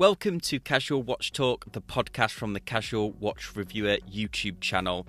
Welcome 0.00 0.40
to 0.40 0.58
Casual 0.58 1.02
Watch 1.02 1.30
Talk, 1.30 1.72
the 1.72 1.82
podcast 1.82 2.30
from 2.30 2.54
the 2.54 2.60
Casual 2.60 3.10
Watch 3.10 3.54
Reviewer 3.54 3.98
YouTube 4.10 4.58
channel. 4.62 5.06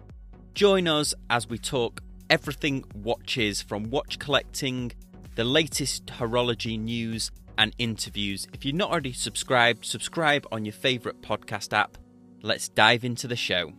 Join 0.54 0.86
us 0.86 1.14
as 1.30 1.48
we 1.48 1.58
talk 1.58 2.04
everything 2.30 2.84
watches 2.94 3.62
from 3.62 3.90
watch 3.90 4.20
collecting, 4.20 4.92
the 5.36 5.46
latest 5.46 6.08
horology 6.08 6.78
news, 6.78 7.32
and 7.58 7.74
interviews. 7.78 8.50
If 8.52 8.66
you're 8.66 8.76
not 8.76 8.92
already 8.92 9.14
subscribed, 9.14 9.86
subscribe 9.86 10.46
on 10.52 10.66
your 10.66 10.74
favourite 10.74 11.22
podcast 11.22 11.72
app. 11.72 11.98
Let's 12.42 12.68
dive 12.68 13.06
into 13.06 13.30
the 13.30 13.38
show. 13.38 13.72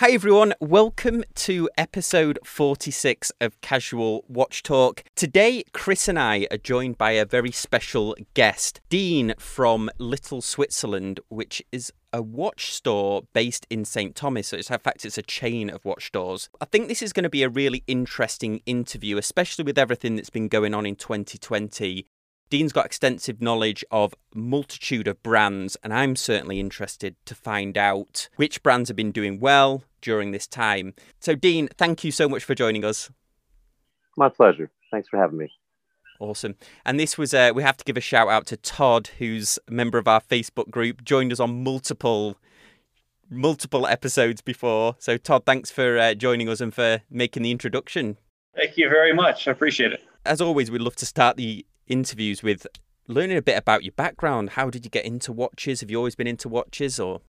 Hi 0.00 0.12
everyone, 0.12 0.54
welcome 0.60 1.24
to 1.34 1.68
episode 1.76 2.38
46 2.44 3.32
of 3.40 3.60
Casual 3.62 4.24
Watch 4.28 4.62
Talk. 4.62 5.02
Today, 5.16 5.64
Chris 5.72 6.06
and 6.06 6.16
I 6.16 6.46
are 6.52 6.56
joined 6.56 6.98
by 6.98 7.10
a 7.10 7.24
very 7.24 7.50
special 7.50 8.14
guest, 8.34 8.80
Dean 8.90 9.34
from 9.40 9.90
Little 9.98 10.40
Switzerland, 10.40 11.18
which 11.30 11.64
is 11.72 11.92
a 12.12 12.22
watch 12.22 12.72
store 12.72 13.22
based 13.32 13.66
in 13.70 13.84
St. 13.84 14.14
Thomas. 14.14 14.46
So 14.46 14.58
in 14.58 14.62
fact, 14.62 15.04
it's 15.04 15.18
a 15.18 15.22
chain 15.22 15.68
of 15.68 15.84
watch 15.84 16.06
stores. 16.06 16.48
I 16.60 16.66
think 16.66 16.86
this 16.86 17.02
is 17.02 17.12
going 17.12 17.24
to 17.24 17.28
be 17.28 17.42
a 17.42 17.48
really 17.48 17.82
interesting 17.88 18.62
interview, 18.66 19.18
especially 19.18 19.64
with 19.64 19.78
everything 19.78 20.14
that's 20.14 20.30
been 20.30 20.46
going 20.46 20.74
on 20.74 20.86
in 20.86 20.94
2020. 20.94 22.06
Dean's 22.50 22.72
got 22.72 22.86
extensive 22.86 23.42
knowledge 23.42 23.84
of 23.90 24.14
multitude 24.34 25.06
of 25.06 25.22
brands, 25.22 25.76
and 25.82 25.92
I'm 25.92 26.16
certainly 26.16 26.60
interested 26.60 27.14
to 27.26 27.34
find 27.34 27.76
out 27.76 28.28
which 28.36 28.62
brands 28.62 28.88
have 28.88 28.96
been 28.96 29.12
doing 29.12 29.38
well 29.38 29.82
during 30.00 30.30
this 30.30 30.46
time. 30.46 30.94
So, 31.20 31.34
Dean, 31.34 31.68
thank 31.76 32.04
you 32.04 32.10
so 32.10 32.28
much 32.28 32.44
for 32.44 32.54
joining 32.54 32.84
us. 32.84 33.10
My 34.16 34.28
pleasure. 34.28 34.70
Thanks 34.90 35.08
for 35.08 35.18
having 35.18 35.38
me. 35.38 35.52
Awesome. 36.20 36.56
And 36.84 36.98
this 36.98 37.16
was, 37.16 37.32
uh, 37.32 37.52
we 37.54 37.62
have 37.62 37.76
to 37.76 37.84
give 37.84 37.96
a 37.96 38.00
shout 38.00 38.28
out 38.28 38.46
to 38.46 38.56
Todd, 38.56 39.10
who's 39.18 39.58
a 39.68 39.72
member 39.72 39.98
of 39.98 40.08
our 40.08 40.20
Facebook 40.20 40.70
group, 40.70 41.04
joined 41.04 41.32
us 41.32 41.40
on 41.40 41.62
multiple 41.62 42.36
multiple 43.30 43.86
episodes 43.86 44.40
before. 44.40 44.96
So, 44.98 45.18
Todd, 45.18 45.44
thanks 45.44 45.70
for 45.70 45.98
uh, 45.98 46.14
joining 46.14 46.48
us 46.48 46.62
and 46.62 46.72
for 46.72 47.02
making 47.10 47.42
the 47.42 47.50
introduction. 47.50 48.16
Thank 48.56 48.76
you 48.76 48.88
very 48.88 49.12
much. 49.12 49.46
I 49.46 49.52
appreciate 49.52 49.92
it. 49.92 50.02
As 50.24 50.40
always, 50.40 50.70
we'd 50.70 50.80
love 50.80 50.96
to 50.96 51.06
start 51.06 51.36
the 51.36 51.64
interviews 51.88 52.42
with 52.42 52.66
learning 53.06 53.36
a 53.36 53.42
bit 53.42 53.58
about 53.58 53.82
your 53.82 53.92
background. 53.92 54.50
How 54.50 54.70
did 54.70 54.84
you 54.84 54.90
get 54.90 55.04
into 55.04 55.32
watches? 55.32 55.80
Have 55.80 55.90
you 55.90 55.96
always 55.96 56.14
been 56.14 56.26
into 56.26 56.48
watches 56.48 57.00
or? 57.00 57.22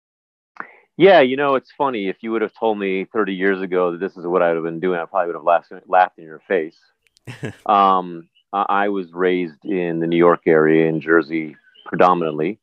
Yeah, 0.97 1.21
you 1.21 1.37
know, 1.37 1.55
it's 1.55 1.71
funny. 1.77 2.09
If 2.09 2.17
you 2.21 2.31
would 2.31 2.41
have 2.41 2.53
told 2.59 2.77
me 2.77 3.05
30 3.05 3.33
years 3.33 3.61
ago 3.61 3.91
that 3.93 3.99
this 3.99 4.17
is 4.17 4.27
what 4.27 4.41
I 4.41 4.49
would 4.49 4.55
have 4.55 4.65
been 4.65 4.81
doing, 4.81 4.99
I 4.99 5.05
probably 5.05 5.27
would 5.27 5.35
have 5.35 5.45
laughed, 5.45 5.71
laughed 5.87 6.19
in 6.19 6.25
your 6.25 6.41
face. 6.47 6.77
um, 7.65 8.27
I 8.51 8.89
was 8.89 9.13
raised 9.13 9.63
in 9.63 9.99
the 9.99 10.07
New 10.07 10.17
York 10.17 10.41
area, 10.45 10.89
in 10.89 10.99
Jersey 10.99 11.55
predominantly. 11.85 12.59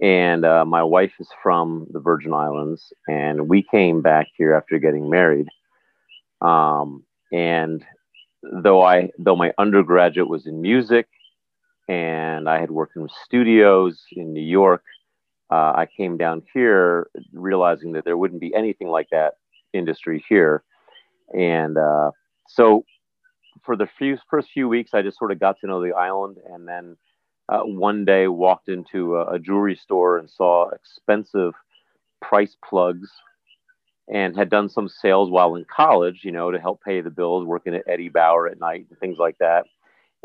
And 0.00 0.44
uh, 0.44 0.64
my 0.64 0.82
wife 0.82 1.12
is 1.18 1.28
from 1.42 1.88
the 1.90 2.00
Virgin 2.00 2.32
Islands. 2.32 2.92
And 3.08 3.48
we 3.48 3.62
came 3.62 4.00
back 4.00 4.28
here 4.36 4.54
after 4.54 4.78
getting 4.78 5.10
married. 5.10 5.48
Um, 6.40 7.04
and 7.32 7.84
though 8.42 8.82
I, 8.82 9.10
though 9.18 9.36
my 9.36 9.52
undergraduate 9.58 10.28
was 10.28 10.46
in 10.46 10.62
music, 10.62 11.08
and 11.88 12.48
I 12.48 12.60
had 12.60 12.70
worked 12.70 12.96
in 12.96 13.08
studios 13.24 14.04
in 14.12 14.32
New 14.32 14.42
York. 14.42 14.84
Uh, 15.50 15.72
I 15.74 15.88
came 15.96 16.18
down 16.18 16.42
here 16.52 17.08
realizing 17.32 17.92
that 17.92 18.04
there 18.04 18.18
wouldn't 18.18 18.40
be 18.40 18.54
anything 18.54 18.88
like 18.88 19.08
that 19.10 19.34
industry 19.72 20.22
here, 20.28 20.62
and 21.34 21.78
uh, 21.78 22.10
so 22.46 22.84
for 23.64 23.76
the 23.76 23.88
few, 23.98 24.18
first 24.30 24.50
few 24.50 24.68
weeks, 24.68 24.92
I 24.92 25.02
just 25.02 25.18
sort 25.18 25.32
of 25.32 25.40
got 25.40 25.58
to 25.60 25.66
know 25.66 25.82
the 25.82 25.94
island, 25.94 26.36
and 26.50 26.68
then 26.68 26.96
uh, 27.48 27.60
one 27.60 28.04
day 28.04 28.28
walked 28.28 28.68
into 28.68 29.16
a, 29.16 29.34
a 29.34 29.38
jewelry 29.38 29.74
store 29.76 30.18
and 30.18 30.28
saw 30.28 30.68
expensive 30.68 31.54
price 32.20 32.56
plugs 32.62 33.10
and 34.12 34.36
had 34.36 34.50
done 34.50 34.68
some 34.68 34.88
sales 34.88 35.30
while 35.30 35.54
in 35.54 35.64
college, 35.64 36.20
you 36.24 36.32
know, 36.32 36.50
to 36.50 36.58
help 36.58 36.82
pay 36.82 37.00
the 37.00 37.10
bills, 37.10 37.46
working 37.46 37.74
at 37.74 37.84
Eddie 37.86 38.08
Bauer 38.08 38.48
at 38.48 38.58
night 38.58 38.86
and 38.90 38.98
things 38.98 39.18
like 39.18 39.36
that 39.38 39.64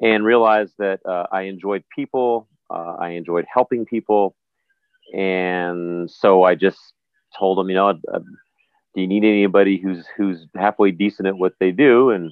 and 0.01 0.25
realized 0.25 0.73
that 0.79 0.99
uh, 1.05 1.27
I 1.31 1.43
enjoyed 1.43 1.83
people, 1.95 2.47
uh, 2.69 2.95
I 2.99 3.09
enjoyed 3.09 3.45
helping 3.51 3.85
people, 3.85 4.35
and 5.13 6.09
so 6.09 6.43
I 6.43 6.55
just 6.55 6.79
told 7.37 7.57
them, 7.57 7.69
you 7.69 7.75
know, 7.75 7.89
uh, 7.89 8.19
do 8.95 9.01
you 9.01 9.07
need 9.07 9.23
anybody 9.23 9.77
who's 9.77 10.05
who's 10.15 10.45
halfway 10.55 10.91
decent 10.91 11.27
at 11.27 11.37
what 11.37 11.53
they 11.59 11.71
do? 11.71 12.11
And 12.11 12.31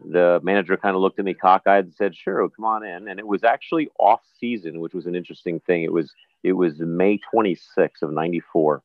the 0.00 0.40
manager 0.42 0.76
kind 0.76 0.94
of 0.94 1.00
looked 1.00 1.18
at 1.18 1.24
me 1.24 1.34
cockeyed 1.34 1.84
and 1.84 1.94
said, 1.94 2.14
"Sure, 2.14 2.48
come 2.50 2.64
on 2.64 2.84
in." 2.84 3.08
And 3.08 3.18
it 3.18 3.26
was 3.26 3.44
actually 3.44 3.88
off 3.98 4.20
season, 4.38 4.80
which 4.80 4.94
was 4.94 5.06
an 5.06 5.14
interesting 5.14 5.60
thing. 5.60 5.84
It 5.84 5.92
was 5.92 6.12
it 6.42 6.52
was 6.52 6.78
May 6.78 7.18
26th 7.32 8.02
of 8.02 8.12
'94, 8.12 8.82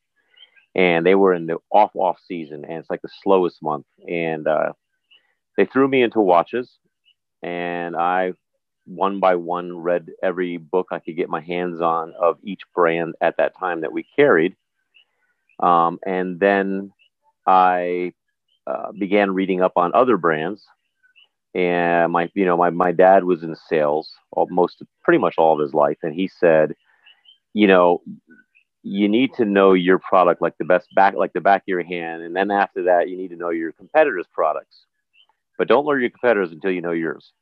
and 0.75 1.06
they 1.06 1.16
were 1.16 1.33
in 1.33 1.47
the 1.47 1.57
off 1.72 1.91
off 1.95 2.19
season, 2.28 2.63
and 2.66 2.79
it's 2.79 2.89
like 2.89 3.01
the 3.01 3.09
slowest 3.23 3.62
month. 3.62 3.85
And 4.07 4.47
uh, 4.47 4.73
they 5.57 5.66
threw 5.66 5.88
me 5.88 6.03
into 6.03 6.22
watches 6.22 6.78
and 7.44 7.96
I 7.96 8.34
one 8.85 9.19
by 9.19 9.35
one 9.35 9.78
read 9.78 10.09
every 10.24 10.57
book 10.57 10.88
I 10.91 11.00
could 11.00 11.16
get 11.16 11.29
my 11.29 11.41
hands 11.41 11.81
on 11.81 12.13
of 12.19 12.38
each 12.44 12.62
brand 12.74 13.16
at 13.22 13.38
that 13.38 13.57
time 13.57 13.81
that 13.81 13.94
we 13.94 14.06
carried. 14.16 14.56
Um, 15.59 16.00
and 16.06 16.40
then 16.40 16.91
I 17.46 18.13
uh, 18.66 18.91
began 18.91 19.31
reading 19.31 19.62
up 19.62 19.74
on 19.75 19.94
other 19.94 20.18
brands. 20.18 20.63
And 21.53 22.12
my, 22.13 22.30
you 22.34 22.46
know, 22.46 22.57
my, 22.57 22.69
my 22.69 22.91
dad 22.91 23.24
was 23.24 23.44
in 23.44 23.56
sales 23.69 24.12
most, 24.50 24.81
pretty 25.03 25.19
much 25.19 25.35
all 25.38 25.53
of 25.53 25.59
his 25.59 25.74
life. 25.74 25.97
And 26.01 26.16
he 26.16 26.28
said, 26.28 26.75
you 27.53 27.68
know, 27.68 28.01
you 28.84 29.07
need 29.07 29.34
to 29.35 29.46
know 29.46 29.74
your 29.74 30.00
product 30.00 30.41
like 30.41 30.57
the 30.57 30.66
best 30.66 30.88
back, 30.96 31.13
like 31.13 31.34
the 31.34 31.41
back 31.41 31.62
of 31.62 31.68
your 31.68 31.84
hand. 31.84 32.24
And 32.24 32.35
then 32.35 32.50
after 32.50 32.84
that, 32.84 33.09
you 33.09 33.18
need 33.18 33.28
to 33.30 33.35
know 33.35 33.50
your 33.50 33.74
competitors' 33.74 34.28
products 34.34 34.85
but 35.62 35.68
don't 35.68 35.86
learn 35.86 36.02
your 36.02 36.10
competitors 36.10 36.52
until 36.52 36.72
you 36.72 36.82
know 36.82 36.92
yours. 36.92 37.34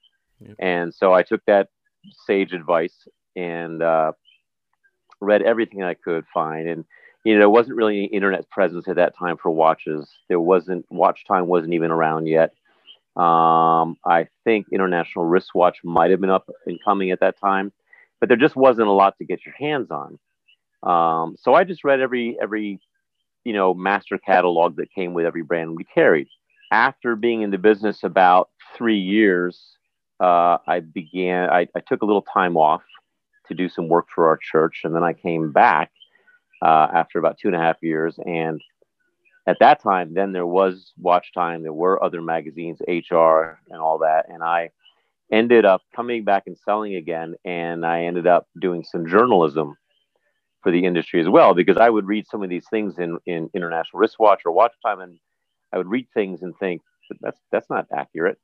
Yep. 0.41 0.56
And 0.59 0.94
so 0.94 1.13
I 1.13 1.24
took 1.24 1.40
that 1.46 1.69
sage 2.28 2.52
advice 2.52 3.07
and 3.38 3.81
uh, 3.81 4.12
read 5.22 5.41
everything 5.41 5.84
I 5.84 5.94
could 5.94 6.25
find. 6.34 6.68
And 6.68 6.84
you 7.24 7.35
know, 7.35 7.40
there 7.40 7.50
wasn't 7.50 7.78
really 7.78 8.00
any 8.00 8.06
internet 8.07 8.50
presence 8.50 8.90
at 8.90 8.97
that 8.97 9.18
time 9.18 9.38
for 9.38 9.52
watches. 9.52 10.09
There 10.28 10.41
wasn't 10.41 10.85
watch 10.91 11.24
time 11.25 11.47
wasn't 11.47 11.75
even 11.75 11.91
around 11.91 12.28
yet. 12.28 12.52
Um, 13.16 13.96
I 14.06 14.28
think 14.44 14.66
International 14.69 15.24
Wristwatch 15.24 15.78
might 15.86 16.12
have 16.12 16.19
been 16.19 16.30
up 16.30 16.50
and 16.66 16.78
coming 16.84 17.12
at 17.12 17.22
that 17.22 17.40
time, 17.40 17.72
but 18.19 18.28
there 18.28 18.38
just 18.38 18.57
wasn't 18.57 18.90
a 18.90 18.91
lot 18.91 19.18
to 19.19 19.25
get 19.25 19.46
your 19.46 19.56
hands 19.57 19.91
on. 19.91 20.19
Um, 20.84 21.38
so 21.40 21.53
I 21.53 21.63
just 21.63 21.86
read 21.86 22.01
every 22.01 22.38
every 22.41 22.81
you 23.46 23.53
know 23.53 23.74
master 23.74 24.18
catalog 24.18 24.75
that 24.75 24.91
came 24.91 25.13
with 25.13 25.25
every 25.25 25.41
brand 25.41 25.78
we 25.78 25.86
carried 25.86 26.28
after 26.72 27.16
being 27.16 27.41
in 27.41 27.52
the 27.52 27.57
business 27.57 28.03
about 28.03 28.50
three 28.75 29.00
years, 29.00 29.78
uh, 30.19 30.57
I 30.68 30.81
began, 30.81 31.50
I, 31.50 31.68
I, 31.75 31.80
took 31.80 32.02
a 32.02 32.06
little 32.06 32.22
time 32.22 32.57
off 32.57 32.81
to 33.47 33.53
do 33.53 33.69
some 33.69 33.88
work 33.88 34.07
for 34.13 34.28
our 34.28 34.38
church. 34.38 34.81
And 34.84 34.94
then 34.94 35.03
I 35.03 35.13
came 35.13 35.52
back 35.52 35.91
uh, 36.62 36.88
after 36.94 37.19
about 37.19 37.38
two 37.40 37.47
and 37.47 37.56
a 37.56 37.59
half 37.59 37.78
years. 37.81 38.19
And 38.25 38.62
at 39.47 39.57
that 39.62 39.81
time, 39.81 40.13
then 40.13 40.34
there 40.34 40.46
was 40.46 40.91
Watch 40.97 41.34
Time, 41.34 41.63
there 41.63 41.74
were 41.74 42.03
other 42.03 42.22
magazines, 42.22 42.80
HR, 42.88 43.59
and 43.69 43.80
all 43.80 44.00
that. 44.00 44.25
And 44.28 44.44
I 44.44 44.72
ended 45.31 45.66
up 45.66 45.81
coming 45.96 46.24
back 46.24 46.44
and 46.47 46.57
selling 46.57 46.96
again. 46.96 47.36
And 47.46 47.86
I 47.86 48.03
ended 48.03 48.28
up 48.28 48.47
doing 48.59 48.84
some 48.84 49.07
journalism 49.07 49.75
for 50.62 50.72
the 50.72 50.86
industry 50.86 51.22
as 51.22 51.30
well, 51.30 51.53
because 51.53 51.78
I 51.78 51.90
would 51.90 52.06
read 52.06 52.28
some 52.28 52.44
of 52.44 52.50
these 52.50 52.66
things 52.69 53.00
in, 53.00 53.18
in 53.25 53.50
International 53.53 54.01
Wristwatch 54.01 54.41
or 54.46 54.51
Watch 54.51 54.74
Time 54.86 55.00
and 55.00 55.18
I 55.74 55.78
would 55.78 55.88
read 55.88 56.07
things 56.13 56.41
and 56.41 56.57
think 56.57 56.81
that's 57.22 57.40
that's 57.52 57.69
not 57.69 57.88
accurate, 57.96 58.38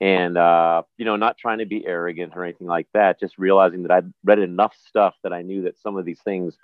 and 0.00 0.36
uh, 0.36 0.82
you 0.96 1.04
know, 1.04 1.16
not 1.16 1.38
trying 1.38 1.58
to 1.58 1.66
be 1.66 1.86
arrogant 1.86 2.32
or 2.36 2.44
anything 2.44 2.66
like 2.66 2.88
that. 2.94 3.20
Just 3.20 3.38
realizing 3.38 3.82
that 3.82 3.90
I'd 3.90 4.12
read 4.24 4.38
enough 4.38 4.74
stuff 4.88 5.14
that 5.22 5.32
I 5.32 5.42
knew 5.42 5.62
that 5.62 5.78
some 5.78 5.96
of 5.96 6.04
these 6.04 6.20
things 6.24 6.56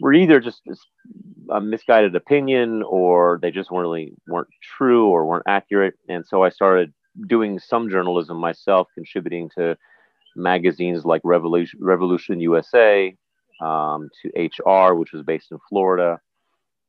were 0.00 0.12
either 0.12 0.40
just 0.40 0.62
a 1.50 1.60
misguided 1.60 2.14
opinion 2.16 2.82
or 2.82 3.38
they 3.40 3.50
just 3.50 3.70
weren't 3.70 3.84
really 3.84 4.14
weren't 4.26 4.48
true 4.60 5.08
or 5.08 5.26
weren't 5.26 5.44
accurate. 5.46 5.94
And 6.08 6.26
so 6.26 6.42
I 6.42 6.48
started 6.48 6.92
doing 7.28 7.58
some 7.58 7.90
journalism 7.90 8.36
myself, 8.36 8.88
contributing 8.94 9.50
to 9.56 9.76
magazines 10.34 11.04
like 11.04 11.20
Revolution, 11.24 11.78
Revolution 11.82 12.40
USA, 12.40 13.14
um, 13.60 14.10
to 14.22 14.50
HR, 14.66 14.94
which 14.94 15.12
was 15.12 15.22
based 15.22 15.52
in 15.52 15.58
Florida, 15.68 16.20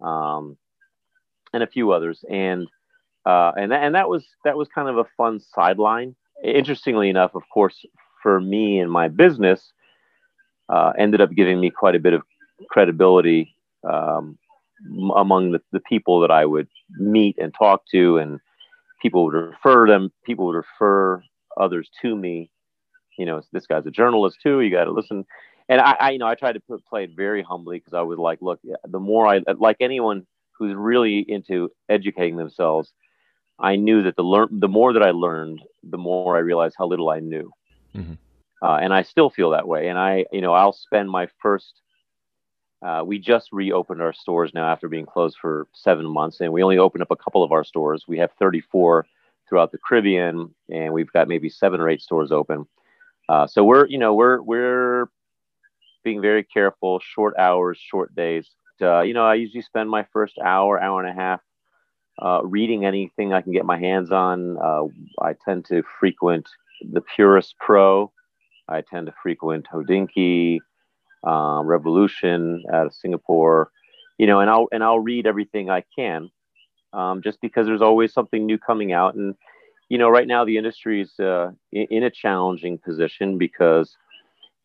um, 0.02 0.58
and 1.54 1.64
a 1.64 1.68
few 1.68 1.92
others, 1.92 2.24
and 2.30 2.68
uh, 3.26 3.52
and 3.56 3.72
that, 3.72 3.84
and 3.84 3.96
that 3.96 4.10
was 4.10 4.26
that 4.44 4.58
was 4.58 4.68
kind 4.74 4.90
of 4.90 4.98
a 4.98 5.06
fun 5.16 5.40
sideline. 5.40 6.16
Interestingly 6.44 7.10
enough, 7.10 7.36
of 7.36 7.44
course, 7.54 7.86
for 8.22 8.42
me 8.42 8.80
and 8.80 8.92
my 8.92 9.08
business, 9.08 9.72
uh, 10.70 10.92
ended 10.98 11.22
up 11.22 11.32
giving 11.32 11.60
me 11.60 11.70
quite 11.70 11.96
a 11.96 12.00
bit 12.00 12.14
of 12.14 12.24
credibility 12.70 13.56
um, 13.90 14.38
among 15.16 15.52
the, 15.52 15.62
the 15.72 15.80
people 15.80 16.20
that 16.22 16.32
I 16.32 16.46
would 16.46 16.68
meet 16.98 17.38
and 17.38 17.54
talk 17.54 17.84
to, 17.92 18.18
and 18.18 18.40
people 19.02 19.26
would 19.26 19.34
refer 19.34 19.88
them. 19.88 20.12
People 20.26 20.48
would 20.48 20.56
refer 20.56 21.22
others 21.58 21.90
to 22.02 22.16
me. 22.16 22.50
You 23.18 23.26
know, 23.26 23.42
this 23.52 23.68
guy's 23.68 23.86
a 23.86 23.92
journalist 23.92 24.38
too. 24.42 24.62
You 24.62 24.72
got 24.72 24.86
to 24.86 24.92
listen. 24.92 25.26
And 25.70 25.80
I, 25.80 25.96
I, 26.00 26.10
you 26.12 26.20
know, 26.20 26.28
I 26.28 26.36
tried 26.36 26.54
to 26.54 26.60
put, 26.60 26.86
play 26.86 27.06
it 27.06 27.12
very 27.16 27.44
humbly 27.44 27.78
because 27.78 27.94
I 27.94 28.02
was 28.02 28.18
like, 28.18 28.40
look, 28.42 28.60
the 28.86 29.00
more 29.00 29.28
I 29.28 29.42
like 29.58 29.78
anyone 29.80 30.26
who's 30.58 30.76
really 30.76 31.20
into 31.20 31.72
educating 31.90 32.38
themselves, 32.38 32.94
I 33.60 33.76
knew 33.76 34.04
that 34.04 34.16
the 34.16 34.24
learn 34.24 34.48
the 34.52 34.68
more 34.68 34.94
that 34.94 35.04
I 35.04 35.12
learned, 35.12 35.62
the 35.84 35.98
more 35.98 36.36
I 36.36 36.40
realized 36.40 36.76
how 36.78 36.88
little 36.88 37.10
I 37.10 37.20
knew. 37.20 37.52
Mm-hmm. 37.96 38.14
Uh, 38.62 38.78
and 38.78 38.94
I 38.94 39.02
still 39.02 39.30
feel 39.30 39.50
that 39.52 39.68
way. 39.68 39.90
And 39.90 40.00
I, 40.00 40.26
you 40.32 40.42
know, 40.42 40.54
I'll 40.54 40.74
spend 40.74 41.10
my 41.10 41.28
first. 41.42 41.82
Uh, 42.82 43.02
we 43.06 43.18
just 43.18 43.50
reopened 43.54 44.02
our 44.02 44.12
stores 44.12 44.52
now 44.54 44.70
after 44.70 44.90
being 44.90 45.06
closed 45.06 45.38
for 45.40 45.68
seven 45.74 46.06
months, 46.06 46.42
and 46.42 46.52
we 46.52 46.64
only 46.64 46.78
opened 46.78 47.02
up 47.02 47.12
a 47.12 47.16
couple 47.16 47.44
of 47.44 47.52
our 47.52 47.64
stores. 47.64 48.06
We 48.08 48.18
have 48.18 48.32
34 48.40 49.06
throughout 49.48 49.72
the 49.72 49.78
Caribbean, 49.78 50.54
and 50.70 50.94
we've 50.94 51.12
got 51.12 51.30
maybe 51.30 51.50
seven 51.50 51.80
or 51.80 51.90
eight 51.90 52.02
stores 52.02 52.32
open. 52.32 52.66
Uh, 53.30 53.48
so 53.48 53.64
we're, 53.64 53.88
you 53.88 53.98
know, 53.98 54.14
we're 54.14 54.42
we're 54.42 55.10
being 56.04 56.22
very 56.22 56.44
careful, 56.44 57.00
short 57.00 57.36
hours, 57.38 57.78
short 57.80 58.14
days. 58.16 58.50
Uh, 58.82 59.02
you 59.02 59.14
know, 59.14 59.26
I 59.26 59.36
usually 59.36 59.62
spend 59.62 59.90
my 59.90 60.06
first 60.12 60.38
hour, 60.40 60.82
hour 60.82 61.04
and 61.04 61.10
a 61.10 61.22
half 61.22 61.42
uh, 62.22 62.42
reading 62.44 62.86
anything 62.86 63.34
I 63.34 63.42
can 63.42 63.52
get 63.52 63.66
my 63.66 63.80
hands 63.80 64.12
on. 64.12 64.58
Uh, 64.58 64.84
I 65.22 65.34
tend 65.46 65.66
to 65.66 65.84
frequent 66.00 66.48
the 66.92 67.02
Purist 67.02 67.56
Pro. 67.60 68.12
I 68.68 68.82
tend 68.82 69.08
to 69.08 69.14
frequent 69.22 69.68
Hodinkee, 69.74 70.60
um, 71.24 71.68
Revolution 71.68 72.64
out 72.72 72.88
of 72.88 72.94
Singapore. 72.94 73.72
You 74.18 74.28
know, 74.28 74.40
and 74.40 74.50
I'll 74.50 74.68
and 74.72 74.84
I'll 74.84 75.00
read 75.00 75.26
everything 75.26 75.70
I 75.70 75.84
can, 75.98 76.30
um, 76.94 77.22
just 77.22 77.42
because 77.42 77.66
there's 77.66 77.82
always 77.82 78.14
something 78.14 78.46
new 78.46 78.58
coming 78.58 78.94
out. 78.94 79.16
And 79.16 79.36
you 79.90 79.98
know, 79.98 80.10
right 80.10 80.28
now 80.28 80.46
the 80.46 80.58
industry 80.58 81.02
is 81.02 81.20
uh, 81.20 81.52
in, 81.72 81.88
in 81.90 82.04
a 82.04 82.12
challenging 82.12 82.78
position 82.78 83.38
because 83.38 83.98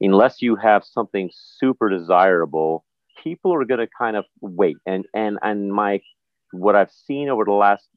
unless 0.01 0.43
you 0.43 0.55
have 0.57 0.85
something 0.85 1.31
super 1.33 1.89
desirable, 1.89 2.85
people 3.23 3.55
are 3.55 3.65
going 3.65 3.81
to 3.81 3.89
kind 3.99 4.17
of 4.17 4.25
wait. 4.41 4.77
And 4.87 5.07
and 5.15 5.39
and 5.43 5.73
my 5.73 6.01
what 6.53 6.77
I've 6.77 6.91
seen 6.91 7.29
over 7.29 7.45
the 7.45 7.53
last 7.53 7.89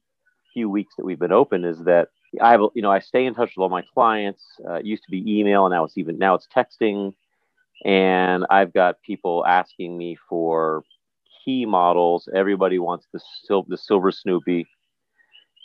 few 0.52 0.68
weeks 0.68 0.94
that 0.98 1.04
we've 1.04 1.18
been 1.18 1.32
open 1.32 1.64
is 1.64 1.78
that 1.84 2.08
I 2.40 2.52
have 2.52 2.60
you 2.74 2.82
know 2.82 2.90
I 2.90 3.00
stay 3.00 3.26
in 3.26 3.34
touch 3.34 3.52
with 3.56 3.62
all 3.62 3.68
my 3.68 3.82
clients. 3.94 4.44
Uh, 4.66 4.74
it 4.74 4.86
used 4.86 5.04
to 5.04 5.10
be 5.10 5.40
email, 5.40 5.66
and 5.66 5.72
now 5.72 5.84
it's 5.84 5.98
even 5.98 6.18
now 6.18 6.34
it's 6.34 6.48
texting. 6.54 7.14
And 7.84 8.46
I've 8.50 8.72
got 8.72 9.02
people 9.02 9.44
asking 9.46 9.96
me 9.98 10.16
for 10.28 10.84
key 11.44 11.66
models. 11.66 12.28
Everybody 12.34 12.78
wants 12.78 13.06
the 13.12 13.20
sil- 13.44 13.66
the 13.68 13.78
silver 13.78 14.12
Snoopy. 14.12 14.66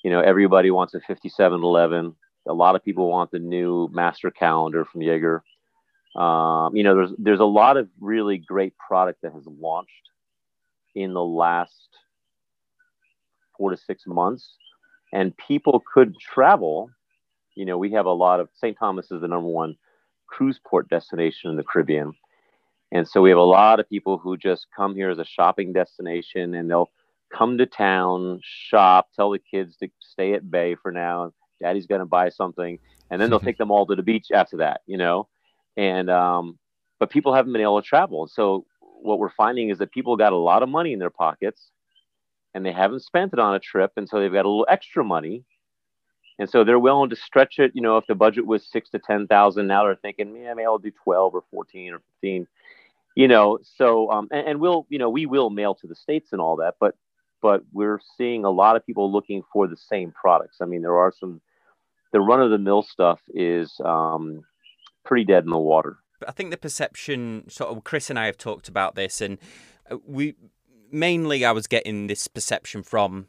You 0.04 0.12
know, 0.12 0.22
everybody 0.22 0.72
wants 0.72 0.94
a 0.94 1.00
5711. 1.00 2.16
A 2.48 2.54
lot 2.54 2.76
of 2.76 2.84
people 2.84 3.10
want 3.10 3.32
the 3.32 3.40
new 3.40 3.90
master 3.92 4.32
calendar 4.32 4.86
from 4.86 5.02
Jaeger. 5.02 5.44
Um, 6.16 6.76
you 6.76 6.84
know, 6.84 6.96
there's 6.96 7.12
there's 7.18 7.40
a 7.40 7.46
lot 7.46 7.78
of 7.78 7.90
really 8.00 8.38
great 8.38 8.74
product 8.78 9.22
that 9.22 9.34
has 9.34 9.46
launched 9.46 9.92
in 10.96 11.14
the 11.14 11.24
last 11.24 11.90
four 13.58 13.72
to 13.72 13.78
six 13.78 14.08
months, 14.08 14.56
and 15.14 15.36
people 15.38 15.84
could 15.94 16.18
travel. 16.20 16.90
You 17.56 17.66
know, 17.66 17.78
we 17.78 17.92
have 17.92 18.06
a 18.06 18.12
lot 18.12 18.40
of 18.40 18.50
St. 18.56 18.78
Thomas 18.78 19.12
is 19.12 19.22
the 19.22 19.28
number 19.28 19.50
one 19.50 19.76
cruise 20.28 20.60
port 20.66 20.90
destination 20.90 21.52
in 21.52 21.56
the 21.56 21.64
Caribbean, 21.64 22.14
and 22.92 23.08
so 23.08 23.22
we 23.22 23.30
have 23.30 23.38
a 23.38 23.42
lot 23.42 23.80
of 23.80 23.90
people 23.90 24.18
who 24.18 24.38
just 24.38 24.68
come 24.76 24.96
here 24.96 25.12
as 25.12 25.20
a 25.20 25.26
shopping 25.26 25.72
destination, 25.72 26.56
and 26.56 26.70
they'll 26.70 26.92
come 27.32 27.60
to 27.60 27.66
town, 27.68 28.40
shop, 28.42 29.10
tell 29.16 29.30
the 29.32 29.40
kids 29.40 29.76
to 29.78 29.90
stay 30.00 30.34
at 30.34 30.50
bay 30.50 30.76
for 30.76 30.92
now. 30.92 31.32
Daddy's 31.62 31.88
going 31.88 32.00
to 32.00 32.06
buy 32.06 32.30
something, 32.30 32.80
and 33.12 33.22
then 33.22 33.30
they'll 33.30 33.40
take 33.52 33.60
them 33.60 33.70
all 33.70 33.86
to 33.86 33.96
the 33.96 34.04
beach 34.04 34.32
after 34.34 34.58
that. 34.58 34.82
You 34.88 34.98
know 34.98 35.28
and 35.78 36.10
um, 36.10 36.58
but 37.00 37.10
people 37.10 37.34
haven't 37.34 37.54
been 37.54 37.62
able 37.62 37.82
to 37.82 37.88
travel. 37.88 38.28
So 38.28 38.66
what 38.80 39.20
we're 39.20 39.30
finding 39.30 39.70
is 39.70 39.78
that 39.78 39.92
people 39.92 40.18
got 40.18 40.34
a 40.34 40.38
lot 40.38 40.64
of 40.64 40.70
money 40.70 40.92
in 40.92 41.00
their 41.00 41.12
pockets, 41.12 41.70
and 42.54 42.66
they 42.66 42.74
haven't 42.74 43.04
spent 43.04 43.34
it 43.34 43.40
on 43.40 43.56
a 43.56 43.60
trip, 43.60 43.92
and 43.96 44.10
so 44.10 44.20
they've 44.20 44.34
got 44.34 44.46
a 44.46 44.50
little 44.50 44.66
extra 44.68 45.04
money, 45.04 45.44
and 46.40 46.50
so 46.50 46.64
they're 46.64 46.80
willing 46.80 47.12
to 47.12 47.16
stretch 47.16 47.60
it. 47.60 47.72
You 47.76 47.82
know, 47.82 47.98
if 47.98 48.08
the 48.08 48.16
budget 48.16 48.46
was 48.46 48.66
six 48.68 48.90
to 48.90 49.00
ten 49.00 49.28
thousand, 49.28 49.68
now 49.68 49.84
they're 49.84 49.96
thinking, 49.96 50.34
man, 50.34 50.56
maybe 50.56 50.66
I'll 50.66 50.80
do 50.80 50.92
twelve 51.04 51.36
or 51.36 51.44
fourteen 51.52 51.94
or 51.94 52.00
fifteen. 52.00 52.48
You 53.16 53.28
know, 53.28 53.60
so 53.64 54.12
um, 54.12 54.28
and, 54.32 54.48
and 54.48 54.60
we'll, 54.60 54.86
you 54.90 55.00
know, 55.00 55.10
we 55.10 55.26
will 55.26 55.50
mail 55.50 55.76
to 55.76 55.88
the 55.88 55.96
states 55.96 56.30
and 56.34 56.42
all 56.42 56.58
that, 56.58 56.76
but 56.80 56.96
but 57.42 57.64
we're 57.72 58.00
seeing 58.18 58.46
a 58.46 58.50
lot 58.50 58.76
of 58.76 58.86
people 58.86 59.12
looking 59.12 59.44
for 59.54 59.68
the 59.68 59.78
same 59.78 60.12
products. 60.12 60.58
I 60.60 60.66
mean, 60.66 60.82
there 60.82 60.98
are 60.98 61.12
some 61.12 61.42
the 62.14 62.20
run 62.20 62.42
of 62.42 62.52
the 62.52 62.58
mill 62.58 62.84
stuff 62.84 63.20
is 63.34 63.80
um, 63.84 64.44
pretty 65.08 65.26
dead 65.26 65.46
in 65.46 65.50
the 65.50 65.58
water. 65.58 65.98
I 66.28 66.32
think 66.32 66.52
the 66.52 66.58
perception, 66.58 67.50
sort 67.50 67.76
of, 67.76 67.84
Chris 67.84 68.10
and 68.10 68.20
I 68.20 68.26
have 68.26 68.38
talked 68.38 68.68
about 68.68 68.96
this, 68.96 69.22
and 69.22 69.38
uh, 69.90 69.98
we 70.06 70.36
mainly 70.92 71.46
I 71.46 71.52
was 71.52 71.68
getting 71.68 72.08
this 72.08 72.28
perception 72.28 72.84
from 72.84 73.28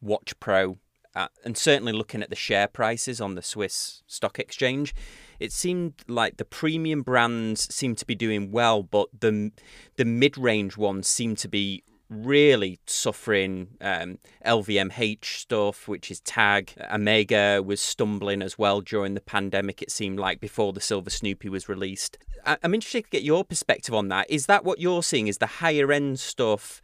Watch 0.00 0.38
Pro, 0.40 0.78
uh, 1.14 1.28
and 1.44 1.56
certainly 1.56 1.92
looking 1.92 2.22
at 2.22 2.30
the 2.30 2.36
share 2.36 2.66
prices 2.66 3.20
on 3.20 3.36
the 3.36 3.42
Swiss 3.42 4.02
stock 4.06 4.38
exchange, 4.38 4.94
it 5.38 5.52
seemed 5.52 5.94
like 6.08 6.36
the 6.36 6.44
premium 6.44 7.02
brands 7.02 7.72
seemed 7.72 7.98
to 7.98 8.06
be 8.06 8.14
doing 8.14 8.50
well, 8.50 8.82
but 8.82 9.08
the 9.18 9.52
the 9.96 10.04
mid 10.04 10.36
range 10.36 10.76
ones 10.76 11.06
seemed 11.06 11.38
to 11.38 11.48
be 11.48 11.84
really 12.14 12.78
suffering 12.86 13.68
um, 13.80 14.18
LVMH 14.44 15.24
stuff, 15.24 15.88
which 15.88 16.10
is 16.10 16.20
Tag. 16.20 16.72
Omega 16.92 17.62
was 17.62 17.80
stumbling 17.80 18.42
as 18.42 18.58
well 18.58 18.80
during 18.80 19.14
the 19.14 19.20
pandemic, 19.20 19.82
it 19.82 19.90
seemed 19.90 20.18
like, 20.18 20.40
before 20.40 20.72
the 20.72 20.80
Silver 20.80 21.10
Snoopy 21.10 21.48
was 21.48 21.68
released. 21.68 22.18
I- 22.46 22.58
am 22.62 22.74
interested 22.74 23.04
to 23.04 23.10
get 23.10 23.22
your 23.22 23.44
perspective 23.44 23.94
on 23.94 24.08
that. 24.08 24.30
Is 24.30 24.46
that 24.46 24.64
what 24.64 24.80
you're 24.80 25.02
seeing? 25.02 25.28
Is 25.28 25.38
the 25.38 25.46
higher 25.46 25.90
end 25.92 26.20
stuff? 26.20 26.80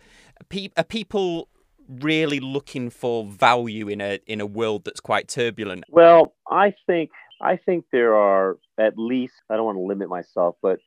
Are 0.76 0.84
people 0.84 1.48
really 1.88 2.40
looking 2.40 2.88
for 2.88 3.24
value 3.24 3.88
in 3.88 4.00
a 4.00 4.20
in 4.26 4.40
a 4.40 4.46
world 4.46 4.84
that's 4.84 5.00
quite 5.00 5.28
turbulent? 5.28 5.84
Well, 5.88 6.34
I 6.48 6.74
think 6.86 7.10
I 7.40 7.56
think 7.56 7.84
there 7.92 8.14
are 8.14 8.58
at 8.78 8.94
least 8.96 9.34
I 9.50 9.56
don't 9.56 9.66
want 9.66 9.76
to 9.76 9.82
limit 9.82 10.08
myself, 10.08 10.56
but 10.62 10.78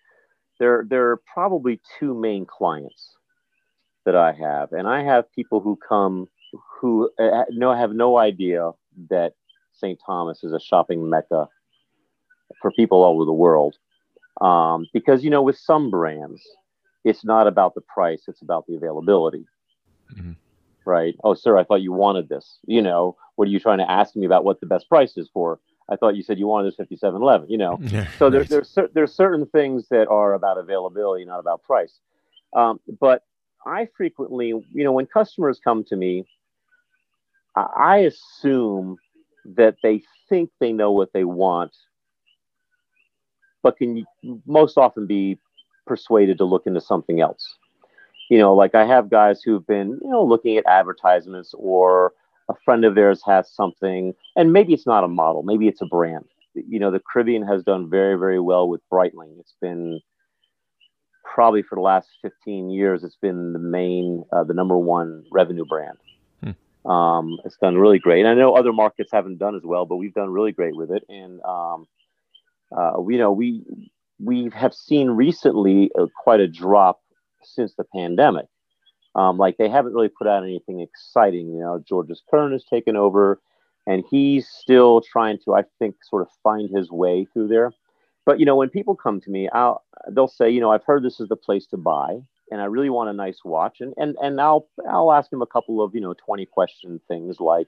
there 0.60 0.86
there 0.90 1.12
are 1.12 1.22
probably 1.34 1.82
two 2.00 2.14
main 2.14 2.46
clients 2.46 3.12
that 4.06 4.16
I 4.16 4.34
have, 4.34 4.72
and 4.72 4.88
I 4.88 5.04
have 5.04 5.32
people 5.32 5.60
who 5.60 5.78
come 5.88 6.28
who 6.80 7.10
uh, 7.20 7.46
no 7.50 7.74
have 7.74 7.92
no 7.92 8.18
idea 8.18 8.72
that 9.10 9.34
St. 9.74 10.00
Thomas 10.06 10.44
is 10.44 10.54
a 10.54 10.60
shopping 10.60 11.10
mecca 11.10 11.48
for 12.62 12.72
people 12.72 13.04
all 13.04 13.16
over 13.16 13.26
the 13.26 13.34
world. 13.34 13.76
Um, 14.42 14.88
because 14.94 15.24
you 15.24 15.30
know, 15.30 15.42
with 15.42 15.58
some 15.58 15.90
brands, 15.90 16.42
it's 17.04 17.24
not 17.24 17.48
about 17.48 17.76
the 17.76 17.82
price; 17.82 18.24
it's 18.28 18.42
about 18.42 18.66
the 18.68 18.76
availability. 18.76 19.46
Mm-hmm. 20.14 20.32
Right? 20.86 21.16
Oh, 21.24 21.34
sir, 21.34 21.58
I 21.58 21.64
thought 21.64 21.82
you 21.82 21.94
wanted 21.94 22.28
this. 22.28 22.60
You 22.66 22.82
know, 22.82 23.16
what 23.36 23.48
are 23.48 23.52
you 23.52 23.60
trying 23.60 23.78
to 23.78 23.90
ask 23.90 24.16
me 24.16 24.26
about 24.26 24.44
what 24.44 24.60
the 24.60 24.66
best 24.66 24.90
price 24.90 25.16
is 25.18 25.30
for? 25.34 25.60
I 25.90 25.96
thought 25.96 26.16
you 26.16 26.24
said 26.24 26.40
you 26.40 26.48
wanted 26.48 26.68
this 26.68 26.76
5711. 26.76 27.50
You 27.50 27.58
know, 27.58 27.80
yeah, 27.82 28.08
so 28.18 28.30
nice. 28.30 28.50
there, 28.50 28.62
there's 28.76 28.92
there's 28.94 29.14
certain 29.14 29.46
things 29.48 29.88
that 29.90 30.08
are 30.08 30.34
about 30.34 30.58
availability, 30.58 31.26
not 31.26 31.40
about 31.40 31.64
price. 31.64 32.00
Um, 32.56 32.80
but 33.00 33.24
I 33.66 33.88
frequently, 33.96 34.48
you 34.48 34.84
know, 34.84 34.92
when 34.92 35.06
customers 35.06 35.60
come 35.64 35.84
to 35.86 35.96
me, 35.96 36.26
I 37.56 37.98
assume 37.98 38.98
that 39.46 39.76
they 39.84 40.02
think 40.30 40.50
they 40.60 40.72
know 40.72 40.92
what 40.92 41.14
they 41.14 41.24
want, 41.24 41.76
but 43.62 43.78
can 43.78 44.06
most 44.46 44.78
often 44.78 45.06
be 45.06 45.38
persuaded 45.86 46.38
to 46.40 46.46
look 46.46 46.66
into 46.66 46.82
something 46.82 47.22
else. 47.22 47.58
You 48.30 48.40
know, 48.40 48.56
like 48.56 48.74
I 48.74 48.86
have 48.86 49.10
guys 49.10 49.42
who've 49.44 49.66
been, 49.68 50.00
you 50.02 50.10
know, 50.10 50.24
looking 50.24 50.58
at 50.58 50.66
advertisements 50.66 51.54
or 51.58 52.14
a 52.50 52.54
friend 52.66 52.84
of 52.86 52.96
theirs 52.96 53.22
has 53.26 53.54
something, 53.54 54.14
and 54.36 54.52
maybe 54.52 54.74
it's 54.74 54.88
not 54.88 55.04
a 55.04 55.08
model, 55.08 55.44
maybe 55.44 55.68
it's 55.68 55.82
a 55.82 55.86
brand. 55.86 56.26
You 56.56 56.80
know, 56.80 56.92
the 56.92 57.02
Caribbean 57.12 57.46
has 57.48 57.64
done 57.64 57.90
very, 57.90 58.18
very 58.18 58.40
well 58.40 58.68
with 58.68 58.82
Breitling. 58.92 59.40
It's 59.40 59.56
been 59.62 60.00
probably 61.24 61.64
for 61.64 61.76
the 61.76 61.82
last 61.82 62.10
15 62.22 62.70
years, 62.70 63.04
it's 63.04 63.16
been 63.16 63.54
the 63.54 63.60
main, 63.60 64.24
uh, 64.32 64.44
the 64.44 64.54
number 64.54 64.78
one 64.78 65.24
revenue 65.32 65.66
brand. 65.66 65.98
Hmm. 66.44 66.90
Um, 66.90 67.40
it's 67.46 67.58
done 67.58 67.78
really 67.78 68.00
great. 68.00 68.20
And 68.20 68.30
I 68.30 68.34
know 68.34 68.56
other 68.56 68.74
markets 68.74 69.12
haven't 69.12 69.38
done 69.38 69.56
as 69.56 69.64
well, 69.64 69.86
but 69.86 69.96
we've 69.98 70.14
done 70.14 70.30
really 70.30 70.52
great 70.52 70.76
with 70.76 70.92
it. 70.92 71.04
And, 71.10 71.42
um, 71.44 71.88
uh, 72.76 73.00
we, 73.00 73.18
know, 73.18 73.32
we, 73.32 73.64
we 74.20 74.50
have 74.54 74.74
seen 74.74 75.10
recently 75.12 75.92
uh, 75.98 76.08
quite 76.24 76.40
a 76.40 76.48
drop 76.48 77.02
since 77.44 77.74
the 77.76 77.86
pandemic. 77.96 78.46
Um, 79.16 79.38
like 79.38 79.58
they 79.58 79.70
haven't 79.70 79.94
really 79.94 80.10
put 80.10 80.28
out 80.28 80.44
anything 80.44 80.80
exciting. 80.80 81.54
You 81.54 81.60
know, 81.60 81.84
Georges 81.88 82.24
Kern 82.30 82.52
has 82.52 82.64
taken 82.64 82.96
over 82.96 83.40
and 83.86 84.04
he's 84.10 84.48
still 84.48 85.02
trying 85.02 85.38
to, 85.46 85.54
I 85.54 85.64
think, 85.78 85.96
sort 86.10 86.24
of 86.24 86.30
find 86.42 86.70
his 86.76 86.90
way 86.90 87.28
through 87.32 87.50
there 87.50 87.74
but 88.26 88.40
you 88.40 88.46
know 88.46 88.56
when 88.56 88.70
people 88.70 88.96
come 88.96 89.20
to 89.22 89.30
me 89.30 89.50
i'll 89.50 89.84
they'll 90.12 90.28
say 90.28 90.50
you 90.50 90.62
know 90.62 90.72
i've 90.72 90.84
heard 90.84 91.04
this 91.04 91.20
is 91.20 91.30
the 91.30 91.36
place 91.36 91.66
to 91.68 91.78
buy 91.78 92.20
and 92.52 92.62
i 92.62 92.66
really 92.66 92.90
want 92.90 93.10
a 93.10 93.14
nice 93.14 93.40
watch 93.46 93.82
and 93.82 93.94
and 93.98 94.16
and 94.22 94.40
i'll 94.42 94.68
i'll 94.90 95.12
ask 95.12 95.30
them 95.30 95.42
a 95.42 95.48
couple 95.48 95.82
of 95.82 95.94
you 95.96 96.02
know 96.02 96.14
20 96.14 96.46
question 96.46 97.00
things 97.08 97.40
like 97.40 97.68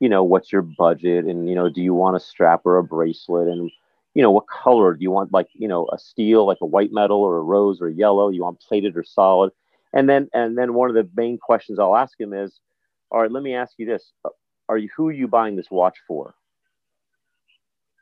you 0.00 0.08
know, 0.08 0.24
what's 0.24 0.50
your 0.50 0.62
budget, 0.62 1.26
and 1.26 1.48
you 1.48 1.54
know, 1.54 1.68
do 1.68 1.82
you 1.82 1.94
want 1.94 2.16
a 2.16 2.20
strap 2.20 2.62
or 2.64 2.78
a 2.78 2.82
bracelet, 2.84 3.48
and 3.48 3.70
you 4.14 4.22
know, 4.22 4.30
what 4.30 4.48
color 4.48 4.94
do 4.94 5.02
you 5.02 5.10
want? 5.10 5.32
Like, 5.32 5.48
you 5.52 5.68
know, 5.68 5.88
a 5.92 5.98
steel, 5.98 6.46
like 6.46 6.58
a 6.62 6.66
white 6.66 6.90
metal, 6.92 7.18
or 7.18 7.36
a 7.36 7.42
rose, 7.42 7.80
or 7.80 7.88
yellow. 7.88 8.30
You 8.30 8.42
want 8.42 8.60
plated 8.60 8.96
or 8.96 9.04
solid? 9.04 9.52
And 9.92 10.08
then, 10.08 10.28
and 10.34 10.56
then 10.58 10.74
one 10.74 10.88
of 10.88 10.94
the 10.96 11.08
main 11.14 11.38
questions 11.38 11.78
I'll 11.78 11.96
ask 11.96 12.18
him 12.18 12.32
is, 12.32 12.60
all 13.10 13.20
right, 13.20 13.30
let 13.30 13.42
me 13.42 13.54
ask 13.54 13.74
you 13.76 13.86
this: 13.86 14.10
Are 14.68 14.78
you 14.78 14.88
who 14.96 15.08
are 15.08 15.12
you 15.12 15.28
buying 15.28 15.56
this 15.56 15.70
watch 15.70 15.98
for? 16.08 16.34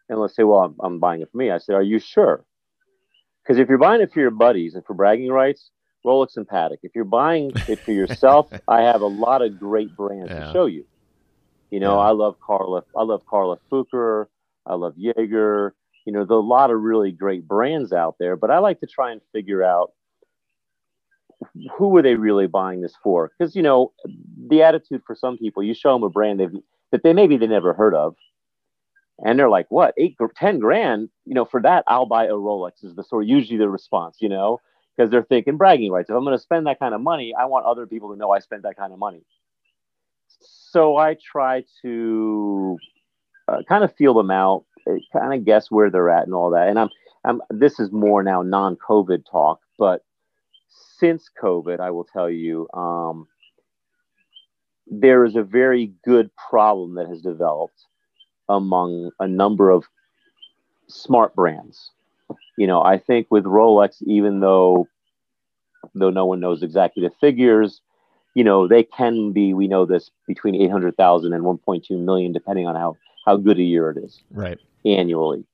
And 0.09 0.19
let's 0.19 0.35
say, 0.35 0.43
well, 0.43 0.61
I'm, 0.61 0.75
I'm 0.81 0.99
buying 0.99 1.21
it 1.21 1.29
for 1.31 1.37
me. 1.39 1.51
I 1.51 1.59
said, 1.59 1.75
are 1.75 1.83
you 1.83 1.99
sure? 1.99 2.45
Because 3.43 3.59
if 3.59 3.69
you're 3.69 3.79
buying 3.79 4.01
it 4.01 4.13
for 4.13 4.21
your 4.21 4.31
buddies 4.31 4.75
and 4.75 4.85
for 4.85 4.95
bragging 4.95 5.31
rights, 5.31 5.71
Rolex 6.05 6.37
and 6.37 6.47
Patek. 6.47 6.79
If 6.83 6.95
you're 6.95 7.05
buying 7.05 7.53
it 7.69 7.79
for 7.81 7.93
yourself, 7.93 8.49
I 8.69 8.83
have 8.83 9.01
a 9.01 9.07
lot 9.07 9.43
of 9.43 9.59
great 9.59 9.95
brands 9.97 10.31
yeah. 10.31 10.47
to 10.47 10.53
show 10.53 10.67
you. 10.67 10.85
You 11.71 11.81
know, 11.81 11.97
yeah. 11.97 12.09
I 12.09 12.11
love 12.13 12.37
Carla. 12.41 12.83
I 12.97 13.03
love 13.03 13.27
Carla 13.27 13.59
Fucher. 13.71 14.27
I 14.67 14.75
love 14.75 14.95
Jaeger. 14.97 15.75
You 16.07 16.13
know, 16.13 16.21
there's 16.21 16.31
a 16.31 16.35
lot 16.35 16.71
of 16.71 16.81
really 16.81 17.13
great 17.13 17.47
brands 17.47 17.93
out 17.93 18.17
there, 18.19 18.37
but 18.37 18.51
I 18.51 18.59
like 18.59 18.81
to 18.81 18.87
try 18.87 19.13
and 19.13 19.21
figure 19.33 19.63
out 19.63 19.93
who 21.77 21.95
are 21.97 22.03
they 22.03 22.15
really 22.15 22.47
buying 22.47 22.81
this 22.81 22.95
for? 23.03 23.31
Because 23.39 23.55
you 23.55 23.63
know, 23.63 23.93
the 24.49 24.63
attitude 24.63 25.03
for 25.07 25.15
some 25.15 25.37
people, 25.37 25.63
you 25.63 25.75
show 25.75 25.93
them 25.93 26.03
a 26.03 26.09
brand 26.09 26.41
they've 26.41 26.53
that 26.91 27.03
they 27.03 27.13
maybe 27.13 27.37
they 27.37 27.47
never 27.47 27.75
heard 27.75 27.95
of, 27.95 28.17
and 29.25 29.39
they're 29.39 29.51
like, 29.51 29.67
"What? 29.71 29.95
Eight, 29.97 30.17
ten 30.37 30.59
grand? 30.59 31.09
You 31.25 31.35
know, 31.35 31.45
for 31.45 31.61
that, 31.63 31.85
I'll 31.87 32.07
buy 32.07 32.27
a 32.27 32.33
Rolex." 32.33 32.85
Is 32.85 32.95
the 32.95 33.05
sort 33.05 33.25
of 33.25 33.29
usually 33.29 33.59
the 33.59 33.69
response, 33.69 34.19
you 34.21 34.29
know, 34.29 34.61
because 34.97 35.11
they're 35.11 35.23
thinking 35.23 35.57
bragging 35.57 35.91
rights. 35.93 36.11
If 36.11 36.17
I'm 36.17 36.25
going 36.25 36.37
to 36.37 36.43
spend 36.43 36.67
that 36.67 36.79
kind 36.79 36.95
of 36.95 37.01
money, 37.01 37.35
I 37.39 37.47
want 37.47 37.67
other 37.67 37.87
people 37.87 38.11
to 38.13 38.17
know 38.17 38.31
I 38.31 38.39
spent 38.41 38.63
that 38.63 38.77
kind 38.77 38.93
of 38.93 38.99
money. 38.99 39.23
So 40.71 40.97
I 40.97 41.15
try 41.15 41.65
to 41.83 42.79
uh, 43.49 43.63
kind 43.69 43.85
of 43.85 43.95
feel 43.97 44.15
them 44.15 44.31
out, 44.31 44.65
uh, 44.89 44.95
kind 45.13 45.35
of 45.35 45.45
guess 45.45 45.71
where 45.71 45.91
they're 45.91 46.11
at, 46.11 46.25
and 46.25 46.35
all 46.35 46.51
that. 46.51 46.69
And 46.69 46.79
I'm, 46.79 46.89
I'm. 47.25 47.43
This 47.51 47.81
is 47.81 47.91
more 47.91 48.23
now 48.23 48.43
non-COVID 48.43 49.25
talk, 49.31 49.61
but 49.79 50.05
since 50.99 51.31
COVID, 51.43 51.81
I 51.81 51.91
will 51.91 52.05
tell 52.05 52.29
you, 52.29 52.69
um, 52.75 53.27
there 54.87 55.25
is 55.25 55.37
a 55.37 55.43
very 55.43 55.93
good 56.05 56.31
problem 56.37 56.95
that 56.97 57.09
has 57.09 57.21
developed 57.21 57.85
among 58.49 59.11
a 59.21 59.29
number 59.29 59.71
of 59.71 59.85
smart 60.89 61.35
brands. 61.35 61.91
You 62.57 62.67
know, 62.67 62.83
I 62.83 62.99
think 62.99 63.29
with 63.31 63.45
Rolex, 63.45 64.03
even 64.03 64.41
though 64.41 64.89
though 65.95 66.11
no 66.11 66.27
one 66.27 66.41
knows 66.41 66.63
exactly 66.63 67.03
the 67.03 67.13
figures, 67.21 67.81
you 68.35 68.45
know, 68.45 68.69
they 68.69 68.83
can 68.83 69.33
be, 69.33 69.55
we 69.55 69.69
know 69.69 69.85
this, 69.85 70.11
between 70.27 70.55
800,000 70.55 71.33
and 71.33 71.45
1.2 71.45 71.91
million, 71.99 72.33
depending 72.33 72.67
on 72.67 72.77
how, 72.77 72.97
how 73.27 73.37
good 73.37 73.59
a 73.59 73.63
year 73.63 73.91
it 73.91 73.99
is. 73.99 74.23
Right. 74.31 74.59
Annually. 74.85 75.45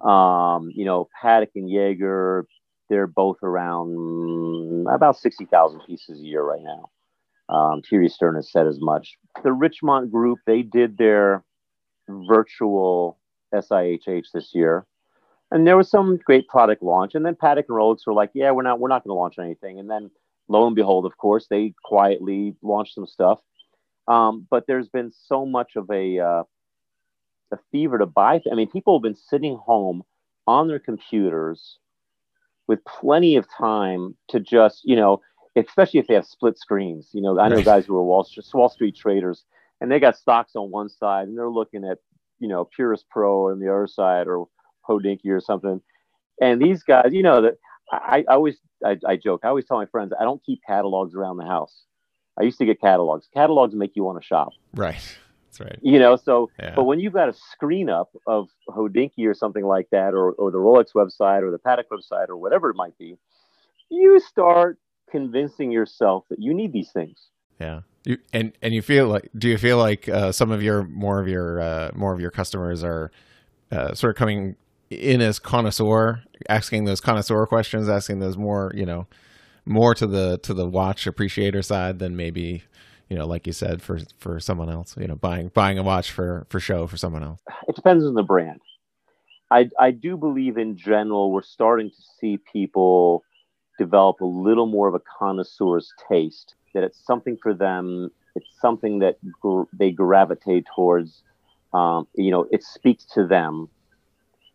Um, 0.00 0.70
you 0.74 0.84
know, 0.84 1.08
Patek 1.22 1.50
and 1.54 1.70
Jaeger, 1.70 2.46
they're 2.88 3.06
both 3.06 3.38
around 3.42 4.86
about 4.88 5.18
60,000 5.18 5.80
pieces 5.86 6.20
a 6.20 6.24
year 6.24 6.42
right 6.42 6.62
now. 6.62 6.90
Um, 7.54 7.82
Thierry 7.82 8.08
Stern 8.08 8.36
has 8.36 8.50
said 8.50 8.66
as 8.66 8.80
much. 8.80 9.16
The 9.42 9.50
Richemont 9.50 10.10
Group, 10.10 10.38
they 10.46 10.62
did 10.62 10.96
their 10.96 11.44
virtual 12.08 13.18
SIHH 13.54 14.26
this 14.32 14.54
year, 14.54 14.86
and 15.50 15.66
there 15.66 15.76
was 15.76 15.90
some 15.90 16.18
great 16.24 16.48
product 16.48 16.82
launch. 16.82 17.14
And 17.14 17.24
then 17.24 17.34
Patek 17.34 17.64
and 17.68 17.76
Rolex 17.76 18.06
were 18.06 18.14
like, 18.14 18.30
"Yeah, 18.34 18.50
we're 18.52 18.62
not, 18.62 18.80
we're 18.80 18.88
not 18.88 19.04
going 19.04 19.14
to 19.14 19.18
launch 19.18 19.38
anything." 19.38 19.78
And 19.78 19.90
then, 19.90 20.10
lo 20.48 20.66
and 20.66 20.76
behold, 20.76 21.06
of 21.06 21.16
course, 21.16 21.46
they 21.48 21.74
quietly 21.84 22.54
launched 22.62 22.94
some 22.94 23.06
stuff. 23.06 23.40
Um, 24.08 24.46
but 24.50 24.66
there's 24.66 24.88
been 24.88 25.12
so 25.12 25.46
much 25.46 25.76
of 25.76 25.90
a 25.90 26.18
uh, 26.18 26.42
a 27.52 27.58
fever 27.70 27.98
to 27.98 28.06
buy. 28.06 28.40
I 28.50 28.54
mean, 28.54 28.70
people 28.70 28.96
have 28.96 29.02
been 29.02 29.16
sitting 29.16 29.56
home 29.56 30.02
on 30.46 30.68
their 30.68 30.80
computers 30.80 31.78
with 32.66 32.84
plenty 32.84 33.36
of 33.36 33.46
time 33.56 34.16
to 34.28 34.40
just, 34.40 34.80
you 34.84 34.96
know, 34.96 35.20
especially 35.56 36.00
if 36.00 36.06
they 36.06 36.14
have 36.14 36.26
split 36.26 36.58
screens. 36.58 37.10
You 37.12 37.20
know, 37.22 37.38
I 37.38 37.48
know 37.48 37.62
guys 37.62 37.86
who 37.86 37.96
are 37.96 38.02
Wall 38.02 38.24
Street, 38.24 38.46
Wall 38.54 38.68
Street 38.68 38.96
traders 38.96 39.44
and 39.82 39.90
they 39.90 39.98
got 39.98 40.16
stocks 40.16 40.52
on 40.54 40.70
one 40.70 40.88
side 40.88 41.26
and 41.26 41.36
they're 41.36 41.50
looking 41.50 41.84
at, 41.84 41.98
you 42.38 42.46
know, 42.46 42.64
Purist 42.64 43.04
Pro 43.10 43.50
on 43.50 43.58
the 43.58 43.68
other 43.68 43.88
side 43.88 44.28
or 44.28 44.46
Hodinkee 44.88 45.30
or 45.30 45.40
something. 45.40 45.80
And 46.40 46.62
these 46.62 46.84
guys, 46.84 47.08
you 47.10 47.24
know, 47.24 47.42
that 47.42 47.54
I, 47.90 48.24
I 48.28 48.34
always, 48.34 48.58
I, 48.86 48.96
I 49.04 49.16
joke, 49.16 49.40
I 49.42 49.48
always 49.48 49.64
tell 49.64 49.78
my 49.78 49.86
friends, 49.86 50.12
I 50.18 50.22
don't 50.22 50.40
keep 50.44 50.60
catalogs 50.64 51.16
around 51.16 51.38
the 51.38 51.46
house. 51.46 51.82
I 52.38 52.44
used 52.44 52.58
to 52.58 52.64
get 52.64 52.80
catalogs. 52.80 53.28
Catalogs 53.34 53.74
make 53.74 53.96
you 53.96 54.04
want 54.04 54.22
to 54.22 54.26
shop. 54.26 54.50
Right. 54.72 55.18
That's 55.46 55.60
right. 55.60 55.78
You 55.82 55.98
know, 55.98 56.14
so 56.14 56.48
yeah. 56.60 56.74
but 56.76 56.84
when 56.84 57.00
you've 57.00 57.12
got 57.12 57.28
a 57.28 57.34
screen 57.34 57.90
up 57.90 58.10
of 58.26 58.48
Hodinkee 58.70 59.26
or 59.26 59.34
something 59.34 59.66
like 59.66 59.88
that, 59.90 60.14
or 60.14 60.32
or 60.32 60.50
the 60.50 60.56
Rolex 60.56 60.92
website 60.94 61.42
or 61.42 61.50
the 61.50 61.58
Patek 61.58 61.84
website 61.92 62.30
or 62.30 62.38
whatever 62.38 62.70
it 62.70 62.76
might 62.76 62.96
be, 62.96 63.18
you 63.90 64.18
start 64.20 64.78
convincing 65.10 65.70
yourself 65.70 66.24
that 66.30 66.40
you 66.40 66.54
need 66.54 66.72
these 66.72 66.90
things. 66.90 67.28
Yeah. 67.60 67.80
You, 68.04 68.18
and 68.32 68.52
and 68.62 68.74
you 68.74 68.82
feel 68.82 69.08
like 69.08 69.28
do 69.36 69.48
you 69.48 69.58
feel 69.58 69.78
like 69.78 70.08
uh, 70.08 70.32
some 70.32 70.50
of 70.50 70.62
your 70.62 70.84
more 70.84 71.20
of 71.20 71.28
your 71.28 71.60
uh, 71.60 71.90
more 71.94 72.12
of 72.12 72.20
your 72.20 72.30
customers 72.30 72.82
are 72.82 73.10
uh, 73.70 73.94
sort 73.94 74.10
of 74.10 74.16
coming 74.16 74.56
in 74.90 75.20
as 75.20 75.38
connoisseur, 75.38 76.22
asking 76.48 76.84
those 76.84 77.00
connoisseur 77.00 77.46
questions, 77.46 77.88
asking 77.88 78.18
those 78.18 78.36
more 78.36 78.72
you 78.74 78.84
know 78.84 79.06
more 79.64 79.94
to 79.94 80.06
the 80.06 80.38
to 80.38 80.52
the 80.52 80.66
watch 80.66 81.06
appreciator 81.06 81.62
side 81.62 82.00
than 82.00 82.16
maybe 82.16 82.64
you 83.12 83.18
know, 83.18 83.26
like 83.26 83.46
you 83.46 83.52
said, 83.52 83.82
for 83.82 83.98
for 84.18 84.40
someone 84.40 84.70
else, 84.70 84.96
you 84.96 85.06
know, 85.06 85.16
buying 85.16 85.48
buying 85.48 85.78
a 85.78 85.82
watch 85.82 86.10
for 86.10 86.46
for 86.48 86.58
show 86.58 86.86
for 86.86 86.96
someone 86.96 87.22
else? 87.22 87.40
It 87.68 87.76
depends 87.76 88.06
on 88.06 88.14
the 88.14 88.22
brand. 88.22 88.62
I 89.50 89.68
I 89.78 89.90
do 89.90 90.16
believe 90.16 90.56
in 90.56 90.78
general 90.78 91.30
we're 91.30 91.42
starting 91.42 91.90
to 91.90 92.02
see 92.18 92.38
people 92.50 93.22
develop 93.78 94.22
a 94.22 94.24
little 94.24 94.64
more 94.64 94.88
of 94.88 94.94
a 94.94 95.00
connoisseur's 95.18 95.92
taste. 96.08 96.54
That 96.74 96.84
it's 96.84 97.04
something 97.04 97.36
for 97.42 97.54
them. 97.54 98.10
It's 98.34 98.48
something 98.60 99.00
that 99.00 99.16
gr- 99.40 99.64
they 99.72 99.90
gravitate 99.90 100.66
towards. 100.74 101.22
Um, 101.74 102.06
you 102.14 102.30
know, 102.30 102.46
it 102.50 102.62
speaks 102.62 103.04
to 103.14 103.26
them 103.26 103.68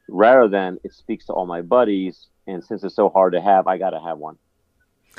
rather 0.07 0.47
than 0.47 0.77
it 0.83 0.93
speaks 0.93 1.25
to 1.25 1.33
all 1.33 1.47
my 1.47 1.62
buddies. 1.62 2.27
And 2.45 2.63
since 2.63 2.83
it's 2.83 2.95
so 2.95 3.09
hard 3.09 3.33
to 3.33 3.41
have, 3.41 3.67
I 3.67 3.77
got 3.77 3.89
to 3.91 4.00
have 4.00 4.19
one. 4.19 4.38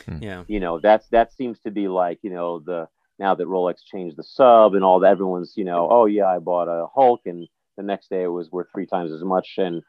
Hmm. 0.07 0.23
Yeah. 0.23 0.45
You 0.47 0.61
know, 0.61 0.79
that's 0.79 1.09
that 1.09 1.33
seems 1.33 1.59
to 1.61 1.71
be 1.71 1.89
like 1.89 2.21
you 2.23 2.31
know 2.31 2.61
the 2.61 2.89
now 3.19 3.35
that 3.35 3.47
Rolex 3.47 3.85
changed 3.85 4.17
the 4.17 4.23
sub 4.23 4.75
and 4.75 4.85
all 4.85 5.01
that, 5.01 5.11
everyone's, 5.11 5.55
you 5.57 5.65
know, 5.65 5.89
oh 5.91 6.07
yeah, 6.07 6.27
I 6.27 6.39
bought 6.39 6.69
a 6.69 6.87
Hulk 6.95 7.23
and 7.27 7.49
the 7.77 7.83
next 7.83 8.11
day 8.11 8.23
it 8.23 8.29
was 8.29 8.51
worth 8.51 8.69
three 8.73 8.87
times 8.87 9.13
as 9.13 9.23
much. 9.23 9.55
And, 9.59 9.83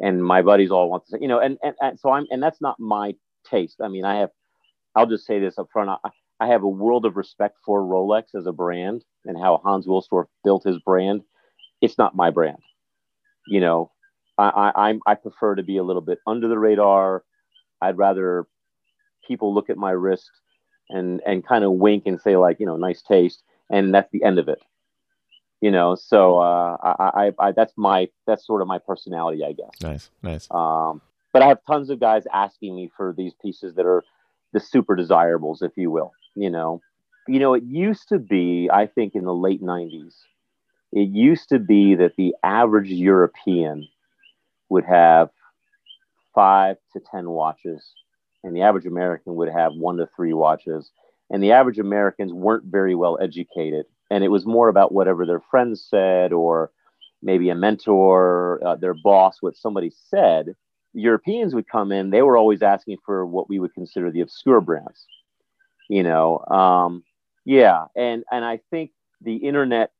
and 0.00 0.24
my 0.24 0.42
buddies 0.42 0.70
all 0.70 0.88
want 0.88 1.04
to 1.06 1.10
say, 1.12 1.18
you 1.20 1.28
know, 1.28 1.40
and, 1.40 1.58
and, 1.62 1.74
and 1.80 1.98
so 1.98 2.10
I'm, 2.10 2.26
and 2.30 2.42
that's 2.42 2.60
not 2.60 2.78
my 2.78 3.14
taste. 3.48 3.80
I 3.82 3.88
mean, 3.88 4.04
I 4.04 4.20
have, 4.20 4.30
I'll 4.94 5.06
just 5.06 5.26
say 5.26 5.40
this 5.40 5.58
up 5.58 5.68
front. 5.72 5.90
I, 5.90 6.08
I 6.40 6.48
have 6.48 6.62
a 6.62 6.68
world 6.68 7.04
of 7.04 7.16
respect 7.16 7.56
for 7.64 7.82
Rolex 7.82 8.34
as 8.34 8.46
a 8.46 8.52
brand 8.52 9.04
and 9.24 9.38
how 9.38 9.60
Hans 9.64 9.86
Wilsdorf 9.86 10.26
built 10.44 10.64
his 10.64 10.78
brand. 10.78 11.22
It's 11.80 11.98
not 11.98 12.14
my 12.14 12.30
brand. 12.30 12.58
You 13.46 13.60
know, 13.60 13.90
I, 14.36 14.48
I, 14.48 14.88
I'm, 14.88 15.00
I 15.06 15.14
prefer 15.14 15.56
to 15.56 15.62
be 15.62 15.78
a 15.78 15.82
little 15.82 16.02
bit 16.02 16.18
under 16.26 16.48
the 16.48 16.58
radar. 16.58 17.24
I'd 17.80 17.98
rather 17.98 18.46
people 19.26 19.54
look 19.54 19.70
at 19.70 19.76
my 19.76 19.90
wrist 19.90 20.30
and 20.90 21.20
and 21.26 21.46
kind 21.46 21.64
of 21.64 21.72
wink 21.72 22.04
and 22.06 22.20
say 22.20 22.36
like 22.36 22.58
you 22.58 22.66
know 22.66 22.76
nice 22.76 23.02
taste 23.02 23.42
and 23.70 23.94
that's 23.94 24.10
the 24.10 24.24
end 24.24 24.38
of 24.38 24.48
it 24.48 24.58
you 25.60 25.70
know 25.70 25.94
so 25.94 26.38
uh, 26.38 26.76
I, 26.82 27.32
I, 27.38 27.48
I 27.48 27.52
that's 27.52 27.72
my 27.76 28.08
that's 28.26 28.46
sort 28.46 28.62
of 28.62 28.68
my 28.68 28.78
personality 28.78 29.44
i 29.44 29.52
guess 29.52 29.70
nice 29.82 30.10
nice 30.22 30.48
um, 30.50 31.02
but 31.32 31.42
i 31.42 31.46
have 31.46 31.58
tons 31.66 31.90
of 31.90 32.00
guys 32.00 32.24
asking 32.32 32.74
me 32.74 32.90
for 32.96 33.14
these 33.16 33.34
pieces 33.40 33.74
that 33.74 33.86
are 33.86 34.02
the 34.52 34.60
super 34.60 34.96
desirables 34.96 35.62
if 35.62 35.72
you 35.76 35.90
will 35.90 36.12
you 36.38 36.50
know 36.50 36.80
you 37.26 37.38
know 37.38 37.54
it 37.54 37.62
used 37.64 38.08
to 38.08 38.18
be 38.18 38.68
i 38.72 38.86
think 38.86 39.14
in 39.14 39.24
the 39.24 39.34
late 39.34 39.62
90s 39.62 40.14
it 40.92 41.10
used 41.10 41.48
to 41.50 41.58
be 41.58 41.94
that 41.94 42.16
the 42.16 42.34
average 42.42 42.88
european 42.88 43.86
would 44.68 44.84
have 44.84 45.30
five 46.34 46.76
to 46.92 47.00
ten 47.10 47.30
watches 47.30 47.82
and 48.44 48.54
the 48.54 48.62
average 48.62 48.86
American 48.86 49.34
would 49.36 49.48
have 49.48 49.74
one 49.74 49.96
to 49.96 50.08
three 50.14 50.32
watches. 50.32 50.90
And 51.30 51.42
the 51.42 51.52
average 51.52 51.78
Americans 51.78 52.32
weren't 52.32 52.64
very 52.64 52.94
well 52.94 53.18
educated. 53.20 53.86
And 54.10 54.24
it 54.24 54.28
was 54.28 54.46
more 54.46 54.68
about 54.68 54.92
whatever 54.92 55.26
their 55.26 55.42
friends 55.50 55.86
said 55.88 56.32
or 56.32 56.70
maybe 57.20 57.50
a 57.50 57.54
mentor, 57.54 58.60
uh, 58.64 58.76
their 58.76 58.94
boss, 58.94 59.38
what 59.40 59.56
somebody 59.56 59.92
said. 60.08 60.54
Europeans 60.94 61.54
would 61.54 61.68
come 61.68 61.92
in, 61.92 62.10
they 62.10 62.22
were 62.22 62.36
always 62.36 62.62
asking 62.62 62.96
for 63.04 63.26
what 63.26 63.48
we 63.48 63.58
would 63.58 63.74
consider 63.74 64.10
the 64.10 64.22
obscure 64.22 64.60
brands. 64.60 65.06
You 65.88 66.02
know, 66.02 66.38
um, 66.48 67.02
yeah. 67.44 67.86
And, 67.96 68.24
and 68.30 68.44
I 68.44 68.60
think 68.70 68.90
the 69.20 69.36
internet, 69.36 69.90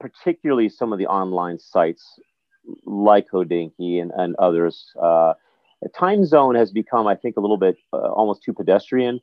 particularly 0.00 0.68
some 0.68 0.92
of 0.92 0.98
the 0.98 1.06
online 1.06 1.58
sites 1.58 2.18
like 2.84 3.28
Hodinkee 3.30 4.00
and, 4.02 4.12
and 4.16 4.36
others, 4.36 4.84
uh, 5.00 5.32
time 5.94 6.26
zone 6.26 6.54
has 6.56 6.70
become, 6.70 7.06
I 7.06 7.14
think, 7.14 7.36
a 7.38 7.40
little 7.40 7.56
bit 7.56 7.76
uh, 7.92 8.12
almost 8.12 8.42
too 8.42 8.52
pedestrian. 8.52 9.20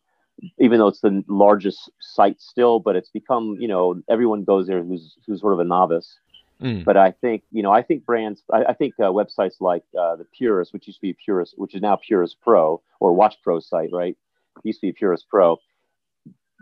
even 0.60 0.80
though 0.80 0.88
it's 0.88 1.02
the 1.02 1.24
largest 1.28 1.90
site 2.00 2.40
still, 2.42 2.80
but 2.80 2.96
it's 2.96 3.10
become, 3.10 3.58
you 3.60 3.68
know, 3.68 4.02
everyone 4.10 4.44
goes 4.44 4.68
there 4.68 4.84
who's 4.84 5.16
who's 5.26 5.42
sort 5.42 5.54
of 5.54 5.60
a 5.60 5.64
novice. 5.64 6.18
Mm. 6.62 6.86
But 6.86 6.98
I 6.98 7.12
think, 7.12 7.44
you 7.52 7.62
know, 7.62 7.72
I 7.72 7.84
think 7.84 8.06
brands, 8.06 8.42
I, 8.52 8.66
I 8.70 8.74
think 8.74 8.96
uh, 9.00 9.04
websites 9.04 9.56
like 9.60 9.84
uh, 9.98 10.16
the 10.16 10.26
Purist, 10.38 10.74
which 10.74 10.88
used 10.88 11.00
to 11.00 11.02
be 11.02 11.16
Purist, 11.24 11.54
which 11.58 11.76
is 11.76 11.82
now 11.82 11.98
Purist 11.98 12.38
Pro 12.42 12.82
or 13.00 13.14
Watch 13.14 13.36
Pro 13.44 13.60
site, 13.60 13.90
right? 13.92 14.18
Used 14.64 14.82
to 14.82 14.88
be 14.88 14.92
Purist 14.92 15.28
Pro. 15.30 15.58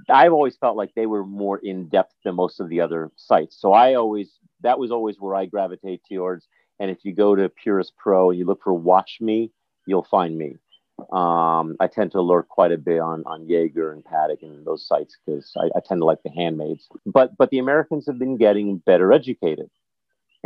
I've 0.09 0.33
always 0.33 0.55
felt 0.57 0.77
like 0.77 0.93
they 0.95 1.05
were 1.05 1.25
more 1.25 1.59
in 1.59 1.87
depth 1.87 2.13
than 2.23 2.35
most 2.35 2.59
of 2.59 2.69
the 2.69 2.81
other 2.81 3.11
sites. 3.15 3.59
So 3.59 3.73
I 3.73 3.95
always, 3.95 4.39
that 4.61 4.79
was 4.79 4.91
always 4.91 5.17
where 5.19 5.35
I 5.35 5.45
gravitate 5.45 6.01
towards. 6.09 6.47
And 6.79 6.91
if 6.91 6.99
you 7.03 7.13
go 7.13 7.35
to 7.35 7.49
Purist 7.49 7.93
Pro 7.97 8.29
and 8.29 8.39
you 8.39 8.45
look 8.45 8.63
for 8.63 8.73
Watch 8.73 9.17
Me, 9.21 9.51
you'll 9.85 10.07
find 10.09 10.37
me. 10.37 10.57
Um, 11.11 11.75
I 11.79 11.87
tend 11.87 12.11
to 12.13 12.21
lurk 12.21 12.47
quite 12.47 12.71
a 12.71 12.77
bit 12.77 12.99
on 12.99 13.23
on 13.25 13.49
Jaeger 13.49 13.91
and 13.91 14.03
Patek 14.03 14.41
and 14.43 14.65
those 14.65 14.87
sites 14.87 15.17
because 15.25 15.51
I, 15.57 15.65
I, 15.75 15.81
tend 15.85 15.99
to 15.99 16.05
like 16.05 16.23
the 16.23 16.31
handmaids. 16.31 16.87
But 17.05 17.35
but 17.37 17.49
the 17.49 17.59
Americans 17.59 18.05
have 18.07 18.17
been 18.17 18.37
getting 18.37 18.77
better 18.77 19.11
educated, 19.11 19.69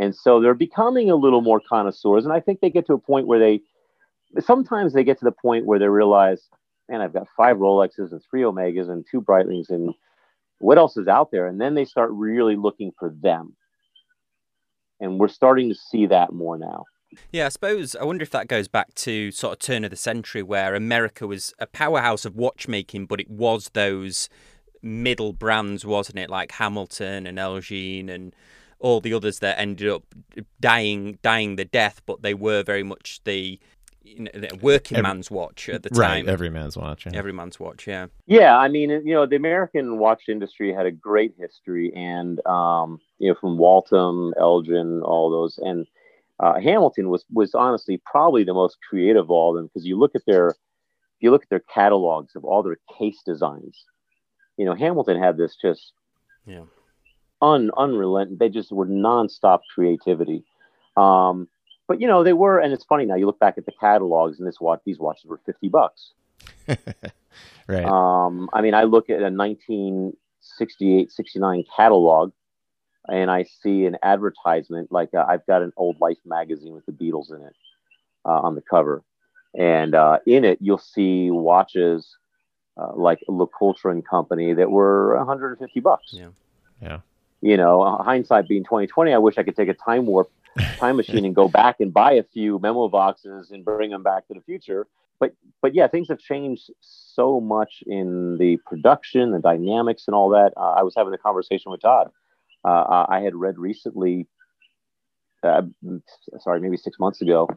and 0.00 0.14
so 0.14 0.40
they're 0.40 0.54
becoming 0.54 1.08
a 1.08 1.14
little 1.14 1.40
more 1.40 1.60
connoisseurs. 1.60 2.24
And 2.24 2.32
I 2.32 2.40
think 2.40 2.60
they 2.60 2.70
get 2.70 2.86
to 2.88 2.94
a 2.94 2.98
point 2.98 3.28
where 3.28 3.38
they 3.38 3.60
sometimes 4.40 4.92
they 4.92 5.04
get 5.04 5.20
to 5.20 5.24
the 5.24 5.32
point 5.32 5.66
where 5.66 5.78
they 5.78 5.88
realize, 5.88 6.48
man, 6.90 7.00
I've 7.00 7.12
got 7.12 7.28
five 7.36 7.56
Rolexes 7.56 8.12
and 8.12 8.20
three 8.28 8.42
Omegas 8.42 8.90
and 8.90 9.04
two 9.08 9.22
Breitlings 9.22 9.70
and 9.70 9.94
what 10.58 10.76
else 10.76 10.96
is 10.96 11.08
out 11.08 11.30
there? 11.30 11.46
And 11.46 11.60
then 11.60 11.74
they 11.74 11.84
start 11.84 12.10
really 12.12 12.56
looking 12.56 12.92
for 12.98 13.14
them. 13.22 13.56
And 15.00 15.18
we're 15.18 15.28
starting 15.28 15.70
to 15.70 15.74
see 15.74 16.06
that 16.06 16.32
more 16.32 16.58
now. 16.58 16.84
Yeah, 17.32 17.46
I 17.46 17.48
suppose 17.48 17.96
I 17.96 18.04
wonder 18.04 18.22
if 18.22 18.30
that 18.30 18.46
goes 18.46 18.68
back 18.68 18.94
to 18.96 19.32
sort 19.32 19.54
of 19.54 19.58
turn 19.58 19.84
of 19.84 19.90
the 19.90 19.96
century 19.96 20.42
where 20.42 20.74
America 20.74 21.26
was 21.26 21.54
a 21.58 21.66
powerhouse 21.66 22.24
of 22.24 22.36
watchmaking, 22.36 23.06
but 23.06 23.20
it 23.20 23.30
was 23.30 23.70
those 23.72 24.28
middle 24.82 25.32
brands, 25.32 25.84
wasn't 25.84 26.18
it? 26.18 26.30
Like 26.30 26.52
Hamilton 26.52 27.26
and 27.26 27.38
Elgin 27.38 28.08
and 28.08 28.34
all 28.78 29.00
the 29.00 29.12
others 29.12 29.40
that 29.40 29.58
ended 29.58 29.88
up 29.88 30.04
dying 30.60 31.18
dying 31.22 31.56
the 31.56 31.64
death, 31.64 32.00
but 32.06 32.22
they 32.22 32.34
were 32.34 32.62
very 32.62 32.82
much 32.82 33.20
the 33.24 33.58
you 34.02 34.20
know, 34.20 34.30
working 34.60 34.98
every, 34.98 35.08
man's 35.08 35.30
watch 35.30 35.68
at 35.68 35.82
the 35.82 35.90
time. 35.90 35.98
Right, 35.98 36.28
every 36.28 36.50
man's 36.50 36.76
watch. 36.76 37.06
Yeah. 37.06 37.12
Every 37.14 37.32
man's 37.32 37.60
watch, 37.60 37.86
yeah. 37.86 38.06
Yeah, 38.26 38.56
I 38.56 38.68
mean, 38.68 38.90
you 38.90 39.14
know, 39.14 39.26
the 39.26 39.36
American 39.36 39.98
watch 39.98 40.22
industry 40.28 40.72
had 40.72 40.86
a 40.86 40.90
great 40.90 41.34
history, 41.38 41.92
and 41.94 42.44
um, 42.46 43.00
you 43.18 43.28
know, 43.28 43.36
from 43.40 43.58
Waltham, 43.58 44.32
Elgin, 44.38 45.02
all 45.02 45.30
those, 45.30 45.58
and 45.58 45.86
uh, 46.40 46.58
Hamilton 46.58 47.10
was 47.10 47.24
was 47.32 47.54
honestly 47.54 48.00
probably 48.04 48.44
the 48.44 48.54
most 48.54 48.78
creative 48.88 49.24
of 49.24 49.30
all 49.30 49.50
of 49.50 49.56
them 49.56 49.66
because 49.66 49.86
you 49.86 49.98
look 49.98 50.14
at 50.14 50.22
their 50.26 50.48
if 50.48 50.56
you 51.20 51.30
look 51.30 51.42
at 51.42 51.50
their 51.50 51.62
catalogs 51.72 52.34
of 52.34 52.44
all 52.44 52.62
their 52.62 52.78
case 52.98 53.20
designs, 53.24 53.84
you 54.56 54.64
know 54.64 54.74
Hamilton 54.74 55.22
had 55.22 55.36
this 55.36 55.56
just 55.60 55.92
yeah 56.46 56.62
un 57.42 57.70
unrelenting. 57.76 58.38
They 58.38 58.48
just 58.48 58.72
were 58.72 58.86
nonstop 58.86 59.60
creativity. 59.74 60.44
Um, 60.96 61.48
but 61.90 62.00
you 62.00 62.06
know 62.06 62.22
they 62.22 62.32
were, 62.32 62.60
and 62.60 62.72
it's 62.72 62.84
funny 62.84 63.04
now. 63.04 63.16
You 63.16 63.26
look 63.26 63.40
back 63.40 63.58
at 63.58 63.66
the 63.66 63.72
catalogs, 63.72 64.38
and 64.38 64.46
this 64.46 64.60
watch 64.60 64.80
these 64.86 65.00
watches 65.00 65.24
were 65.24 65.40
fifty 65.44 65.68
bucks. 65.68 66.12
right. 67.66 67.84
Um, 67.84 68.48
I 68.52 68.60
mean, 68.60 68.74
I 68.74 68.84
look 68.84 69.10
at 69.10 69.18
a 69.18 69.28
1968, 69.28 71.10
69 71.10 71.64
catalog 71.76 72.30
and 73.08 73.28
I 73.28 73.42
see 73.42 73.86
an 73.86 73.96
advertisement 74.04 74.92
like 74.92 75.14
uh, 75.14 75.24
I've 75.28 75.44
got 75.46 75.62
an 75.62 75.72
old 75.76 76.00
Life 76.00 76.18
magazine 76.24 76.74
with 76.74 76.86
the 76.86 76.92
Beatles 76.92 77.34
in 77.34 77.42
it 77.42 77.56
uh, 78.24 78.38
on 78.40 78.54
the 78.54 78.62
cover, 78.62 79.02
and 79.58 79.96
uh, 79.96 80.18
in 80.26 80.44
it 80.44 80.58
you'll 80.60 80.78
see 80.78 81.32
watches 81.32 82.16
uh, 82.76 82.94
like 82.94 83.18
Le 83.26 83.48
Coultre 83.48 83.90
and 83.90 84.06
Company 84.06 84.54
that 84.54 84.70
were 84.70 85.16
150 85.16 85.80
bucks. 85.80 86.12
Yeah, 86.12 86.28
yeah. 86.80 87.00
You 87.40 87.56
know, 87.56 87.96
hindsight 87.96 88.46
being 88.46 88.62
2020, 88.62 89.12
I 89.12 89.18
wish 89.18 89.38
I 89.38 89.42
could 89.42 89.56
take 89.56 89.68
a 89.68 89.74
time 89.74 90.06
warp 90.06 90.30
time 90.78 90.96
machine 90.96 91.24
and 91.24 91.34
go 91.34 91.48
back 91.48 91.76
and 91.80 91.92
buy 91.92 92.12
a 92.12 92.22
few 92.22 92.58
memo 92.58 92.88
boxes 92.88 93.50
and 93.50 93.64
bring 93.64 93.90
them 93.90 94.02
back 94.02 94.26
to 94.28 94.34
the 94.34 94.40
future. 94.40 94.86
But 95.18 95.34
but 95.62 95.74
yeah, 95.74 95.86
things 95.86 96.08
have 96.08 96.18
changed 96.18 96.70
so 96.80 97.40
much 97.40 97.82
in 97.86 98.38
the 98.38 98.56
production, 98.66 99.32
the 99.32 99.38
dynamics, 99.38 100.04
and 100.06 100.14
all 100.14 100.30
that. 100.30 100.52
Uh, 100.56 100.72
I 100.72 100.82
was 100.82 100.94
having 100.96 101.12
a 101.12 101.18
conversation 101.18 101.70
with 101.70 101.82
Todd 101.82 102.10
uh, 102.64 103.06
I 103.08 103.20
had 103.20 103.34
read 103.34 103.58
recently, 103.58 104.26
uh, 105.42 105.62
sorry, 106.38 106.60
maybe 106.60 106.76
six 106.76 106.98
months 106.98 107.22
ago, 107.22 107.48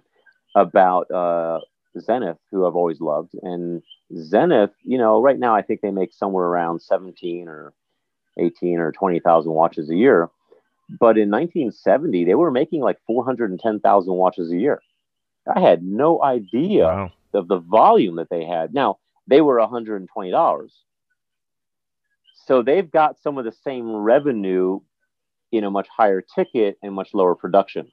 about 0.56 1.10
uh, 1.12 1.60
Zenith, 2.00 2.38
who 2.52 2.66
I've 2.66 2.76
always 2.76 3.02
loved. 3.02 3.32
And 3.42 3.82
Zenith, 4.18 4.72
you 4.84 4.98
know, 4.98 5.22
right 5.22 5.40
now 5.40 5.56
I 5.56 5.62
think 5.62 5.82
they 5.82 5.92
make 5.92 6.14
somewhere 6.14 6.46
around 6.46 6.82
17 6.82 7.48
or 7.48 7.74
18 8.38 8.80
or 8.80 8.92
20,000 8.92 9.52
watches 9.52 9.90
a 9.90 9.96
year. 9.96 10.30
But 10.90 11.18
in 11.18 11.32
1970, 11.32 12.26
they 12.26 12.36
were 12.36 12.52
making 12.52 12.82
like 12.82 13.00
410,000 13.08 14.14
watches 14.14 14.52
a 14.52 14.58
year. 14.58 14.82
I 15.54 15.60
had 15.60 15.84
no 15.84 16.22
idea 16.24 16.86
wow. 16.86 17.12
of 17.34 17.48
the 17.48 17.60
volume 17.60 18.16
that 18.18 18.30
they 18.30 18.46
had. 18.46 18.74
Now, 18.74 19.00
they 19.28 19.42
were 19.42 19.58
$120. 19.58 20.72
So 22.46 22.62
they've 22.62 22.92
got 22.92 23.20
some 23.22 23.38
of 23.38 23.46
the 23.46 23.54
same 23.64 23.90
revenue 23.90 24.82
in 25.52 25.64
a 25.64 25.72
much 25.72 25.88
higher 25.88 26.22
ticket 26.22 26.78
and 26.82 26.94
much 26.94 27.14
lower 27.14 27.36
production 27.36 27.92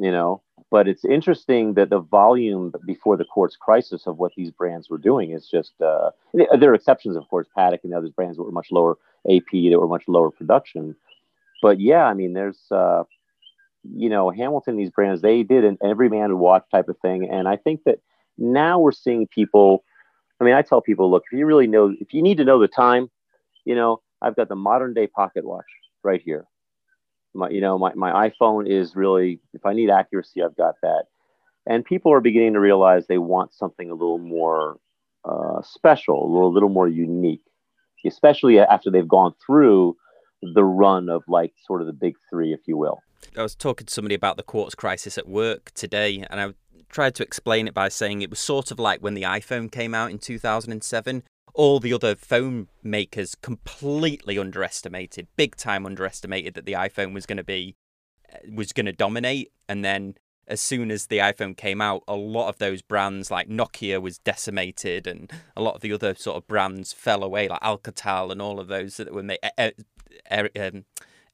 you 0.00 0.10
know 0.10 0.42
but 0.70 0.88
it's 0.88 1.04
interesting 1.04 1.74
that 1.74 1.90
the 1.90 2.00
volume 2.00 2.72
before 2.86 3.16
the 3.16 3.24
quartz 3.24 3.56
crisis 3.56 4.06
of 4.06 4.18
what 4.18 4.32
these 4.36 4.50
brands 4.50 4.88
were 4.88 4.98
doing 4.98 5.32
is 5.32 5.46
just 5.46 5.72
uh, 5.82 6.10
there 6.32 6.70
are 6.70 6.74
exceptions 6.74 7.16
of 7.16 7.28
course 7.28 7.46
Patek 7.56 7.80
and 7.84 7.92
the 7.92 7.98
other 7.98 8.08
brands 8.08 8.36
that 8.36 8.42
were 8.42 8.50
much 8.50 8.68
lower 8.72 8.96
ap 9.30 9.50
that 9.52 9.78
were 9.78 9.86
much 9.86 10.04
lower 10.08 10.30
production 10.30 10.96
but 11.62 11.80
yeah 11.80 12.04
i 12.04 12.14
mean 12.14 12.32
there's 12.32 12.60
uh, 12.70 13.02
you 13.94 14.08
know 14.08 14.30
hamilton 14.30 14.76
these 14.76 14.90
brands 14.90 15.22
they 15.22 15.42
did 15.42 15.64
an 15.64 15.78
every 15.82 16.08
man 16.08 16.30
would 16.30 16.38
watch 16.38 16.64
type 16.70 16.88
of 16.88 16.98
thing 16.98 17.28
and 17.30 17.48
i 17.48 17.56
think 17.56 17.80
that 17.84 17.98
now 18.38 18.78
we're 18.78 18.92
seeing 18.92 19.26
people 19.26 19.84
i 20.40 20.44
mean 20.44 20.54
i 20.54 20.62
tell 20.62 20.80
people 20.80 21.10
look 21.10 21.24
if 21.30 21.38
you 21.38 21.46
really 21.46 21.66
know 21.66 21.94
if 22.00 22.12
you 22.12 22.22
need 22.22 22.36
to 22.36 22.44
know 22.44 22.58
the 22.58 22.68
time 22.68 23.10
you 23.64 23.74
know 23.74 24.00
i've 24.22 24.36
got 24.36 24.48
the 24.48 24.56
modern 24.56 24.94
day 24.94 25.06
pocket 25.06 25.44
watch 25.44 25.64
right 26.02 26.22
here. 26.22 26.46
My, 27.34 27.48
you 27.50 27.60
know, 27.60 27.78
my, 27.78 27.94
my 27.94 28.28
iPhone 28.28 28.68
is 28.68 28.96
really, 28.96 29.40
if 29.52 29.64
I 29.64 29.72
need 29.72 29.90
accuracy, 29.90 30.42
I've 30.42 30.56
got 30.56 30.74
that. 30.82 31.04
And 31.66 31.84
people 31.84 32.12
are 32.12 32.20
beginning 32.20 32.54
to 32.54 32.60
realize 32.60 33.06
they 33.06 33.18
want 33.18 33.54
something 33.54 33.90
a 33.90 33.94
little 33.94 34.18
more 34.18 34.78
uh, 35.24 35.62
special, 35.62 36.24
a 36.24 36.28
little, 36.30 36.48
a 36.48 36.54
little 36.54 36.68
more 36.68 36.88
unique, 36.88 37.44
especially 38.04 38.58
after 38.58 38.90
they've 38.90 39.06
gone 39.06 39.34
through 39.44 39.96
the 40.42 40.64
run 40.64 41.08
of 41.08 41.22
like 41.28 41.52
sort 41.66 41.80
of 41.80 41.86
the 41.86 41.92
big 41.92 42.16
three, 42.28 42.52
if 42.52 42.60
you 42.66 42.76
will. 42.76 43.02
I 43.36 43.42
was 43.42 43.54
talking 43.54 43.86
to 43.86 43.92
somebody 43.92 44.14
about 44.14 44.36
the 44.36 44.42
quartz 44.42 44.74
crisis 44.74 45.18
at 45.18 45.28
work 45.28 45.72
today, 45.74 46.24
and 46.30 46.40
I 46.40 46.54
tried 46.88 47.14
to 47.16 47.22
explain 47.22 47.68
it 47.68 47.74
by 47.74 47.88
saying 47.88 48.22
it 48.22 48.30
was 48.30 48.40
sort 48.40 48.70
of 48.70 48.78
like 48.78 49.00
when 49.00 49.14
the 49.14 49.22
iPhone 49.22 49.70
came 49.70 49.94
out 49.94 50.10
in 50.10 50.18
2007 50.18 51.22
all 51.54 51.80
the 51.80 51.92
other 51.92 52.14
phone 52.14 52.68
makers 52.82 53.34
completely 53.34 54.38
underestimated, 54.38 55.26
big 55.36 55.56
time 55.56 55.84
underestimated 55.84 56.54
that 56.54 56.64
the 56.64 56.72
iPhone 56.72 57.12
was 57.12 57.26
going 57.26 57.38
to 57.38 57.44
be 57.44 57.76
uh, 58.32 58.38
was 58.54 58.72
going 58.72 58.86
to 58.86 58.92
dominate 58.92 59.52
and 59.68 59.84
then 59.84 60.14
as 60.46 60.60
soon 60.60 60.90
as 60.90 61.06
the 61.06 61.18
iPhone 61.18 61.56
came 61.56 61.80
out, 61.80 62.02
a 62.08 62.16
lot 62.16 62.48
of 62.48 62.58
those 62.58 62.82
brands 62.82 63.30
like 63.30 63.48
Nokia 63.48 64.02
was 64.02 64.18
decimated, 64.18 65.06
and 65.06 65.30
a 65.56 65.62
lot 65.62 65.76
of 65.76 65.80
the 65.80 65.92
other 65.92 66.12
sort 66.16 66.36
of 66.36 66.48
brands 66.48 66.92
fell 66.92 67.22
away, 67.22 67.46
like 67.46 67.60
Alcatel 67.60 68.32
and 68.32 68.42
all 68.42 68.58
of 68.58 68.66
those 68.66 68.96
that 68.96 69.14
were 69.14 69.22
made, 69.22 69.38
um, 70.30 70.84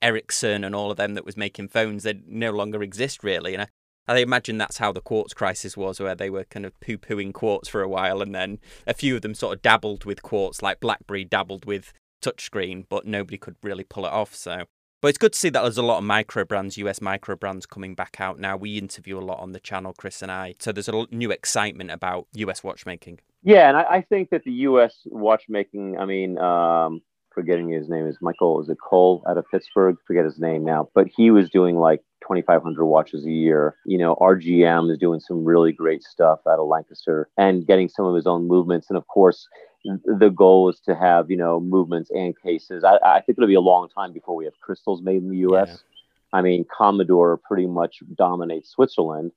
Ericsson 0.03 0.65
and 0.65 0.75
all 0.75 0.91
of 0.91 0.97
them 0.97 1.15
that 1.15 1.25
was 1.25 1.37
making 1.37 1.69
phones. 1.69 2.03
They 2.03 2.21
no 2.27 2.51
longer 2.51 2.83
exist 2.83 3.25
really, 3.25 3.55
and 3.55 3.63
I, 3.63 3.69
I 4.09 4.19
imagine 4.19 4.59
that's 4.59 4.79
how 4.79 4.93
the 4.93 5.01
quartz 5.01 5.35
crisis 5.35 5.77
was, 5.77 6.01
where 6.01 6.15
they 6.15 6.31
were 6.31 6.45
kind 6.45 6.65
of 6.65 6.79
poo 6.81 6.99
pooing 6.99 7.33
quartz 7.33 7.69
for 7.69 7.83
a 7.83 7.89
while, 7.89 8.23
and 8.23 8.35
then 8.35 8.59
a 8.87 8.95
few 8.95 9.17
of 9.17 9.23
them 9.23 9.35
sort 9.35 9.57
of 9.57 9.63
dabbled 9.63 10.05
with 10.05 10.23
quartz, 10.23 10.63
like 10.63 10.81
BlackBerry 10.81 11.25
dabbled 11.25 11.65
with 11.65 11.93
touchscreen, 12.23 12.87
but 12.89 13.07
nobody 13.07 13.39
could 13.39 13.57
really 13.63 13.85
pull 13.85 14.07
it 14.07 14.13
off. 14.13 14.35
So, 14.35 14.65
but 15.03 15.09
it's 15.09 15.19
good 15.19 15.33
to 15.33 15.39
see 15.39 15.49
that 15.51 15.63
there's 15.63 15.79
a 15.79 15.83
lot 15.83 15.99
of 15.99 16.05
micro 16.05 16.45
brands, 16.45 16.77
US 16.79 17.01
micro 17.01 17.37
brands, 17.37 17.67
coming 17.67 17.95
back 17.95 18.17
out 18.21 18.39
now. 18.39 18.57
We 18.57 18.79
interview 18.79 19.19
a 19.19 19.21
lot 19.21 19.41
on 19.41 19.53
the 19.53 19.61
channel, 19.61 19.95
Chris 19.97 20.23
and 20.23 20.31
I, 20.31 20.55
so 20.59 20.73
there's 20.73 20.89
a 20.89 21.07
new 21.11 21.31
excitement 21.31 21.91
about 21.91 22.27
US 22.35 22.63
watchmaking. 22.63 23.21
Yeah, 23.43 23.69
and 23.69 23.77
I, 23.77 23.83
I 23.83 24.01
think 24.03 24.31
that 24.31 24.45
the 24.45 24.53
US 24.53 25.03
watchmaking, 25.07 25.99
I 25.99 26.05
mean, 26.05 26.39
um, 26.39 27.03
forgetting 27.37 27.69
his 27.69 27.89
name 27.91 28.07
is 28.07 28.17
Michael. 28.23 28.63
Is 28.63 28.71
it 28.71 28.79
Cole 28.81 29.23
out 29.29 29.37
of 29.37 29.45
Pittsburgh? 29.51 29.97
Forget 30.07 30.25
his 30.25 30.39
name 30.39 30.65
now, 30.65 30.89
but 30.95 31.07
he 31.15 31.31
was 31.31 31.51
doing 31.51 31.77
like 31.77 32.01
2,500 32.23 32.87
watches 32.87 33.27
a 33.27 33.31
year. 33.31 33.77
You 33.85 33.99
know, 33.99 34.17
RGM 34.17 34.91
is 34.91 34.99
doing 34.99 35.21
some 35.21 35.45
really 35.45 35.71
great 35.71 36.03
stuff 36.03 36.41
out 36.49 36.59
of 36.59 36.67
Lancaster 36.67 37.29
and 37.37 37.67
getting 37.67 37.91
some 37.91 38.07
of 38.07 38.15
his 38.15 38.27
own 38.27 38.49
movements. 38.49 38.87
And 38.89 38.97
of 38.97 39.07
course, 39.07 39.47
the 39.85 40.31
goal 40.31 40.71
is 40.71 40.81
to 40.87 40.97
have 40.97 41.31
you 41.31 41.37
know 41.37 41.61
movements 41.61 42.11
and 42.11 42.35
cases. 42.43 42.83
I, 42.83 42.97
I 43.05 43.21
think 43.21 43.37
it'll 43.39 43.47
be 43.47 43.55
a 43.55 43.61
long 43.61 43.91
time 43.91 44.15
before 44.15 44.35
we 44.35 44.47
have 44.47 44.59
crystals 44.63 45.03
made 45.03 45.23
in 45.23 45.29
the 45.29 45.39
U.S. 45.39 45.69
Yeah. 45.69 46.39
I 46.39 46.43
mean, 46.43 46.65
Comadur 46.65 47.39
pretty 47.43 47.67
much 47.67 47.99
dominates 48.17 48.71
Switzerland 48.71 49.31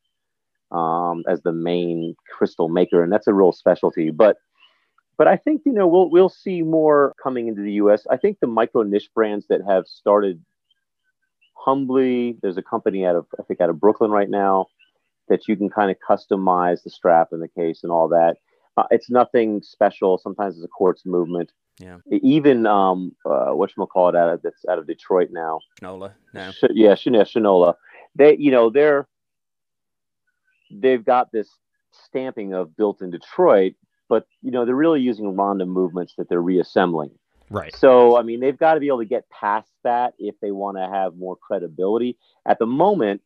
um, 0.72 1.24
as 1.28 1.42
the 1.44 1.52
main 1.52 2.16
crystal 2.32 2.70
maker, 2.70 3.04
and 3.04 3.12
that's 3.12 3.28
a 3.28 3.34
real 3.34 3.52
specialty. 3.52 4.10
But 4.10 4.38
But 5.20 5.28
I 5.28 5.36
think 5.36 5.64
you 5.66 5.74
know 5.74 5.86
we'll 5.86 6.10
we'll 6.10 6.30
see 6.30 6.62
more 6.64 7.14
coming 7.22 7.50
into 7.50 7.62
the 7.62 7.74
U.S. 7.74 8.08
I 8.10 8.16
think 8.16 8.40
the 8.40 8.48
micro 8.48 8.84
niche 8.84 9.10
brands 9.14 9.46
that 9.50 9.60
have 9.68 9.86
started 9.86 10.42
humbly. 11.54 12.38
There's 12.42 12.56
a 12.56 12.64
company 12.64 13.06
out 13.06 13.18
of 13.18 13.28
I 13.38 13.44
think 13.44 13.60
out 13.60 13.70
of 13.70 13.82
Brooklyn 13.82 14.12
right 14.12 14.30
now 14.30 14.68
that 15.28 15.50
you 15.50 15.58
can 15.58 15.70
kind 15.70 15.92
of 15.92 15.98
customize 16.00 16.84
the 16.84 16.90
strap 16.90 17.34
and 17.34 17.42
the 17.42 17.50
case 17.50 17.84
and 17.84 17.92
all 17.92 18.08
that. 18.08 18.38
Uh, 18.78 18.86
it's 18.92 19.10
nothing 19.10 19.62
special. 19.62 20.18
Sometimes 20.18 20.56
it's 20.56 20.64
a 20.64 20.70
quartz 20.70 21.06
movement. 21.06 21.52
Yeah. 21.80 21.98
Even 22.10 22.66
um, 22.66 23.14
uh, 23.26 23.52
what 23.52 23.72
you 23.76 23.86
call 23.88 24.08
it 24.08 24.16
out 24.16 24.30
of 24.30 24.42
that's 24.42 24.64
out 24.70 24.80
of 24.80 24.88
Detroit 24.88 25.32
now. 25.32 25.60
Shinola. 25.82 26.14
No. 26.34 26.52
Sh- 26.52 26.64
yeah, 26.74 26.96
Sh- 26.96 27.08
yeah, 27.08 27.24
Shinola. 27.24 27.74
They, 28.16 28.38
you 28.38 28.52
know, 28.52 28.70
they're 28.70 29.06
they've 30.72 31.04
got 31.04 31.30
this 31.34 31.50
stamping 31.92 32.54
of 32.54 32.76
built 32.78 33.02
in 33.02 33.12
Detroit, 33.12 33.74
but 34.10 34.26
you 34.42 34.52
know 34.52 34.66
they're 34.66 34.76
really 34.76 35.00
using 35.02 35.38
random 35.38 35.70
movements 35.70 36.16
that 36.18 36.28
they're 36.28 36.42
reassembling. 36.42 37.12
Right. 37.50 37.74
So 37.76 38.18
I 38.18 38.24
mean 38.24 38.40
they've 38.42 38.58
got 38.58 38.74
to 38.74 38.80
be 38.80 38.88
able 38.88 39.00
to 39.00 39.06
get 39.06 39.30
past 39.30 39.70
that 39.84 40.14
if 40.20 40.36
they 40.42 40.52
want 40.52 40.78
to 40.78 40.88
have 40.88 41.16
more 41.16 41.36
credibility. 41.38 42.18
At 42.46 42.60
the 42.60 42.66
moment, 42.68 43.22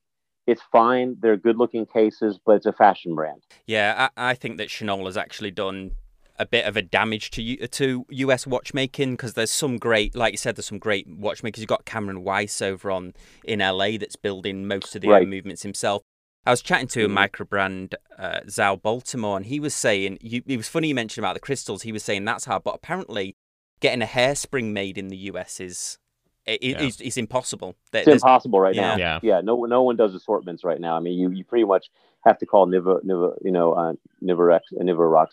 it's 0.45 0.61
fine. 0.71 1.17
They're 1.21 1.37
good 1.37 1.57
looking 1.57 1.85
cases, 1.85 2.39
but 2.45 2.53
it's 2.57 2.65
a 2.65 2.73
fashion 2.73 3.15
brand. 3.15 3.41
Yeah, 3.65 4.09
I, 4.17 4.31
I 4.31 4.33
think 4.35 4.57
that 4.57 4.67
Shinola 4.69 5.05
has 5.05 5.17
actually 5.17 5.51
done 5.51 5.91
a 6.39 6.45
bit 6.45 6.65
of 6.65 6.75
a 6.75 6.81
damage 6.81 7.29
to 7.31 7.41
U- 7.43 7.67
to 7.67 8.05
US 8.09 8.47
watchmaking 8.47 9.11
because 9.11 9.35
there's 9.35 9.51
some 9.51 9.77
great, 9.77 10.15
like 10.15 10.33
you 10.33 10.37
said, 10.37 10.55
there's 10.55 10.65
some 10.65 10.79
great 10.79 11.07
watchmakers. 11.07 11.61
You've 11.61 11.67
got 11.69 11.85
Cameron 11.85 12.23
Weiss 12.23 12.61
over 12.61 12.91
on 12.91 13.13
in 13.43 13.59
LA 13.59 13.97
that's 13.97 14.15
building 14.15 14.67
most 14.67 14.95
of 14.95 15.01
the 15.01 15.09
Right. 15.09 15.27
movements 15.27 15.61
himself. 15.63 16.01
I 16.45 16.51
was 16.51 16.61
chatting 16.61 16.87
to 16.89 17.05
a 17.05 17.07
microbrand, 17.07 17.13
micro 17.13 17.45
brand, 17.45 17.95
uh, 18.17 18.39
Zal 18.49 18.75
Baltimore, 18.77 19.37
and 19.37 19.45
he 19.45 19.59
was 19.59 19.73
saying, 19.73 20.17
you, 20.21 20.43
it 20.45 20.57
was 20.57 20.67
funny 20.67 20.89
you 20.89 20.95
mentioned 20.95 21.23
about 21.23 21.33
the 21.35 21.39
crystals. 21.39 21.83
He 21.83 21.91
was 21.91 22.03
saying 22.03 22.25
that's 22.25 22.45
hard, 22.45 22.63
but 22.63 22.75
apparently 22.75 23.37
getting 23.79 24.01
a 24.01 24.05
hairspring 24.05 24.71
made 24.73 24.97
in 24.97 25.07
the 25.07 25.17
US 25.31 25.59
is 25.59 25.97
it, 26.45 26.61
Yeah. 26.61 26.81
is, 26.81 26.99
is 26.99 27.17
impossible. 27.17 27.75
There- 27.91 28.01
It's 28.01 28.05
there's- 28.07 28.21
impossible 28.21 28.59
right 28.59 28.75
yeah. 28.75 28.81
now. 28.81 28.97
Yeah. 28.97 29.19
yeah. 29.23 29.41
No, 29.41 29.63
no 29.63 29.83
one 29.83 29.95
does 29.95 30.13
assortments 30.13 30.63
right 30.65 30.79
now. 30.81 30.97
I 30.97 30.99
mean, 30.99 31.17
you 31.17 31.29
you 31.29 31.45
pretty 31.45 31.63
much 31.65 31.89
have 32.25 32.37
to 32.39 32.45
call 32.45 32.67
Niva, 32.67 33.01
Niva, 33.05 33.37
you 33.41 33.51
know, 33.51 33.73
uh, 33.73 33.93
Nivarex, 34.21 34.61
uh, 34.77 34.83
Nivarox, 34.83 35.27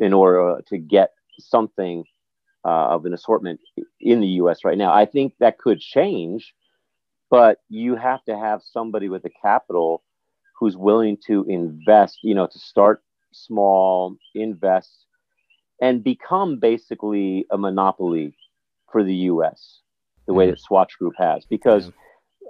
in 0.00 0.14
order 0.14 0.56
uh, 0.56 0.60
to 0.68 0.78
get 0.78 1.12
something 1.38 2.04
uh, 2.64 2.88
of 2.94 3.04
an 3.04 3.12
assortment 3.12 3.60
in 4.00 4.20
the 4.20 4.26
U.S. 4.42 4.64
right 4.64 4.76
now. 4.78 4.92
I 4.92 5.04
think 5.04 5.34
that 5.40 5.58
could 5.58 5.80
change, 5.80 6.54
but 7.30 7.58
you 7.68 7.96
have 7.96 8.24
to 8.24 8.36
have 8.36 8.62
somebody 8.62 9.08
with 9.10 9.22
the 9.22 9.30
capital 9.42 10.02
who's 10.58 10.76
willing 10.76 11.16
to 11.26 11.44
invest. 11.48 12.18
You 12.22 12.34
know, 12.34 12.46
to 12.46 12.58
start 12.58 13.02
small, 13.32 14.16
invest, 14.34 15.06
and 15.80 16.02
become 16.02 16.58
basically 16.58 17.46
a 17.50 17.58
monopoly 17.58 18.34
for 18.90 19.04
the 19.04 19.14
U.S. 19.14 19.80
The 20.26 20.34
way 20.34 20.50
that 20.50 20.60
Swatch 20.60 20.98
Group 20.98 21.14
has, 21.18 21.46
because 21.46 21.86
Yeah. 21.86 21.92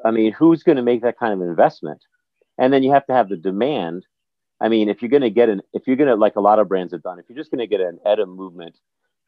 I 0.04 0.10
mean, 0.10 0.32
who's 0.32 0.62
going 0.62 0.76
to 0.76 0.82
make 0.82 1.02
that 1.02 1.18
kind 1.18 1.32
of 1.32 1.40
investment? 1.46 2.00
And 2.56 2.72
then 2.72 2.82
you 2.82 2.92
have 2.92 3.06
to 3.06 3.12
have 3.12 3.28
the 3.28 3.36
demand. 3.36 4.06
I 4.60 4.68
mean, 4.68 4.88
if 4.88 5.02
you're 5.02 5.08
going 5.08 5.22
to 5.22 5.30
get 5.30 5.48
an, 5.48 5.62
if 5.72 5.86
you're 5.86 5.96
going 5.96 6.08
to, 6.08 6.16
like 6.16 6.36
a 6.36 6.40
lot 6.40 6.58
of 6.58 6.68
brands 6.68 6.92
have 6.92 7.02
done, 7.02 7.18
if 7.18 7.26
you're 7.28 7.38
just 7.38 7.50
going 7.50 7.60
to 7.60 7.66
get 7.66 7.80
an 7.80 7.98
ETA 8.06 8.26
movement 8.26 8.76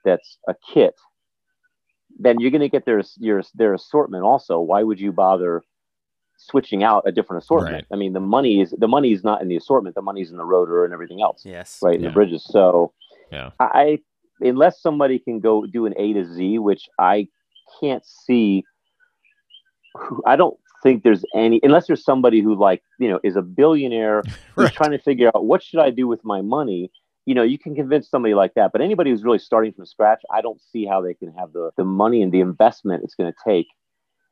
that's 0.05 0.39
a 0.49 0.55
kit, 0.73 0.95
then 2.19 2.41
you're 2.41 2.51
going 2.51 2.61
to 2.61 2.69
get 2.69 2.85
their, 2.85 3.03
your, 3.19 3.43
their 3.55 3.75
assortment 3.75 4.25
also. 4.25 4.61
Why 4.61 4.83
would 4.83 5.01
you 5.01 5.13
bother 5.13 5.63
switching 6.49 6.83
out 6.83 7.03
a 7.07 7.13
different 7.13 7.43
assortment? 7.43 7.75
Right. 7.75 7.87
I 7.93 7.97
mean, 7.97 8.13
the 8.13 8.21
money 8.21 8.61
is, 8.61 8.75
the 8.77 8.89
money 8.89 9.13
is 9.13 9.23
not 9.25 9.43
in 9.43 9.49
the 9.49 9.57
assortment. 9.57 9.95
The 9.95 10.03
money's 10.03 10.31
in 10.31 10.37
the 10.37 10.45
rotor 10.45 10.85
and 10.85 10.93
everything 10.93 11.21
else, 11.23 11.43
yes. 11.45 11.79
right? 11.83 11.95
In 11.97 12.03
Yeah. 12.03 12.09
the 12.09 12.15
bridges. 12.15 12.45
So 12.45 12.93
Yeah. 13.31 13.51
I, 13.61 14.01
unless 14.41 14.81
somebody 14.81 15.19
can 15.19 15.41
go 15.41 15.67
do 15.67 15.87
an 15.87 15.95
A 15.97 16.13
to 16.15 16.25
Z, 16.25 16.59
which 16.59 16.89
I 16.99 17.29
can't 17.81 18.05
see. 18.05 18.65
I 20.27 20.37
don't 20.37 20.57
think 20.83 21.03
there's 21.03 21.25
any, 21.35 21.61
unless 21.63 21.87
there's 21.87 22.05
somebody 22.05 22.41
who 22.41 22.55
like 22.55 22.83
you 22.99 23.09
know 23.09 23.21
is 23.23 23.37
a 23.37 23.43
billionaire 23.43 24.23
who's 24.55 24.65
Right. 24.65 24.73
trying 24.73 24.91
to 24.93 24.99
figure 24.99 25.29
out 25.35 25.45
what 25.45 25.63
should 25.63 25.81
I 25.81 25.91
do 25.91 26.07
with 26.09 26.25
my 26.25 26.41
money. 26.41 26.91
You 27.27 27.35
know, 27.35 27.43
you 27.43 27.59
can 27.59 27.75
convince 27.75 28.09
somebody 28.09 28.35
like 28.35 28.55
that, 28.55 28.73
but 28.73 28.81
anybody 28.81 29.11
who's 29.11 29.23
really 29.23 29.39
starting 29.39 29.73
from 29.73 29.85
scratch, 29.87 30.23
I 30.33 30.41
don't 30.41 30.61
see 30.61 30.87
how 30.87 31.01
they 31.03 31.15
can 31.15 31.33
have 31.35 31.53
the 31.53 31.71
the 31.77 31.85
money 31.85 32.23
and 32.23 32.33
the 32.33 32.41
investment 32.41 33.05
it's 33.05 33.15
going 33.15 33.31
to 33.33 33.39
take, 33.47 33.67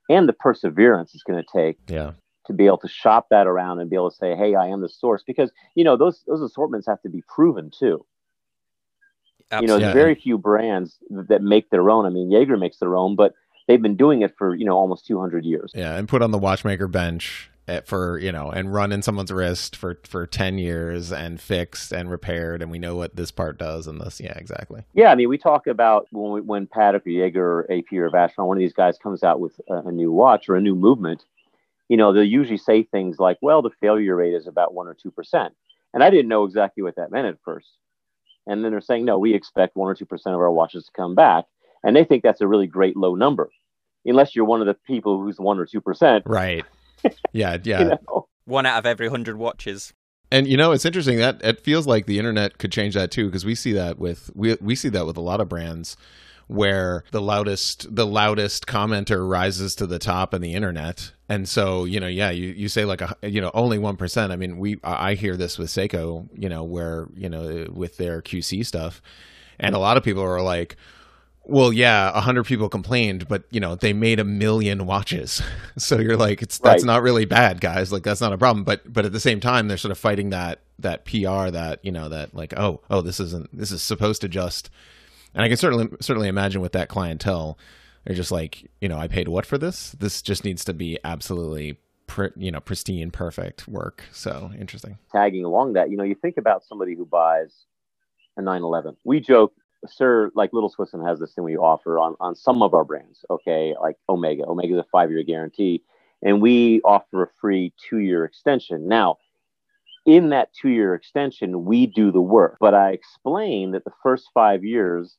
and 0.08 0.28
the 0.28 0.32
perseverance 0.32 1.14
it's 1.14 1.22
going 1.22 1.42
to 1.42 1.48
take 1.52 1.78
Yeah. 1.88 2.12
to 2.46 2.52
be 2.52 2.66
able 2.66 2.78
to 2.78 2.88
shop 2.88 3.26
that 3.30 3.46
around 3.46 3.78
and 3.80 3.90
be 3.90 3.96
able 3.96 4.10
to 4.10 4.16
say, 4.16 4.34
"Hey, 4.36 4.54
I 4.54 4.66
am 4.66 4.80
the 4.80 4.88
source," 4.88 5.22
because 5.26 5.50
you 5.74 5.84
know 5.84 5.96
those 5.96 6.22
those 6.26 6.40
assortments 6.42 6.86
have 6.86 7.00
to 7.02 7.08
be 7.08 7.22
proven 7.28 7.70
too. 7.70 8.04
You 9.60 9.66
know, 9.66 9.78
there's 9.78 9.94
very 9.94 10.14
few 10.14 10.36
brands 10.36 10.98
that 11.08 11.40
make 11.42 11.70
their 11.70 11.88
own. 11.88 12.04
I 12.04 12.10
mean, 12.10 12.30
Jaeger 12.30 12.58
makes 12.58 12.78
their 12.78 12.94
own, 12.94 13.16
but 13.16 13.32
they've 13.66 13.80
been 13.80 13.96
doing 13.96 14.20
it 14.22 14.34
for 14.36 14.54
you 14.54 14.64
know 14.66 14.76
almost 14.76 15.06
200 15.06 15.44
years. 15.44 15.72
Yeah, 15.74 15.96
and 15.96 16.06
put 16.08 16.20
on 16.22 16.30
the 16.32 16.38
watchmaker 16.38 16.86
bench 16.86 17.50
for 17.86 18.18
you 18.18 18.32
know, 18.32 18.50
and 18.50 18.72
run 18.72 18.92
in 18.92 19.02
someone's 19.02 19.32
wrist 19.32 19.76
for 19.76 20.00
for 20.04 20.26
ten 20.26 20.58
years 20.58 21.12
and 21.12 21.40
fixed 21.40 21.92
and 21.92 22.10
repaired, 22.10 22.62
and 22.62 22.70
we 22.70 22.78
know 22.78 22.96
what 22.96 23.16
this 23.16 23.30
part 23.30 23.58
does 23.58 23.86
and 23.86 24.00
this. 24.00 24.20
Yeah, 24.20 24.36
exactly. 24.36 24.82
Yeah, 24.94 25.10
I 25.10 25.14
mean, 25.14 25.28
we 25.28 25.38
talk 25.38 25.66
about 25.66 26.06
when 26.10 26.32
we, 26.32 26.40
when 26.40 26.66
Patek 26.66 27.06
or 27.06 27.10
Jaeger 27.10 27.60
or 27.60 27.72
AP 27.72 27.92
or 27.92 28.10
Vacheron, 28.10 28.46
one 28.46 28.56
of 28.56 28.60
these 28.60 28.72
guys 28.72 28.98
comes 28.98 29.22
out 29.22 29.40
with 29.40 29.60
a, 29.68 29.88
a 29.88 29.92
new 29.92 30.10
watch 30.12 30.48
or 30.48 30.56
a 30.56 30.60
new 30.60 30.74
movement. 30.74 31.24
You 31.88 31.96
know, 31.96 32.12
they'll 32.12 32.24
usually 32.24 32.58
say 32.58 32.82
things 32.82 33.18
like, 33.18 33.38
"Well, 33.40 33.62
the 33.62 33.70
failure 33.80 34.16
rate 34.16 34.34
is 34.34 34.46
about 34.46 34.74
one 34.74 34.88
or 34.88 34.94
two 34.94 35.10
percent," 35.10 35.54
and 35.92 36.02
I 36.02 36.10
didn't 36.10 36.28
know 36.28 36.44
exactly 36.44 36.82
what 36.82 36.96
that 36.96 37.10
meant 37.10 37.26
at 37.26 37.38
first. 37.44 37.68
And 38.46 38.64
then 38.64 38.72
they're 38.72 38.80
saying, 38.80 39.04
"No, 39.04 39.18
we 39.18 39.34
expect 39.34 39.76
one 39.76 39.90
or 39.90 39.94
two 39.94 40.06
percent 40.06 40.34
of 40.34 40.40
our 40.40 40.50
watches 40.50 40.86
to 40.86 40.92
come 40.92 41.14
back," 41.14 41.44
and 41.84 41.94
they 41.94 42.04
think 42.04 42.22
that's 42.22 42.40
a 42.40 42.48
really 42.48 42.66
great 42.66 42.96
low 42.96 43.14
number, 43.14 43.50
unless 44.04 44.34
you're 44.34 44.44
one 44.44 44.60
of 44.60 44.66
the 44.66 44.74
people 44.86 45.20
who's 45.20 45.38
one 45.38 45.58
or 45.58 45.66
two 45.66 45.80
percent. 45.80 46.24
Right. 46.26 46.64
Yeah, 47.32 47.56
yeah. 47.64 47.78
You 47.80 47.84
know? 47.88 48.28
One 48.44 48.66
out 48.66 48.78
of 48.78 48.86
every 48.86 49.08
hundred 49.08 49.36
watches. 49.36 49.92
And 50.30 50.46
you 50.46 50.56
know, 50.56 50.72
it's 50.72 50.84
interesting 50.84 51.18
that 51.18 51.42
it 51.42 51.60
feels 51.60 51.86
like 51.86 52.06
the 52.06 52.18
internet 52.18 52.58
could 52.58 52.72
change 52.72 52.94
that 52.94 53.10
too, 53.10 53.26
because 53.26 53.44
we 53.44 53.54
see 53.54 53.72
that 53.72 53.98
with 53.98 54.30
we 54.34 54.56
we 54.60 54.74
see 54.74 54.88
that 54.90 55.06
with 55.06 55.16
a 55.16 55.22
lot 55.22 55.40
of 55.40 55.48
brands 55.48 55.96
where 56.48 57.04
the 57.12 57.20
loudest 57.20 57.94
the 57.94 58.06
loudest 58.06 58.66
commenter 58.66 59.28
rises 59.28 59.74
to 59.76 59.86
the 59.86 59.98
top 59.98 60.34
in 60.34 60.42
the 60.42 60.54
internet. 60.54 61.12
And 61.28 61.46
so, 61.48 61.84
you 61.84 62.00
know, 62.00 62.06
yeah, 62.06 62.30
you, 62.30 62.48
you 62.48 62.68
say 62.68 62.84
like 62.86 63.02
a 63.02 63.14
you 63.22 63.40
know, 63.40 63.50
only 63.54 63.78
one 63.78 63.96
percent. 63.96 64.32
I 64.32 64.36
mean, 64.36 64.58
we 64.58 64.80
I 64.82 65.10
I 65.10 65.14
hear 65.14 65.36
this 65.36 65.58
with 65.58 65.68
Seiko, 65.68 66.28
you 66.34 66.48
know, 66.48 66.64
where, 66.64 67.06
you 67.14 67.28
know, 67.28 67.66
with 67.70 67.98
their 67.98 68.20
QC 68.22 68.64
stuff. 68.66 69.00
And 69.60 69.74
a 69.74 69.78
lot 69.78 69.96
of 69.96 70.04
people 70.04 70.22
are 70.22 70.40
like, 70.42 70.76
well, 71.48 71.72
yeah, 71.72 72.10
a 72.14 72.20
hundred 72.20 72.44
people 72.44 72.68
complained, 72.68 73.26
but 73.28 73.44
you 73.50 73.60
know 73.60 73.74
they 73.74 73.92
made 73.92 74.20
a 74.20 74.24
million 74.24 74.86
watches, 74.86 75.42
so 75.78 75.98
you're 75.98 76.16
like, 76.16 76.42
it's 76.42 76.58
that's 76.58 76.82
Right. 76.82 76.86
not 76.86 77.02
really 77.02 77.24
bad, 77.24 77.60
guys. 77.60 77.90
Like 77.92 78.02
that's 78.04 78.20
not 78.20 78.32
a 78.32 78.38
problem. 78.38 78.64
But 78.64 78.90
but 78.92 79.04
at 79.04 79.12
the 79.12 79.20
same 79.20 79.40
time, 79.40 79.68
they're 79.68 79.76
sort 79.76 79.92
of 79.92 79.98
fighting 79.98 80.30
that 80.30 80.60
that 80.78 81.04
PR 81.04 81.50
that 81.50 81.80
you 81.84 81.90
know 81.92 82.08
that 82.08 82.34
like 82.34 82.54
oh 82.56 82.80
oh 82.90 83.00
this 83.00 83.18
isn't 83.20 83.48
this 83.56 83.72
is 83.72 83.82
supposed 83.82 84.20
to 84.20 84.28
just, 84.28 84.70
and 85.34 85.42
I 85.42 85.48
can 85.48 85.56
certainly 85.56 85.88
certainly 86.00 86.28
imagine 86.28 86.60
with 86.60 86.72
that 86.72 86.88
clientele, 86.88 87.58
they're 88.04 88.16
just 88.16 88.30
like 88.32 88.70
you 88.80 88.88
know 88.88 88.98
I 88.98 89.08
paid 89.08 89.28
what 89.28 89.46
for 89.46 89.58
this? 89.58 89.92
This 89.98 90.22
just 90.22 90.44
needs 90.44 90.64
to 90.66 90.72
be 90.74 90.98
absolutely 91.04 91.78
pr- 92.06 92.26
you 92.36 92.50
know 92.50 92.60
pristine, 92.60 93.10
perfect 93.10 93.66
work. 93.66 94.04
So 94.12 94.50
interesting. 94.58 94.98
tagging 95.12 95.44
along 95.44 95.72
that, 95.74 95.90
you 95.90 95.96
know, 95.96 96.04
you 96.04 96.14
think 96.14 96.36
about 96.36 96.64
somebody 96.64 96.94
who 96.94 97.06
buys 97.06 97.64
a 98.36 98.42
911. 98.42 98.96
We 99.04 99.18
joke, 99.20 99.52
sir, 99.86 100.30
like 100.34 100.52
Little 100.52 100.72
Swisson 100.72 101.06
has 101.06 101.18
this 101.20 101.34
thing 101.34 101.44
we 101.44 101.56
offer 101.56 101.98
on, 101.98 102.16
on 102.20 102.34
some 102.34 102.62
of 102.62 102.74
our 102.74 102.84
brands, 102.84 103.24
okay, 103.30 103.74
like 103.80 103.96
Omega. 104.08 104.44
Omega 104.46 104.74
is 104.74 104.80
a 104.80 104.86
five 104.90 105.10
year 105.10 105.22
guarantee, 105.22 105.82
and 106.22 106.42
we 106.42 106.80
offer 106.82 107.22
a 107.22 107.28
free 107.40 107.72
two 107.88 107.98
year 107.98 108.24
extension. 108.24 108.88
Now, 108.88 109.18
in 110.06 110.30
that 110.30 110.50
two 110.54 110.70
year 110.70 110.94
extension, 110.94 111.64
we 111.64 111.86
do 111.86 112.10
the 112.10 112.20
work, 112.20 112.56
but 112.60 112.74
I 112.74 112.90
explain 112.90 113.72
that 113.72 113.84
the 113.84 113.92
first 114.02 114.28
five 114.34 114.64
years, 114.64 115.16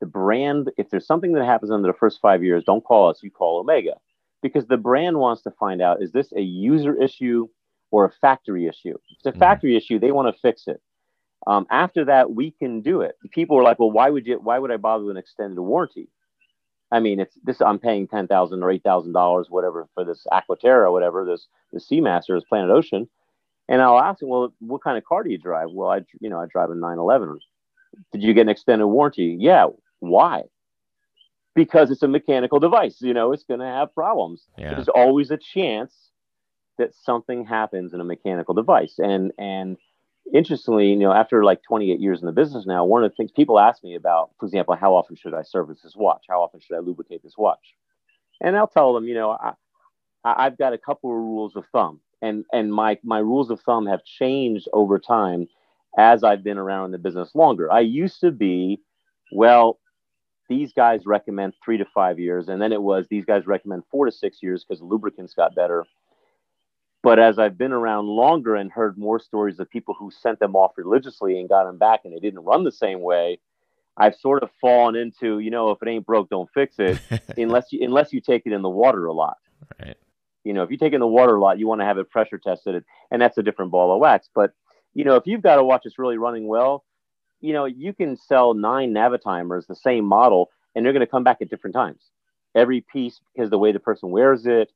the 0.00 0.06
brand, 0.06 0.70
if 0.76 0.90
there's 0.90 1.06
something 1.06 1.32
that 1.32 1.44
happens 1.44 1.70
under 1.70 1.88
the 1.88 1.98
first 1.98 2.20
five 2.20 2.44
years, 2.44 2.64
don't 2.64 2.84
call 2.84 3.08
us, 3.08 3.22
you 3.22 3.30
call 3.30 3.58
Omega. 3.60 3.94
Because 4.42 4.66
the 4.66 4.76
brand 4.76 5.18
wants 5.18 5.42
to 5.42 5.50
find 5.52 5.80
out 5.80 6.02
is 6.02 6.12
this 6.12 6.32
a 6.32 6.42
user 6.42 6.94
issue 7.00 7.48
or 7.90 8.04
a 8.04 8.10
factory 8.20 8.66
issue? 8.66 8.94
If 9.08 9.16
it's 9.16 9.26
a 9.26 9.32
Mhm. 9.32 9.38
factory 9.38 9.76
issue, 9.76 9.98
they 9.98 10.12
want 10.12 10.32
to 10.32 10.40
fix 10.40 10.68
it. 10.68 10.80
Um, 11.46 11.66
after 11.70 12.04
that, 12.06 12.32
we 12.32 12.50
can 12.50 12.80
do 12.80 13.02
it. 13.02 13.16
People 13.30 13.56
were 13.56 13.62
like, 13.62 13.78
"Well, 13.78 13.90
why 13.90 14.10
would 14.10 14.26
you? 14.26 14.38
Why 14.42 14.58
would 14.58 14.72
I 14.72 14.76
bother 14.78 15.04
with 15.04 15.12
an 15.16 15.16
extended 15.16 15.60
warranty?" 15.60 16.08
I 16.92 17.00
mean, 17.00 17.20
it's 17.20 17.36
this. 17.44 17.60
I'm 17.60 17.78
paying 17.78 18.08
ten 18.08 18.26
thousand 18.28 18.62
or 18.62 18.70
eight 18.70 18.82
thousand 18.82 19.12
dollars, 19.12 19.46
whatever, 19.50 19.88
for 19.94 20.04
this 20.04 20.26
Aquaterra, 20.32 20.90
whatever 20.92 21.24
this 21.24 21.46
the 21.72 21.80
Seamaster, 21.80 22.36
this 22.36 22.44
Planet 22.48 22.70
Ocean, 22.70 23.08
and 23.68 23.82
I'll 23.82 23.98
ask 24.00 24.20
them, 24.20 24.28
"Well, 24.28 24.52
what 24.60 24.82
kind 24.82 24.98
of 24.98 25.04
car 25.04 25.22
do 25.22 25.30
you 25.30 25.38
drive?" 25.38 25.68
Well, 25.72 25.90
I, 25.90 26.02
you 26.20 26.30
know, 26.30 26.40
I 26.40 26.46
drive 26.46 26.70
a 26.70 26.74
911. 26.74 27.38
Did 28.12 28.22
you 28.22 28.34
get 28.34 28.42
an 28.42 28.48
extended 28.48 28.86
warranty? 28.86 29.36
Yeah. 29.38 29.68
Why? 30.00 30.42
Because 31.54 31.90
it's 31.90 32.02
a 32.02 32.08
mechanical 32.08 32.60
device. 32.60 33.00
You 33.00 33.14
know, 33.14 33.32
it's 33.32 33.44
going 33.44 33.60
to 33.60 33.66
have 33.66 33.94
problems 33.94 34.44
Yeah. 34.58 34.74
there's 34.74 34.88
always 34.88 35.30
a 35.30 35.38
chance 35.38 36.10
that 36.78 36.94
something 36.94 37.44
happens 37.46 37.94
in 37.94 38.00
a 38.00 38.04
mechanical 38.04 38.54
device 38.54 38.98
and 38.98 39.32
and 39.38 39.78
interestingly, 40.34 40.88
you 40.88 40.96
know, 40.96 41.12
after 41.12 41.44
like 41.44 41.62
28 41.62 42.00
years 42.00 42.20
in 42.20 42.26
the 42.26 42.32
business 42.32 42.66
now, 42.66 42.84
one 42.84 43.04
of 43.04 43.10
the 43.10 43.16
things 43.16 43.30
people 43.30 43.58
ask 43.58 43.82
me 43.82 43.94
about, 43.94 44.30
for 44.38 44.46
example, 44.46 44.74
how 44.76 44.94
often 44.94 45.16
should 45.16 45.34
I 45.34 45.42
service 45.42 45.80
this 45.82 45.96
watch? 45.96 46.24
How 46.28 46.42
often 46.42 46.60
should 46.60 46.76
I 46.76 46.80
lubricate 46.80 47.22
this 47.22 47.36
watch? 47.38 47.74
And 48.40 48.56
I'll 48.56 48.66
tell 48.68 48.92
them, 48.94 49.06
you 49.06 49.14
know, 49.14 49.30
I, 49.30 49.52
I've 50.24 50.58
got 50.58 50.72
a 50.72 50.78
couple 50.78 51.10
of 51.10 51.16
rules 51.16 51.56
of 51.56 51.64
thumb, 51.72 52.00
and 52.20 52.44
and 52.52 52.72
my 52.72 52.98
my 53.02 53.18
rules 53.18 53.50
of 53.50 53.60
thumb 53.60 53.86
have 53.86 54.04
changed 54.04 54.68
over 54.72 54.98
time 54.98 55.48
as 55.96 56.24
I've 56.24 56.44
been 56.44 56.58
around 56.58 56.86
in 56.86 56.90
the 56.92 56.98
business 56.98 57.34
longer. 57.34 57.72
I 57.72 57.80
used 57.80 58.20
to 58.20 58.30
be, 58.30 58.80
well, 59.32 59.78
these 60.48 60.72
guys 60.72 61.06
recommend 61.06 61.54
three 61.64 61.78
to 61.78 61.86
five 61.94 62.18
years, 62.18 62.48
and 62.48 62.60
then 62.60 62.72
it 62.72 62.82
was 62.82 63.06
these 63.08 63.24
guys 63.24 63.46
recommend 63.46 63.84
four 63.90 64.06
to 64.06 64.12
six 64.12 64.42
years 64.42 64.64
because 64.64 64.82
lubricants 64.82 65.34
got 65.34 65.54
better. 65.54 65.84
But 67.06 67.20
as 67.20 67.38
I've 67.38 67.56
been 67.56 67.70
around 67.70 68.08
longer 68.08 68.56
and 68.56 68.68
heard 68.68 68.98
more 68.98 69.20
stories 69.20 69.60
of 69.60 69.70
people 69.70 69.94
who 69.96 70.10
sent 70.10 70.40
them 70.40 70.56
off 70.56 70.72
religiously 70.76 71.38
and 71.38 71.48
got 71.48 71.62
them 71.62 71.78
back 71.78 72.00
and 72.02 72.12
they 72.12 72.18
didn't 72.18 72.40
run 72.40 72.64
the 72.64 72.72
same 72.72 73.00
way, 73.00 73.38
I've 73.96 74.16
sort 74.16 74.42
of 74.42 74.50
fallen 74.60 74.96
into, 74.96 75.38
you 75.38 75.52
know, 75.52 75.70
if 75.70 75.78
it 75.80 75.88
ain't 75.88 76.04
broke, 76.04 76.30
don't 76.30 76.50
fix 76.52 76.80
it, 76.80 76.98
unless 77.36 77.66
you 77.70 77.84
unless 77.84 78.12
you 78.12 78.20
take 78.20 78.42
it 78.44 78.52
in 78.52 78.60
the 78.60 78.68
water 78.68 79.06
a 79.06 79.12
lot. 79.12 79.36
Right. 79.80 79.96
You 80.42 80.52
know, 80.52 80.64
if 80.64 80.72
you 80.72 80.78
take 80.78 80.94
it 80.94 80.96
in 80.96 81.00
the 81.00 81.06
water 81.06 81.36
a 81.36 81.40
lot, 81.40 81.60
you 81.60 81.68
want 81.68 81.80
to 81.80 81.84
have 81.84 81.96
it 81.98 82.10
pressure 82.10 82.38
tested, 82.38 82.84
and 83.12 83.22
that's 83.22 83.38
a 83.38 83.42
different 83.44 83.70
ball 83.70 83.94
of 83.94 84.00
wax. 84.00 84.28
But 84.34 84.50
you 84.92 85.04
know, 85.04 85.14
if 85.14 85.28
you've 85.28 85.42
got 85.42 85.60
a 85.60 85.62
watch 85.62 85.82
that's 85.84 86.00
really 86.00 86.18
running 86.18 86.48
well, 86.48 86.84
you 87.40 87.52
know, 87.52 87.66
you 87.66 87.92
can 87.92 88.16
sell 88.16 88.52
nine 88.52 88.92
Navitimers, 88.92 89.68
the 89.68 89.76
same 89.76 90.04
model, 90.04 90.50
and 90.74 90.84
they're 90.84 90.92
going 90.92 91.06
to 91.06 91.06
come 91.06 91.22
back 91.22 91.38
at 91.40 91.50
different 91.50 91.74
times. 91.76 92.02
Every 92.56 92.80
piece, 92.80 93.20
because 93.32 93.50
the 93.50 93.58
way 93.58 93.70
the 93.70 93.78
person 93.78 94.10
wears 94.10 94.44
it, 94.44 94.72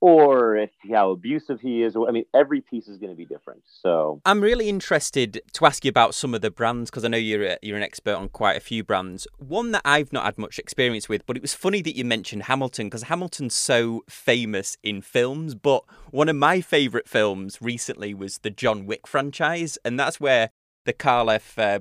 or 0.00 0.56
if 0.56 0.70
how 0.90 1.10
abusive 1.10 1.60
he 1.60 1.82
is. 1.82 1.96
I 1.96 2.10
mean, 2.10 2.24
every 2.34 2.60
piece 2.60 2.88
is 2.88 2.98
going 2.98 3.10
to 3.10 3.16
be 3.16 3.24
different. 3.24 3.62
So 3.64 4.20
I'm 4.24 4.40
really 4.40 4.68
interested 4.68 5.40
to 5.52 5.66
ask 5.66 5.84
you 5.84 5.88
about 5.88 6.14
some 6.14 6.34
of 6.34 6.42
the 6.42 6.50
brands 6.50 6.90
because 6.90 7.04
I 7.04 7.08
know 7.08 7.16
you're 7.16 7.44
a, 7.44 7.58
you're 7.62 7.76
an 7.76 7.82
expert 7.82 8.14
on 8.14 8.28
quite 8.28 8.56
a 8.56 8.60
few 8.60 8.84
brands. 8.84 9.26
One 9.38 9.72
that 9.72 9.82
I've 9.84 10.12
not 10.12 10.24
had 10.24 10.38
much 10.38 10.58
experience 10.58 11.08
with, 11.08 11.24
but 11.26 11.36
it 11.36 11.42
was 11.42 11.54
funny 11.54 11.82
that 11.82 11.96
you 11.96 12.04
mentioned 12.04 12.44
Hamilton 12.44 12.86
because 12.86 13.04
Hamilton's 13.04 13.54
so 13.54 14.04
famous 14.08 14.76
in 14.82 15.00
films. 15.00 15.54
But 15.54 15.84
one 16.10 16.28
of 16.28 16.36
my 16.36 16.60
favorite 16.60 17.08
films 17.08 17.58
recently 17.62 18.14
was 18.14 18.38
the 18.38 18.50
John 18.50 18.86
Wick 18.86 19.06
franchise, 19.06 19.78
and 19.84 19.98
that's 19.98 20.20
where 20.20 20.50
the 20.84 20.92
Carl 20.92 21.30
F. 21.30 21.58
Uh, 21.58 21.80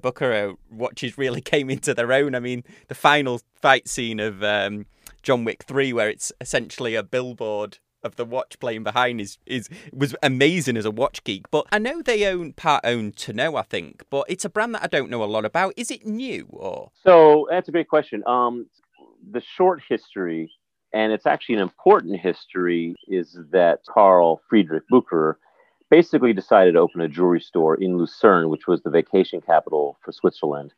watches 0.71 1.17
really 1.17 1.41
came 1.53 1.69
into 1.69 1.93
their 1.93 2.11
own. 2.11 2.35
I 2.35 2.39
mean, 2.39 2.63
the 2.87 2.95
final 2.95 3.41
fight 3.53 3.87
scene 3.87 4.19
of 4.19 4.43
um, 4.43 4.85
John 5.21 5.43
Wick 5.43 5.63
3, 5.63 5.93
where 5.93 6.09
it's 6.09 6.31
essentially 6.41 6.95
a 6.95 7.03
billboard 7.03 7.79
of 8.05 8.15
the 8.15 8.23
watch 8.23 8.59
playing 8.59 8.83
behind 8.83 9.19
is 9.19 9.37
is 9.45 9.67
was 9.91 10.15
amazing 10.23 10.77
as 10.77 10.85
a 10.85 10.91
watch 10.91 11.23
geek. 11.23 11.49
But 11.51 11.65
I 11.71 11.79
know 11.79 12.01
they 12.01 12.25
own 12.25 12.53
part 12.53 12.85
own 12.85 13.11
Tonneau, 13.11 13.55
I 13.55 13.63
think, 13.63 14.03
but 14.09 14.25
it's 14.29 14.45
a 14.45 14.49
brand 14.49 14.75
that 14.75 14.83
I 14.83 14.87
don't 14.87 15.09
know 15.09 15.23
a 15.23 15.25
lot 15.25 15.43
about. 15.43 15.73
Is 15.75 15.91
it 15.91 16.05
new 16.05 16.47
or? 16.51 16.91
So 17.03 17.47
that's 17.49 17.67
a 17.67 17.71
great 17.71 17.89
question. 17.89 18.23
Um, 18.27 18.67
the 19.31 19.41
short 19.41 19.81
history, 19.89 20.51
and 20.93 21.11
it's 21.11 21.25
actually 21.25 21.55
an 21.55 21.61
important 21.61 22.19
history, 22.19 22.95
is 23.07 23.37
that 23.51 23.79
Carl 23.89 24.41
Friedrich 24.47 24.83
Bucherer 24.91 25.35
basically 25.89 26.33
decided 26.33 26.73
to 26.73 26.79
open 26.79 27.01
a 27.01 27.07
jewelry 27.07 27.41
store 27.41 27.75
in 27.75 27.97
Lucerne, 27.97 28.49
which 28.49 28.67
was 28.67 28.81
the 28.83 28.89
vacation 28.89 29.41
capital 29.41 29.97
for 30.03 30.11
Switzerland, 30.11 30.73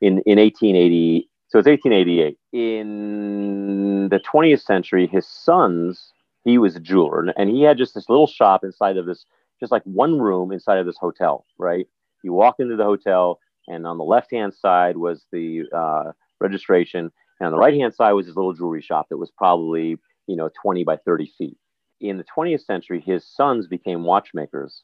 in 0.00 0.18
in 0.26 0.38
1880. 0.38 1.30
So 1.48 1.60
it's 1.60 1.68
1888. 1.68 2.36
In 2.52 4.08
the 4.08 4.18
20th 4.18 4.62
century, 4.62 5.06
his 5.06 5.24
sons 5.24 6.13
he 6.44 6.58
was 6.58 6.76
a 6.76 6.80
jeweler 6.80 7.32
and 7.36 7.50
he 7.50 7.62
had 7.62 7.78
just 7.78 7.94
this 7.94 8.08
little 8.08 8.26
shop 8.26 8.64
inside 8.64 8.96
of 8.96 9.06
this 9.06 9.24
just 9.60 9.72
like 9.72 9.82
one 9.84 10.18
room 10.18 10.52
inside 10.52 10.78
of 10.78 10.86
this 10.86 10.98
hotel 10.98 11.44
right? 11.58 11.86
You 12.22 12.32
walk 12.32 12.56
into 12.58 12.76
the 12.76 12.84
hotel 12.84 13.38
and 13.68 13.86
on 13.86 13.98
the 13.98 14.04
left 14.04 14.30
hand 14.32 14.54
side 14.54 14.96
was 14.96 15.26
the 15.32 15.64
uh, 15.74 16.12
registration 16.40 17.10
and 17.40 17.46
on 17.46 17.52
the 17.52 17.58
right 17.58 17.74
hand 17.74 17.94
side 17.94 18.12
was 18.12 18.26
his 18.26 18.36
little 18.36 18.52
jewelry 18.54 18.82
shop 18.82 19.06
that 19.10 19.18
was 19.18 19.30
probably 19.36 19.96
you 20.26 20.36
know 20.36 20.50
20 20.62 20.84
by 20.84 20.96
30 20.96 21.32
feet. 21.38 21.56
In 22.00 22.18
the 22.18 22.24
20th 22.36 22.64
century 22.64 23.02
his 23.04 23.26
sons 23.26 23.66
became 23.66 24.04
watchmakers 24.04 24.82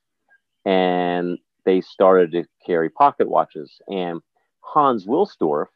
and 0.65 1.39
they 1.65 1.81
started 1.81 2.33
to 2.33 2.45
carry 2.65 2.89
pocket 2.89 3.29
watches. 3.29 3.81
And 3.89 4.21
hans 4.61 5.07
wilsdorf 5.07 5.67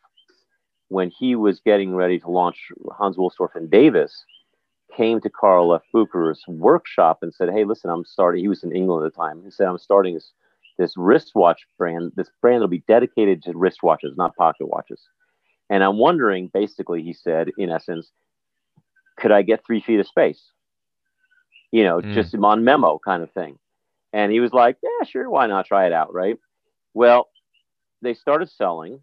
when 0.88 1.10
he 1.10 1.34
was 1.34 1.60
getting 1.60 1.94
ready 1.94 2.18
to 2.20 2.30
launch 2.30 2.68
hans 2.96 3.16
wilsdorf 3.16 3.54
and 3.54 3.70
davis 3.70 4.24
came 4.96 5.20
to 5.20 5.30
Carl 5.30 5.74
F. 5.74 5.82
Bucherer's 5.94 6.42
workshop 6.46 7.18
and 7.22 7.32
said, 7.32 7.50
Hey, 7.50 7.64
listen, 7.64 7.90
I'm 7.90 8.04
starting. 8.04 8.42
He 8.42 8.48
was 8.48 8.64
in 8.64 8.74
England 8.74 9.06
at 9.06 9.12
the 9.12 9.16
time. 9.16 9.42
He 9.44 9.50
said, 9.50 9.66
I'm 9.66 9.78
starting 9.78 10.14
this, 10.14 10.32
this 10.78 10.94
wristwatch 10.96 11.66
brand. 11.78 12.12
This 12.16 12.30
brand 12.40 12.60
will 12.60 12.68
be 12.68 12.84
dedicated 12.86 13.42
to 13.44 13.52
wristwatches, 13.52 14.16
not 14.16 14.36
pocket 14.36 14.66
watches. 14.66 15.00
And 15.70 15.82
I'm 15.82 15.98
wondering, 15.98 16.50
basically, 16.52 17.02
he 17.02 17.12
said, 17.12 17.48
in 17.56 17.70
essence, 17.70 18.10
could 19.18 19.32
I 19.32 19.42
get 19.42 19.64
three 19.64 19.80
feet 19.80 20.00
of 20.00 20.06
space? 20.06 20.42
You 21.72 21.84
know, 21.84 22.00
mm. 22.00 22.12
just 22.14 22.34
on 22.34 22.64
memo 22.64 23.00
kind 23.04 23.22
of 23.22 23.30
thing. 23.32 23.58
And 24.12 24.30
he 24.30 24.40
was 24.40 24.52
like, 24.52 24.76
Yeah, 24.82 25.06
sure. 25.06 25.28
Why 25.28 25.46
not 25.46 25.66
try 25.66 25.86
it 25.86 25.92
out? 25.92 26.14
Right. 26.14 26.36
Well, 26.92 27.28
they 28.02 28.14
started 28.14 28.50
selling, 28.50 29.00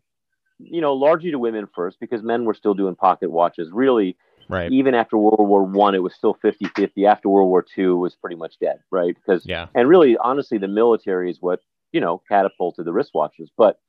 you 0.60 0.80
know, 0.80 0.94
largely 0.94 1.32
to 1.32 1.40
women 1.40 1.68
first 1.76 2.00
because 2.00 2.22
men 2.24 2.46
were 2.46 2.54
still 2.54 2.74
doing 2.74 2.96
pocket 2.96 3.30
watches. 3.30 3.70
Really, 3.74 4.16
Right. 4.52 4.72
Even 4.72 4.94
after 4.94 5.18
World 5.18 5.48
War 5.48 5.64
One, 5.64 5.96
it 5.96 6.04
was 6.04 6.14
still 6.14 6.36
50-50. 6.44 7.08
After 7.08 7.30
World 7.30 7.50
War 7.50 7.64
Two, 7.64 7.98
was 7.98 8.16
pretty 8.16 8.36
much 8.36 8.60
dead, 8.60 8.80
right? 8.92 9.16
Because 9.16 9.46
yeah. 9.46 9.68
and 9.74 9.88
really, 9.88 10.18
honestly, 10.18 10.58
the 10.58 10.68
military 10.68 11.32
is 11.32 11.38
what 11.40 11.62
you 11.94 12.02
know 12.02 12.22
catapulted 12.28 12.86
the 12.86 12.92
wristwatches. 12.92 13.48
But 13.58 13.80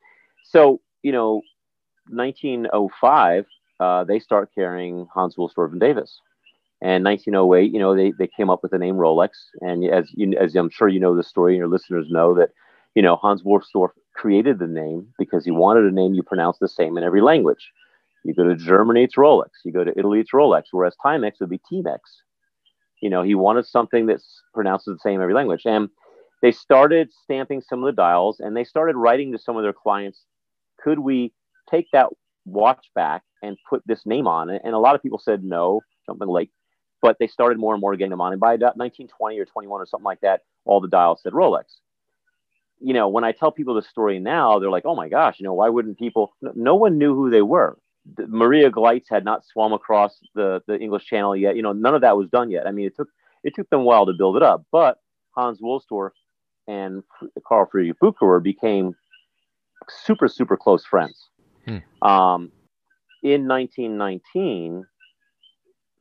so 0.45 0.81
you 1.03 1.13
know, 1.13 1.43
1905, 2.09 3.47
uh, 3.81 4.05
they 4.05 4.19
start 4.19 4.51
carrying 4.55 5.07
Hans 5.13 5.37
Wilsdorf 5.37 5.73
and 5.73 5.81
Davis. 5.81 6.21
And 6.81 7.05
1908, 7.05 7.73
you 7.73 7.79
know, 7.79 7.95
they, 7.95 8.13
they 8.19 8.27
came 8.27 8.51
up 8.51 8.63
with 8.63 8.73
the 8.73 8.79
name 8.79 8.97
Rolex. 8.97 9.31
And 9.61 9.85
as 9.85 10.11
you, 10.15 10.37
as 10.39 10.55
I'm 10.57 10.71
sure 10.71 10.89
you 10.89 10.99
know 10.99 11.17
the 11.17 11.23
story, 11.23 11.53
and 11.53 11.59
your 11.59 11.69
listeners 11.69 12.07
know 12.11 12.35
that, 12.35 12.51
you 12.95 13.03
know, 13.03 13.17
Hans 13.17 13.43
Wilsdorf 13.43 13.91
created 14.15 14.59
the 14.59 14.67
name 14.67 15.07
because 15.19 15.45
he 15.45 15.53
wanted 15.53 15.85
a 15.85 15.95
name 15.95 16.15
you 16.15 16.23
pronounce 16.23 16.59
the 16.59 16.69
same 16.69 16.99
in 16.99 17.05
every 17.05 17.21
language. 17.21 17.71
You 18.25 18.35
go 18.35 18.45
to 18.45 18.57
Germany, 18.57 19.05
it's 19.05 19.17
Rolex. 19.17 19.49
You 19.65 19.73
go 19.73 19.85
to 19.85 19.93
Italy, 19.99 20.21
it's 20.21 20.33
Rolex. 20.33 20.65
Whereas 20.71 20.95
Timex 21.05 21.33
would 21.41 21.51
be 21.51 21.61
Timex. 21.73 21.99
You 23.01 23.11
know, 23.11 23.23
he 23.23 23.35
wanted 23.35 23.67
something 23.67 24.07
that's 24.07 24.43
pronounced 24.55 24.87
the 24.87 24.99
same 25.03 25.21
every 25.21 25.35
language. 25.35 25.63
And 25.65 25.89
they 26.41 26.53
started 26.53 27.11
stamping 27.25 27.63
some 27.63 27.81
of 27.83 27.87
the 27.87 28.01
dials 28.01 28.41
and 28.41 28.57
they 28.57 28.65
started 28.65 28.97
writing 28.97 29.33
to 29.33 29.39
some 29.39 29.57
of 29.57 29.63
their 29.63 29.73
clients, 29.73 30.25
could 30.79 30.99
we 30.99 31.33
take 31.71 31.87
that 31.93 32.09
watch 32.45 32.87
back 32.95 33.23
and 33.43 33.57
put 33.69 33.83
this 33.87 34.05
name 34.07 34.27
on 34.27 34.51
it? 34.51 34.63
And 34.65 34.75
a 34.75 34.79
lot 34.79 34.95
of 34.95 35.03
people 35.03 35.19
said 35.19 35.45
no, 35.45 35.81
something 36.07 36.29
like, 36.29 36.51
but 37.01 37.17
they 37.19 37.27
started 37.27 37.59
more 37.59 37.75
and 37.75 37.81
more 37.81 37.97
getting 37.97 38.11
them 38.11 38.21
on. 38.21 38.33
And 38.33 38.41
by 38.41 38.53
1920 38.53 39.39
or 39.39 39.45
21 39.45 39.81
or 39.81 39.87
something 39.87 40.05
like 40.05 40.21
that, 40.21 40.43
all 40.65 40.81
the 40.81 40.89
dials 40.89 41.23
said 41.23 41.33
Rolex. 41.33 41.65
You 42.81 42.95
know, 42.95 43.09
when 43.09 43.25
I 43.25 43.33
tell 43.33 43.53
people 43.53 43.75
the 43.75 43.83
story 43.83 44.19
now, 44.19 44.59
they're 44.59 44.71
like, 44.71 44.85
oh 44.87 44.97
my 44.97 45.09
gosh, 45.09 45.39
you 45.39 45.45
know, 45.45 45.55
why 45.55 45.69
wouldn't 45.69 45.99
people? 45.99 46.35
No 46.41 46.75
one 46.75 46.99
knew 46.99 47.15
who 47.15 47.31
they 47.31 47.43
were. 47.43 47.79
Maria 48.27 48.71
Gleitze 48.71 49.07
had 49.09 49.25
not 49.25 49.45
swum 49.45 49.73
across 49.73 50.19
the, 50.35 50.61
the 50.67 50.79
English 50.79 51.07
Channel 51.07 51.37
yet. 51.37 51.57
You 51.57 51.63
know, 51.63 51.73
none 51.73 51.95
of 51.95 52.01
that 52.01 52.17
was 52.17 52.29
done 52.29 52.51
yet. 52.51 52.67
I 52.67 52.73
mean, 52.73 52.87
it 52.87 52.97
took 52.97 53.09
it 53.45 53.55
took 53.55 53.69
them 53.71 53.81
a 53.81 53.85
while 53.85 54.07
to 54.07 54.13
build 54.13 54.37
it 54.37 54.43
up, 54.43 54.65
but 54.71 54.99
Hans 55.33 55.61
Wilsdorf 55.61 56.11
and 56.69 57.03
Carl 57.47 57.69
Friedrich 57.71 57.99
Bucherer 58.01 58.43
became 58.43 58.95
super 59.89 60.29
super 60.29 60.57
close 60.57 60.85
friends. 60.85 61.29
Hmm. 61.67 61.79
Um, 62.07 62.53
in 63.23 63.47
1919, 63.47 64.85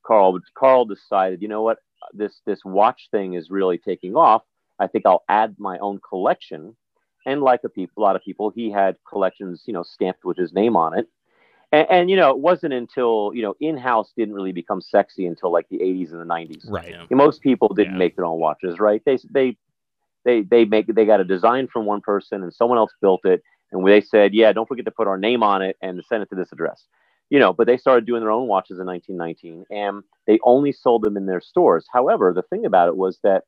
Carl 0.06 0.40
Carl 0.56 0.86
decided, 0.86 1.42
you 1.42 1.48
know 1.48 1.62
what, 1.62 1.80
this 2.14 2.42
this 2.46 2.64
watch 2.66 3.10
thing 3.12 3.34
is 3.34 3.50
really 3.50 3.78
taking 3.78 4.16
off. 4.16 4.44
I 4.80 4.88
think 4.88 5.06
I'll 5.06 5.24
add 5.30 5.56
my 5.60 5.78
own 5.80 6.00
collection. 6.08 6.76
And 7.24 7.42
like 7.44 7.64
a, 7.64 7.70
people, 7.70 8.02
a 8.02 8.04
lot 8.04 8.16
of 8.16 8.24
people, 8.24 8.50
he 8.50 8.72
had 8.72 8.96
collections, 9.08 9.64
you 9.68 9.74
know, 9.74 9.84
stamped 9.84 10.26
with 10.26 10.38
his 10.38 10.54
name 10.54 10.76
on 10.76 10.98
it. 10.98 11.08
And, 11.72 11.88
and, 11.90 12.10
you 12.10 12.18
know, 12.18 12.32
it 12.32 12.40
wasn't 12.40 12.74
until 12.74 13.32
you 13.34 13.42
know 13.42 13.56
in-house 13.60 14.12
didn't 14.18 14.34
really 14.34 14.52
become 14.52 14.82
sexy 14.82 15.26
until 15.26 15.52
like 15.52 15.68
the 15.70 15.80
80s 15.80 16.12
and 16.12 16.20
the 16.20 16.26
90s. 16.26 16.70
Right. 16.70 16.92
Yeah. 16.92 17.06
Most 17.12 17.42
people 17.42 17.70
didn't 17.70 17.94
yeah. 17.94 18.00
make 18.00 18.16
their 18.16 18.26
own 18.26 18.40
watches, 18.40 18.80
right? 18.80 19.02
They 19.06 19.18
they 19.30 19.58
they 20.26 20.42
they 20.42 20.66
make 20.66 20.88
they 20.88 21.06
got 21.06 21.22
a 21.22 21.26
design 21.26 21.68
from 21.68 21.86
one 21.86 22.02
person 22.02 22.44
and 22.44 22.54
someone 22.54 22.78
else 22.78 22.92
built 23.02 23.26
it, 23.26 23.42
and 23.72 23.88
they 23.88 24.02
said, 24.02 24.34
yeah, 24.34 24.52
don't 24.52 24.68
forget 24.68 24.86
to 24.86 24.92
put 24.92 25.08
our 25.08 25.18
name 25.18 25.44
on 25.44 25.62
it 25.62 25.78
and 25.82 26.04
send 26.08 26.24
it 26.24 26.30
to 26.30 26.36
this 26.36 26.52
address. 26.52 26.86
You 27.30 27.40
know, 27.40 27.54
but 27.54 27.66
they 27.66 27.78
started 27.78 28.06
doing 28.06 28.22
their 28.22 28.32
own 28.32 28.48
watches 28.48 28.78
in 28.78 28.86
1919, 28.86 29.66
and 29.72 30.04
they 30.28 30.40
only 30.44 30.74
sold 30.74 31.04
them 31.04 31.16
in 31.16 31.28
their 31.28 31.40
stores. 31.40 31.86
However, 31.92 32.34
the 32.36 32.42
thing 32.42 32.66
about 32.66 32.90
it 32.90 32.98
was 32.98 33.20
that 33.24 33.46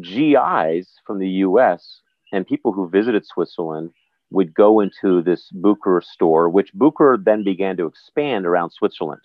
GIs 0.00 0.88
from 1.06 1.18
the 1.18 1.28
U.S. 1.28 2.00
and 2.32 2.46
people 2.46 2.72
who 2.72 2.88
visited 2.88 3.26
Switzerland 3.26 3.90
would 4.30 4.54
go 4.54 4.80
into 4.80 5.22
this 5.22 5.50
Bucherer 5.52 6.02
store, 6.02 6.48
which 6.48 6.74
Bucherer 6.74 7.22
then 7.22 7.44
began 7.44 7.76
to 7.76 7.86
expand 7.86 8.46
around 8.46 8.70
Switzerland. 8.70 9.20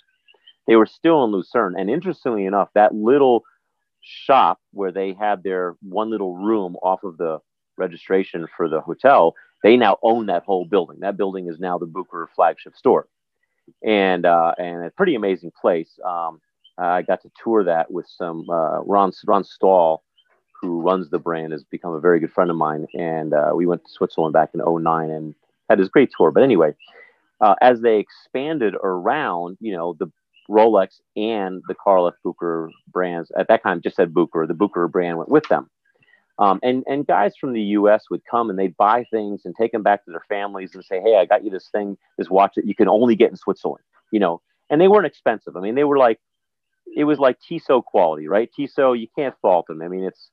They 0.67 0.75
were 0.75 0.85
still 0.85 1.23
in 1.23 1.31
Lucerne. 1.31 1.75
And 1.77 1.89
interestingly 1.89 2.45
enough, 2.45 2.69
that 2.75 2.93
little 2.93 3.43
shop 4.01 4.59
where 4.71 4.91
they 4.91 5.13
had 5.13 5.43
their 5.43 5.75
one 5.81 6.09
little 6.09 6.35
room 6.35 6.75
off 6.83 7.03
of 7.03 7.17
the 7.17 7.39
registration 7.77 8.47
for 8.55 8.69
the 8.69 8.81
hotel, 8.81 9.33
they 9.63 9.77
now 9.77 9.97
own 10.03 10.27
that 10.27 10.43
whole 10.43 10.65
building. 10.65 10.99
That 10.99 11.17
building 11.17 11.47
is 11.47 11.59
now 11.59 11.77
the 11.77 11.85
Bucher 11.85 12.29
flagship 12.35 12.75
store, 12.75 13.07
and 13.83 14.25
uh, 14.25 14.53
and 14.57 14.85
a 14.85 14.91
pretty 14.91 15.15
amazing 15.15 15.51
place. 15.59 15.99
Um, 16.05 16.41
I 16.77 17.01
got 17.03 17.21
to 17.21 17.31
tour 17.43 17.63
that 17.65 17.91
with 17.91 18.07
some 18.07 18.49
uh, 18.49 18.81
Ron 18.81 19.11
Ron 19.25 19.43
Stahl, 19.43 20.03
who 20.61 20.81
runs 20.81 21.09
the 21.09 21.19
brand, 21.19 21.51
has 21.51 21.63
become 21.63 21.93
a 21.93 21.99
very 21.99 22.19
good 22.19 22.31
friend 22.31 22.49
of 22.49 22.55
mine, 22.55 22.87
and 22.93 23.33
uh, 23.33 23.51
we 23.53 23.65
went 23.65 23.83
to 23.85 23.91
Switzerland 23.91 24.33
back 24.33 24.51
in 24.53 24.61
09 24.63 25.09
and 25.09 25.35
had 25.69 25.79
this 25.79 25.89
great 25.89 26.11
tour. 26.15 26.31
But 26.31 26.43
anyway, 26.43 26.73
uh, 27.39 27.55
as 27.61 27.81
they 27.81 27.97
expanded 27.97 28.75
around, 28.83 29.57
you 29.59 29.73
know, 29.73 29.95
the 29.99 30.11
Rolex 30.49 30.99
and 31.15 31.61
the 31.67 31.75
Carl 31.75 32.07
F. 32.07 32.13
Bucher 32.23 32.69
brands 32.91 33.31
at 33.37 33.47
that 33.47 33.63
time 33.63 33.81
just 33.81 33.95
said 33.95 34.13
Bucher. 34.13 34.45
The 34.45 34.53
Bucher 34.53 34.87
brand 34.87 35.17
went 35.17 35.29
with 35.29 35.47
them. 35.47 35.69
Um, 36.39 36.59
and 36.63 36.83
and 36.87 37.05
guys 37.05 37.35
from 37.39 37.53
the 37.53 37.61
U.S. 37.61 38.05
would 38.09 38.21
come 38.29 38.49
and 38.49 38.57
they'd 38.57 38.75
buy 38.75 39.05
things 39.11 39.41
and 39.45 39.55
take 39.55 39.71
them 39.71 39.83
back 39.83 40.03
to 40.05 40.11
their 40.11 40.25
families 40.27 40.73
and 40.73 40.83
say, 40.83 40.99
"Hey, 40.99 41.17
I 41.17 41.25
got 41.25 41.43
you 41.43 41.51
this 41.51 41.69
thing, 41.71 41.97
this 42.17 42.29
watch 42.29 42.53
that 42.55 42.65
you 42.65 42.73
can 42.73 42.87
only 42.87 43.15
get 43.15 43.29
in 43.29 43.37
Switzerland." 43.37 43.83
You 44.11 44.19
know, 44.19 44.41
and 44.69 44.81
they 44.81 44.87
weren't 44.87 45.05
expensive. 45.05 45.55
I 45.55 45.61
mean, 45.61 45.75
they 45.75 45.83
were 45.83 45.97
like, 45.97 46.19
it 46.95 47.03
was 47.03 47.19
like 47.19 47.37
Tissot 47.47 47.85
quality, 47.85 48.27
right? 48.27 48.49
Tissot, 48.55 48.97
you 48.97 49.07
can't 49.15 49.35
fault 49.41 49.67
them. 49.67 49.81
I 49.81 49.87
mean, 49.87 50.03
it's 50.03 50.31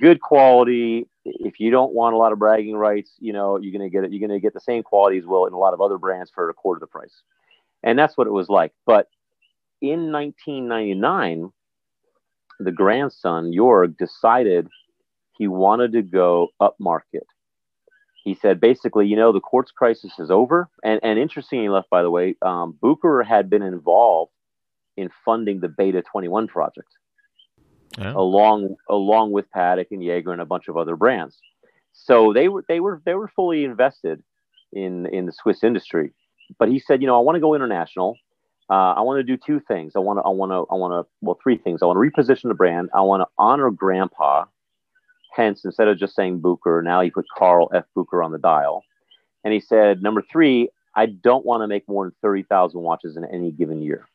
good 0.00 0.20
quality. 0.20 1.08
If 1.24 1.60
you 1.60 1.70
don't 1.70 1.92
want 1.92 2.14
a 2.14 2.18
lot 2.18 2.32
of 2.32 2.38
bragging 2.38 2.76
rights, 2.76 3.12
you 3.18 3.32
know, 3.32 3.58
you're 3.58 3.72
gonna 3.72 3.90
get 3.90 4.04
it. 4.04 4.12
You're 4.12 4.26
gonna 4.26 4.40
get 4.40 4.54
the 4.54 4.60
same 4.60 4.82
quality 4.82 5.18
as 5.18 5.26
well 5.26 5.46
in 5.46 5.52
a 5.52 5.58
lot 5.58 5.74
of 5.74 5.80
other 5.80 5.98
brands 5.98 6.30
for 6.34 6.48
a 6.48 6.54
quarter 6.54 6.78
of 6.78 6.80
the 6.80 6.86
price, 6.86 7.22
and 7.82 7.98
that's 7.98 8.16
what 8.16 8.26
it 8.26 8.32
was 8.32 8.48
like. 8.48 8.72
But 8.86 9.08
in 9.80 10.12
1999, 10.12 11.52
the 12.58 12.72
grandson 12.72 13.52
Jorg 13.52 13.96
decided 13.98 14.68
he 15.36 15.48
wanted 15.48 15.92
to 15.92 16.02
go 16.02 16.48
upmarket. 16.60 17.26
He 18.24 18.34
said 18.34 18.60
basically, 18.60 19.06
you 19.06 19.16
know, 19.16 19.32
the 19.32 19.40
quartz 19.40 19.70
crisis 19.70 20.18
is 20.18 20.30
over. 20.30 20.68
And, 20.82 20.98
and 21.02 21.18
interestingly 21.18 21.66
enough, 21.66 21.84
by 21.90 22.02
the 22.02 22.10
way, 22.10 22.34
um, 22.42 22.76
Bucher 22.80 23.22
had 23.22 23.48
been 23.48 23.62
involved 23.62 24.32
in 24.96 25.10
funding 25.24 25.60
the 25.60 25.68
Beta 25.68 26.02
21 26.02 26.48
project, 26.48 26.88
yeah. 27.98 28.12
along 28.14 28.76
along 28.88 29.32
with 29.32 29.46
Patek 29.54 29.86
and 29.90 30.02
Jaeger 30.02 30.32
and 30.32 30.40
a 30.40 30.46
bunch 30.46 30.68
of 30.68 30.76
other 30.76 30.96
brands. 30.96 31.38
So 31.92 32.32
they 32.32 32.48
were 32.48 32.64
they 32.68 32.80
were 32.80 33.02
they 33.04 33.14
were 33.14 33.28
fully 33.28 33.64
invested 33.64 34.22
in 34.72 35.06
in 35.06 35.26
the 35.26 35.32
Swiss 35.32 35.64
industry. 35.64 36.12
But 36.58 36.68
he 36.68 36.78
said, 36.78 37.00
you 37.00 37.06
know, 37.06 37.16
I 37.16 37.20
want 37.20 37.36
to 37.36 37.40
go 37.40 37.54
international. 37.54 38.16
Uh, 38.68 38.94
I 38.94 39.00
want 39.00 39.18
to 39.18 39.22
do 39.22 39.36
two 39.36 39.60
things. 39.60 39.92
I 39.96 40.00
want 40.00 40.18
to 40.18 40.22
I 40.22 40.30
want 40.30 40.52
to 40.52 40.66
I 40.72 40.76
want 40.76 40.92
to 40.92 41.10
well 41.20 41.38
three 41.42 41.56
things. 41.56 41.82
I 41.82 41.86
want 41.86 41.96
to 41.96 42.22
reposition 42.22 42.48
the 42.48 42.54
brand. 42.54 42.90
I 42.94 43.00
want 43.00 43.22
to 43.22 43.26
honor 43.38 43.70
Grandpa 43.70 44.44
Hence, 45.36 45.66
instead 45.66 45.86
of 45.86 45.98
just 45.98 46.16
saying 46.16 46.40
Bucher, 46.40 46.80
now 46.82 47.02
he 47.02 47.10
put 47.10 47.26
Carl 47.36 47.70
F. 47.74 47.84
Bucher 47.94 48.22
on 48.22 48.32
the 48.32 48.38
dial. 48.38 48.82
And 49.44 49.52
he 49.52 49.60
said, 49.60 50.02
number 50.02 50.22
three, 50.32 50.70
I 50.96 51.06
don't 51.06 51.44
want 51.44 51.62
to 51.62 51.68
make 51.68 51.86
more 51.86 52.06
than 52.06 52.14
30,000 52.22 52.80
watches 52.80 53.18
in 53.18 53.24
any 53.26 53.52
given 53.52 53.82
year. 53.82 54.08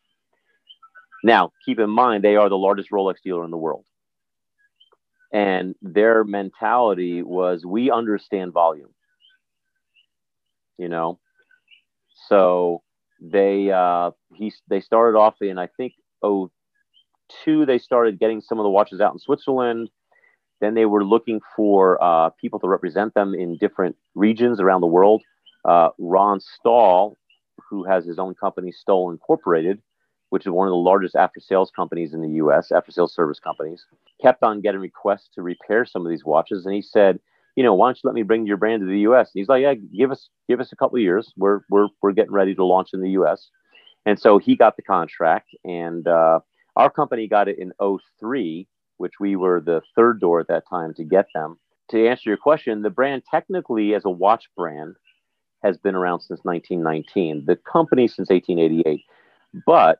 Now, 1.24 1.52
keep 1.66 1.80
in 1.80 1.90
mind, 1.90 2.24
they 2.24 2.36
are 2.36 2.50
the 2.50 2.58
largest 2.58 2.92
Rolex 2.92 3.16
dealer 3.24 3.46
in 3.46 3.52
the 3.52 3.58
world. 3.58 3.86
And 5.34 5.76
their 5.82 6.24
mentality 6.24 7.22
was 7.22 7.66
we 7.66 7.90
understand 7.92 8.54
volume. 8.54 8.94
You 10.78 10.90
know? 10.90 11.20
So 12.28 12.82
they 13.22 13.72
uh 13.72 14.12
he 14.34 14.52
they 14.68 14.82
started 14.82 15.18
off 15.18 15.36
in 15.42 15.60
I 15.60 15.68
think 15.68 15.94
oh 16.24 16.50
two 17.44 17.66
they 17.66 17.78
started 17.78 18.20
getting 18.20 18.42
some 18.42 18.60
of 18.60 18.64
the 18.64 18.70
watches 18.70 19.00
out 19.00 19.14
in 19.14 19.20
Switzerland. 19.20 19.90
Then 20.60 20.76
they 20.76 20.86
were 20.86 21.04
looking 21.04 21.40
for 21.56 22.02
uh, 22.04 22.30
people 22.40 22.60
to 22.60 22.68
represent 22.68 23.16
them 23.16 23.34
in 23.34 23.58
different 23.58 23.96
regions 24.14 24.60
around 24.60 24.82
the 24.82 24.88
world. 24.88 25.24
Uh, 25.66 25.90
Ron 25.98 26.40
Stahl, 26.40 27.18
who 27.70 27.84
has 27.84 28.06
his 28.06 28.20
own 28.20 28.36
company, 28.36 28.72
Stoll 28.72 29.10
Incorporated, 29.10 29.82
which 30.32 30.46
is 30.46 30.52
one 30.52 30.68
of 30.68 30.72
the 30.72 30.76
largest 30.76 31.16
after 31.16 31.40
sales 31.40 31.72
companies 31.76 32.14
in 32.14 32.22
the 32.22 32.42
US, 32.44 32.72
after 32.72 32.92
sales 32.92 33.14
service 33.14 33.40
companies, 33.40 33.86
kept 34.22 34.44
on 34.44 34.62
getting 34.62 34.82
requests 34.82 35.30
to 35.36 35.42
repair 35.42 35.86
some 35.86 36.06
of 36.06 36.10
these 36.10 36.26
watches. 36.26 36.66
And 36.66 36.74
he 36.74 36.82
said, 36.82 37.20
you 37.56 37.64
know, 37.64 37.74
why 37.74 37.88
don't 37.88 37.98
you 37.98 38.08
let 38.08 38.16
me 38.16 38.24
bring 38.24 38.48
your 38.48 38.58
brand 38.58 38.82
to 38.82 38.86
the 38.88 39.00
US? 39.12 39.32
And 39.34 39.42
he's 39.42 39.50
like, 39.50 39.62
yeah, 39.62 39.76
give 39.76 40.12
us 40.12 40.30
give 40.50 40.60
us 40.60 40.72
a 40.72 40.76
couple 40.76 40.98
of 40.98 41.04
years. 41.04 41.32
We're 41.38 41.62
we're 41.70 41.88
we're 42.02 42.14
getting 42.14 42.34
ready 42.34 42.56
to 42.56 42.66
launch 42.66 42.90
in 42.94 43.02
the 43.02 43.12
US. 43.12 43.50
And 44.06 44.20
so 44.20 44.40
he 44.40 44.56
got 44.56 44.76
the 44.76 44.82
contract 44.82 45.50
and 45.64 46.08
uh, 46.08 46.40
our 46.76 46.90
company 46.90 47.28
got 47.28 47.48
it 47.48 47.60
in 47.60 47.72
03 48.20 48.68
which 49.02 49.20
we 49.20 49.36
were 49.36 49.60
the 49.60 49.82
third 49.96 50.22
door 50.22 50.40
at 50.40 50.48
that 50.48 50.64
time 50.70 50.94
to 50.94 51.04
get 51.04 51.26
them. 51.34 51.58
To 51.90 52.08
answer 52.08 52.30
your 52.30 52.38
question, 52.38 52.84
the 52.84 52.92
brand 52.92 53.24
technically, 53.30 53.96
as 53.96 54.06
a 54.06 54.12
watch 54.12 54.46
brand, 54.56 54.96
has 55.64 55.76
been 55.78 55.96
around 55.96 56.22
since 56.22 56.40
1919. 56.44 57.46
The 57.48 57.56
company 57.56 58.08
since 58.08 58.30
1888. 58.30 59.02
But 59.66 60.00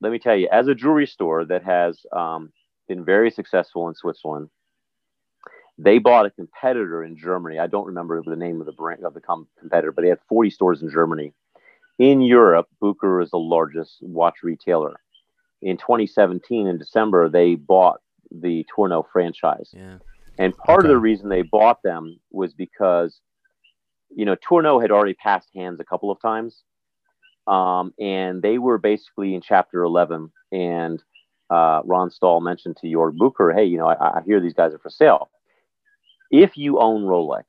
let 0.00 0.12
me 0.12 0.18
tell 0.18 0.36
you, 0.36 0.48
as 0.50 0.68
a 0.68 0.74
jewelry 0.74 1.06
store 1.06 1.44
that 1.44 1.64
has 1.64 2.04
um, 2.12 2.52
been 2.86 3.04
very 3.04 3.30
successful 3.30 3.88
in 3.88 3.94
Switzerland, 3.94 4.48
they 5.76 5.98
bought 5.98 6.26
a 6.26 6.30
competitor 6.30 7.04
in 7.04 7.16
Germany. 7.16 7.58
I 7.58 7.68
don't 7.68 7.86
remember 7.86 8.20
the 8.22 8.36
name 8.36 8.60
of 8.60 8.66
the 8.66 8.72
brand 8.72 9.04
of 9.04 9.14
the 9.14 9.20
competitor, 9.20 9.92
but 9.92 10.02
they 10.02 10.08
had 10.08 10.18
40 10.28 10.50
stores 10.50 10.82
in 10.82 10.90
Germany. 10.90 11.32
In 11.98 12.20
Europe, 12.20 12.68
Bucher 12.80 13.20
is 13.20 13.30
the 13.30 13.38
largest 13.38 13.98
watch 14.00 14.42
retailer. 14.42 15.00
In 15.62 15.76
2017, 15.76 16.66
in 16.66 16.78
December, 16.78 17.28
they 17.28 17.54
bought 17.54 18.00
the 18.30 18.66
Tourneau 18.74 19.06
franchise. 19.12 19.70
Yeah. 19.72 19.98
And 20.38 20.56
part 20.56 20.80
okay. 20.80 20.88
of 20.88 20.92
the 20.92 20.98
reason 20.98 21.28
they 21.28 21.42
bought 21.42 21.82
them 21.82 22.20
was 22.30 22.54
because, 22.54 23.20
you 24.14 24.24
know, 24.24 24.36
Tourneau 24.36 24.78
had 24.78 24.92
already 24.92 25.14
passed 25.14 25.48
hands 25.54 25.80
a 25.80 25.84
couple 25.84 26.10
of 26.10 26.20
times. 26.20 26.62
Um, 27.48 27.94
and 27.98 28.42
they 28.42 28.58
were 28.58 28.78
basically 28.78 29.34
in 29.34 29.40
chapter 29.40 29.82
11. 29.82 30.30
And 30.52 31.02
uh, 31.50 31.80
Ron 31.84 32.10
Stahl 32.10 32.40
mentioned 32.40 32.76
to 32.78 32.86
Jorg 32.86 33.16
Bucher, 33.16 33.52
hey, 33.52 33.64
you 33.64 33.78
know, 33.78 33.88
I, 33.88 34.18
I 34.18 34.22
hear 34.26 34.40
these 34.40 34.54
guys 34.54 34.74
are 34.74 34.78
for 34.78 34.90
sale. 34.90 35.30
If 36.30 36.56
you 36.56 36.78
own 36.78 37.04
Rolex 37.04 37.44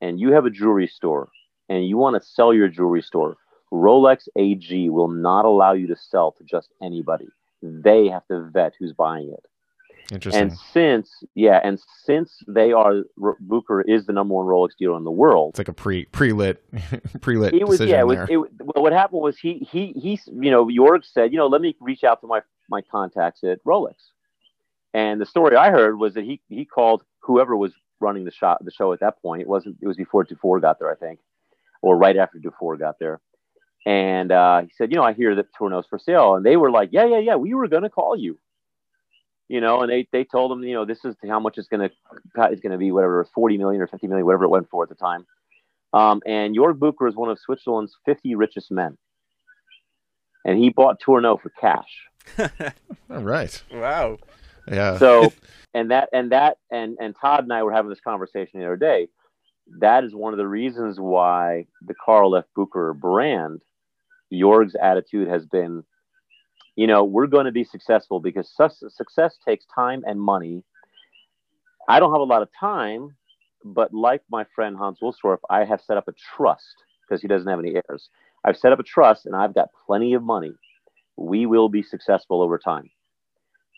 and 0.00 0.18
you 0.18 0.32
have 0.32 0.46
a 0.46 0.50
jewelry 0.50 0.86
store 0.86 1.28
and 1.68 1.86
you 1.86 1.98
want 1.98 2.20
to 2.20 2.26
sell 2.26 2.54
your 2.54 2.68
jewelry 2.68 3.02
store, 3.02 3.36
Rolex 3.70 4.26
AG 4.36 4.88
will 4.88 5.08
not 5.08 5.44
allow 5.44 5.72
you 5.72 5.86
to 5.88 5.96
sell 5.96 6.32
to 6.32 6.44
just 6.44 6.70
anybody 6.82 7.28
they 7.62 8.08
have 8.08 8.26
to 8.26 8.50
vet 8.52 8.74
who's 8.78 8.92
buying 8.92 9.30
it. 9.32 9.46
Interesting. 10.10 10.42
And 10.42 10.58
since 10.72 11.10
yeah, 11.34 11.60
and 11.62 11.80
since 12.04 12.42
they 12.48 12.72
are 12.72 13.02
Bucher 13.40 13.82
is 13.82 14.06
the 14.06 14.12
number 14.12 14.34
one 14.34 14.46
Rolex 14.46 14.70
dealer 14.78 14.96
in 14.96 15.04
the 15.04 15.10
world, 15.10 15.50
it's 15.50 15.58
like 15.58 15.68
a 15.68 15.72
pre 15.72 16.06
pre 16.06 16.32
lit 16.32 16.62
pre 17.20 17.36
lit. 17.36 17.54
It 17.54 17.66
was 17.66 17.80
yeah. 17.80 18.00
It 18.00 18.06
was, 18.06 18.18
it, 18.28 18.36
well, 18.36 18.82
what 18.82 18.92
happened 18.92 19.22
was 19.22 19.38
he 19.38 19.66
he 19.70 19.92
he 19.92 20.20
you 20.26 20.50
know 20.50 20.66
Jorg 20.66 21.04
said 21.04 21.32
you 21.32 21.38
know 21.38 21.46
let 21.46 21.60
me 21.60 21.76
reach 21.80 22.04
out 22.04 22.20
to 22.22 22.26
my 22.26 22.40
my 22.68 22.82
contacts 22.82 23.44
at 23.44 23.62
Rolex, 23.64 23.94
and 24.92 25.20
the 25.20 25.26
story 25.26 25.56
I 25.56 25.70
heard 25.70 25.98
was 25.98 26.14
that 26.14 26.24
he 26.24 26.40
he 26.48 26.64
called 26.64 27.02
whoever 27.20 27.56
was 27.56 27.72
running 28.00 28.24
the 28.24 28.32
shot 28.32 28.64
the 28.64 28.70
show 28.70 28.92
at 28.92 29.00
that 29.00 29.20
point. 29.22 29.42
It 29.42 29.48
wasn't 29.48 29.76
it 29.80 29.86
was 29.86 29.96
before 29.96 30.24
Dufour 30.24 30.60
got 30.60 30.78
there 30.78 30.90
I 30.90 30.96
think, 30.96 31.20
or 31.80 31.96
right 31.96 32.16
after 32.16 32.38
Dufour 32.38 32.76
got 32.76 32.98
there 32.98 33.20
and 33.84 34.30
uh, 34.30 34.62
he 34.62 34.70
said, 34.76 34.90
you 34.90 34.96
know, 34.96 35.02
I 35.02 35.12
hear 35.12 35.34
that 35.34 35.52
Tourneau's 35.54 35.86
for 35.88 35.98
sale. 35.98 36.34
And 36.34 36.46
they 36.46 36.56
were 36.56 36.70
like, 36.70 36.90
yeah, 36.92 37.04
yeah, 37.04 37.18
yeah, 37.18 37.34
we 37.34 37.54
were 37.54 37.68
going 37.68 37.82
to 37.82 37.90
call 37.90 38.16
you. 38.16 38.38
You 39.52 39.60
know, 39.60 39.82
and 39.82 39.92
they, 39.92 40.08
they 40.12 40.24
told 40.24 40.50
him, 40.50 40.64
you 40.64 40.72
know, 40.72 40.86
this 40.86 41.04
is 41.04 41.14
how 41.28 41.38
much 41.38 41.58
it's 41.58 41.68
going 41.68 41.86
to 41.86 41.94
it's 42.50 42.62
going 42.62 42.72
to 42.72 42.78
be, 42.78 42.90
whatever, 42.90 43.28
40 43.34 43.58
million 43.58 43.82
or 43.82 43.86
50 43.86 44.06
million, 44.06 44.24
whatever 44.24 44.44
it 44.44 44.48
went 44.48 44.70
for 44.70 44.82
at 44.82 44.88
the 44.88 44.94
time. 44.94 45.26
Um, 45.92 46.22
and 46.24 46.56
Jorg 46.56 46.78
Bucher 46.78 47.06
is 47.06 47.16
one 47.16 47.28
of 47.28 47.38
Switzerland's 47.38 47.94
50 48.06 48.34
richest 48.34 48.70
men. 48.70 48.96
And 50.46 50.56
he 50.56 50.70
bought 50.70 51.00
Tourneau 51.00 51.36
for 51.36 51.50
cash. 51.60 52.72
All 53.10 53.22
right. 53.22 53.62
Wow. 53.70 54.20
Yeah. 54.66 54.96
So, 54.96 55.34
and 55.74 55.90
that, 55.90 56.08
and 56.14 56.32
that, 56.32 56.56
and, 56.70 56.96
and 56.98 57.14
Todd 57.20 57.44
and 57.44 57.52
I 57.52 57.62
were 57.62 57.72
having 57.72 57.90
this 57.90 58.00
conversation 58.00 58.58
the 58.58 58.64
other 58.64 58.78
day. 58.78 59.08
That 59.80 60.02
is 60.02 60.14
one 60.14 60.32
of 60.32 60.38
the 60.38 60.48
reasons 60.48 60.98
why 60.98 61.66
the 61.82 61.94
Carl 62.02 62.36
F. 62.36 62.46
Bucher 62.56 62.94
brand 62.94 63.60
Jorg's 64.32 64.76
attitude 64.76 65.28
has 65.28 65.44
been, 65.44 65.84
you 66.76 66.86
know, 66.86 67.04
we're 67.04 67.26
going 67.26 67.46
to 67.46 67.52
be 67.52 67.64
successful 67.64 68.20
because 68.20 68.50
success 68.88 69.38
takes 69.46 69.66
time 69.74 70.02
and 70.06 70.20
money. 70.20 70.64
I 71.88 72.00
don't 72.00 72.12
have 72.12 72.20
a 72.20 72.24
lot 72.24 72.42
of 72.42 72.48
time, 72.58 73.16
but 73.64 73.92
like 73.92 74.22
my 74.30 74.46
friend 74.54 74.76
Hans 74.76 74.98
Wilsdorf, 75.02 75.38
I 75.50 75.64
have 75.64 75.80
set 75.80 75.96
up 75.96 76.08
a 76.08 76.14
trust 76.36 76.74
because 77.02 77.20
he 77.20 77.28
doesn't 77.28 77.48
have 77.48 77.58
any 77.58 77.74
heirs. 77.74 78.08
I've 78.44 78.56
set 78.56 78.72
up 78.72 78.80
a 78.80 78.84
trust 78.84 79.26
and 79.26 79.36
I've 79.36 79.54
got 79.54 79.68
plenty 79.86 80.14
of 80.14 80.22
money. 80.22 80.52
We 81.16 81.46
will 81.46 81.68
be 81.68 81.82
successful 81.82 82.42
over 82.42 82.58
time. 82.58 82.90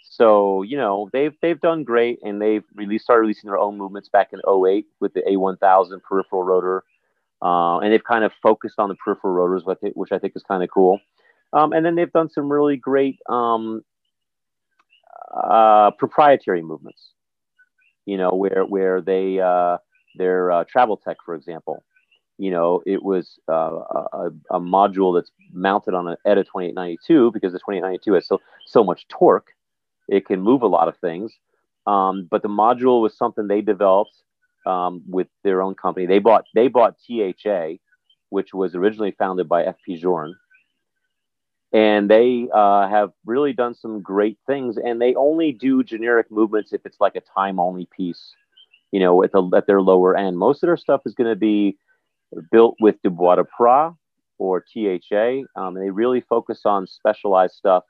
So, 0.03 0.63
you 0.63 0.77
know, 0.77 1.11
they've 1.13 1.35
they've 1.43 1.61
done 1.61 1.83
great 1.83 2.21
and 2.23 2.41
they've 2.41 2.63
released 2.75 3.05
started 3.05 3.23
releasing 3.23 3.49
their 3.49 3.59
own 3.59 3.77
movements 3.77 4.09
back 4.09 4.33
in 4.33 4.41
08 4.49 4.87
with 5.01 5.13
the 5.15 5.23
A1000 5.23 6.03
peripheral 6.03 6.45
rotor. 6.45 6.85
Uh, 7.43 7.79
and 7.79 7.93
they've 7.93 8.05
kind 8.05 8.25
of 8.25 8.33
focused 8.43 8.79
on 8.79 8.89
the 8.89 8.95
peripheral 8.95 9.35
rotors, 9.35 9.65
which 9.95 10.13
I 10.13 10.19
think 10.19 10.35
is 10.37 10.43
kind 10.45 10.63
of 10.63 10.71
cool. 10.71 11.01
Um, 11.55 11.73
and 11.73 11.87
then 11.87 11.95
they've 11.95 12.13
done 12.13 12.29
some 12.29 12.51
really 12.51 12.77
great 12.77 13.19
um, 13.29 13.83
uh, 15.35 15.93
proprietary 15.93 16.63
movements. 16.63 17.11
You 18.07 18.19
know, 18.19 18.31
where 18.31 18.65
where 18.67 19.01
they 19.01 19.41
uh, 19.41 19.79
their 20.17 20.51
uh, 20.51 20.65
TravelTec, 20.65 21.17
for 21.25 21.35
example. 21.35 21.83
You 22.37 22.51
know, 22.51 22.83
it 22.85 23.03
was 23.03 23.39
uh, 23.49 23.79
a, 24.13 24.31
a, 24.51 24.61
module 24.61 25.15
that's 25.17 25.31
mounted 25.53 25.95
on 25.95 26.09
an 26.09 26.17
ETA 26.27 26.43
2892 26.43 27.31
because 27.31 27.53
the 27.53 27.61
2892 27.61 28.13
has 28.15 28.27
so 28.27 28.41
so 28.67 28.83
much 28.83 29.07
torque, 29.07 29.53
it 30.09 30.27
can 30.27 30.41
move 30.41 30.63
a 30.63 30.67
lot 30.67 30.89
of 30.89 30.97
things. 30.99 31.33
Um, 31.87 32.27
but 32.29 32.43
the 32.43 32.49
module 32.49 33.01
was 33.01 33.17
something 33.17 33.47
they 33.47 33.61
developed 33.61 34.17
um, 34.67 35.03
with 35.07 35.29
their 35.45 35.63
own 35.63 35.75
company. 35.75 36.07
They 36.07 36.19
bought 36.19 36.45
they 36.55 36.69
bought 36.69 36.97
THA, 37.09 37.75
which 38.31 38.53
was 38.53 38.75
originally 38.75 39.13
founded 39.13 39.49
by 39.49 39.65
FP 39.65 40.01
Journe, 40.01 40.35
and 41.75 42.09
they 42.09 42.49
uh, 42.55 42.89
have 42.89 43.11
really 43.27 43.53
done 43.53 43.75
some 43.75 44.01
great 44.01 44.39
things. 44.47 44.79
And 44.79 45.03
they 45.03 45.15
only 45.17 45.51
do 45.51 45.83
generic 45.83 46.31
movements 46.31 46.73
if 46.73 46.87
it's 46.87 47.01
like 47.01 47.17
a 47.17 47.21
time 47.21 47.59
only 47.59 47.89
piece, 47.95 48.33
you 48.93 49.01
know, 49.01 49.23
at 49.25 49.33
the 49.33 49.43
at 49.55 49.67
their 49.67 49.83
lower 49.83 50.17
end. 50.17 50.39
Most 50.39 50.63
of 50.63 50.69
their 50.69 50.77
stuff 50.77 51.03
is 51.05 51.15
going 51.15 51.29
to 51.29 51.37
be 51.37 51.77
built 52.53 52.77
with 52.81 52.95
Dubois 53.03 53.37
Dépraz 53.37 53.97
or 54.39 54.65
THA. 54.73 55.43
Um, 55.57 55.75
they 55.75 55.91
really 55.91 56.21
focus 56.21 56.61
on 56.65 56.87
specialized 56.87 57.55
stuff. 57.55 57.83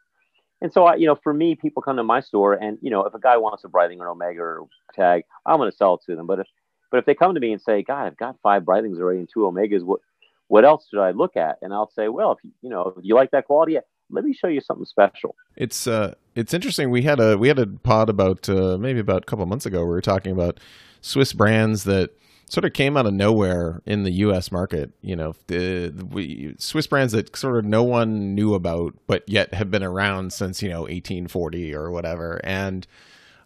And 0.63 0.73
so, 0.73 0.87
I, 0.87 0.95
you 0.95 1.07
know, 1.07 1.19
for 1.23 1.35
me, 1.35 1.55
people 1.55 1.83
come 1.83 1.97
to 1.97 2.03
my 2.03 2.21
store, 2.21 2.55
and 2.55 2.79
you 2.81 2.91
know, 2.91 3.05
if 3.05 3.13
a 3.13 3.21
guy 3.21 3.37
wants 3.37 3.65
a 3.65 3.69
Breitling 3.69 3.99
or 3.99 4.09
Omega 4.09 4.41
or 4.41 4.67
tag, 4.95 5.25
I'm 5.45 5.59
going 5.59 5.71
to 5.71 5.77
sell 5.77 5.95
it 5.95 6.01
to 6.07 6.17
them. 6.17 6.27
But 6.27 6.41
if 6.41 6.47
but 6.91 6.99
if 6.99 7.05
they 7.05 7.15
come 7.15 7.35
to 7.35 7.41
me 7.41 7.53
and 7.53 7.61
say, 7.61 7.83
"God, 7.83 8.07
I've 8.07 8.17
got 8.17 8.37
five 8.43 8.63
Breitlings 8.63 8.99
already 8.99 9.19
and 9.19 9.29
two 9.31 9.41
Omegas, 9.41 9.83
what 9.83 10.01
what 10.49 10.65
else 10.65 10.87
should 10.91 11.01
I 11.01 11.11
look 11.11 11.37
at?" 11.37 11.59
And 11.63 11.73
I'll 11.73 11.91
say, 11.91 12.09
"Well, 12.09 12.33
if 12.33 12.39
you, 12.45 12.51
you 12.63 12.71
know, 12.71 12.95
if 12.97 13.05
you 13.05 13.15
like 13.15 13.31
that 13.33 13.47
quality, 13.47 13.79
let 14.11 14.25
me 14.25 14.33
show 14.33 14.49
you 14.49 14.61
something 14.61 14.87
special." 14.87 15.35
It's 15.57 15.87
uh, 15.87 16.15
it's 16.35 16.55
interesting. 16.55 16.91
We 16.91 17.03
had 17.03 17.21
a 17.21 17.37
we 17.37 17.49
had 17.49 17.59
a 17.59 17.67
pod 17.67 18.09
about 18.09 18.49
uh, 18.49 18.79
maybe 18.79 19.01
about 19.01 19.23
a 19.23 19.27
couple 19.27 19.47
months 19.47 19.67
ago. 19.67 19.81
We 19.81 19.91
were 19.91 20.01
talking 20.01 20.33
about 20.33 20.61
Swiss 21.01 21.33
brands 21.33 21.85
that 21.85 22.11
sort 22.49 22.65
of 22.65 22.73
came 22.73 22.97
out 22.97 23.07
of 23.07 23.15
nowhere 23.15 23.83
in 23.87 24.05
the 24.05 24.11
U.S. 24.11 24.53
market. 24.53 24.93
You 25.01 25.17
know, 25.17 25.35
the, 25.47 25.89
the 25.89 26.05
we, 26.05 26.55
Swiss 26.59 26.87
brands 26.87 27.13
that 27.13 27.35
sort 27.37 27.57
of 27.57 27.65
no 27.65 27.83
one 27.83 28.35
knew 28.35 28.55
about, 28.55 28.95
but 29.07 29.29
yet 29.29 29.55
have 29.55 29.71
been 29.71 29.83
around 29.83 30.33
since 30.33 30.63
you 30.63 30.69
know 30.69 30.83
1840 30.83 31.75
or 31.75 31.91
whatever. 31.91 32.41
And 32.45 32.87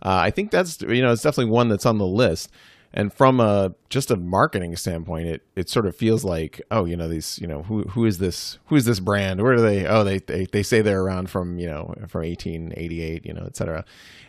uh, 0.03 0.17
I 0.17 0.31
think 0.31 0.51
that's 0.51 0.81
you 0.83 1.03
know 1.03 1.13
it's 1.13 1.23
definitely 1.23 1.53
one 1.53 1.69
that's 1.69 1.87
on 1.87 1.99
the 1.99 2.07
list. 2.07 2.51
And 2.93 3.13
from 3.13 3.39
a 3.39 3.75
just 3.91 4.11
a 4.11 4.17
marketing 4.17 4.75
standpoint, 4.77 5.29
it 5.29 5.43
it 5.55 5.69
sort 5.69 5.87
of 5.87 5.95
feels 5.95 6.25
like 6.25 6.61
oh 6.71 6.85
you 6.85 6.97
know 6.97 7.09
these 7.09 7.39
you 7.39 7.47
know 7.47 7.63
who 7.65 7.83
who 7.83 8.07
is 8.07 8.19
this 8.19 8.59
who 8.67 8.77
is 8.77 8.85
this 8.87 9.01
brand? 9.01 9.43
Where 9.43 9.57
do 9.57 9.63
they 9.63 9.87
oh 9.87 10.05
they 10.05 10.19
they, 10.19 10.47
they 10.47 10.63
say 10.63 10.81
they're 10.81 11.03
around 11.03 11.31
from 11.31 11.59
you 11.59 11.67
know 11.67 11.95
from 12.09 12.23
1888 12.23 13.27
you 13.27 13.33
know 13.35 13.45
et 13.47 13.57
cetera. 13.57 13.85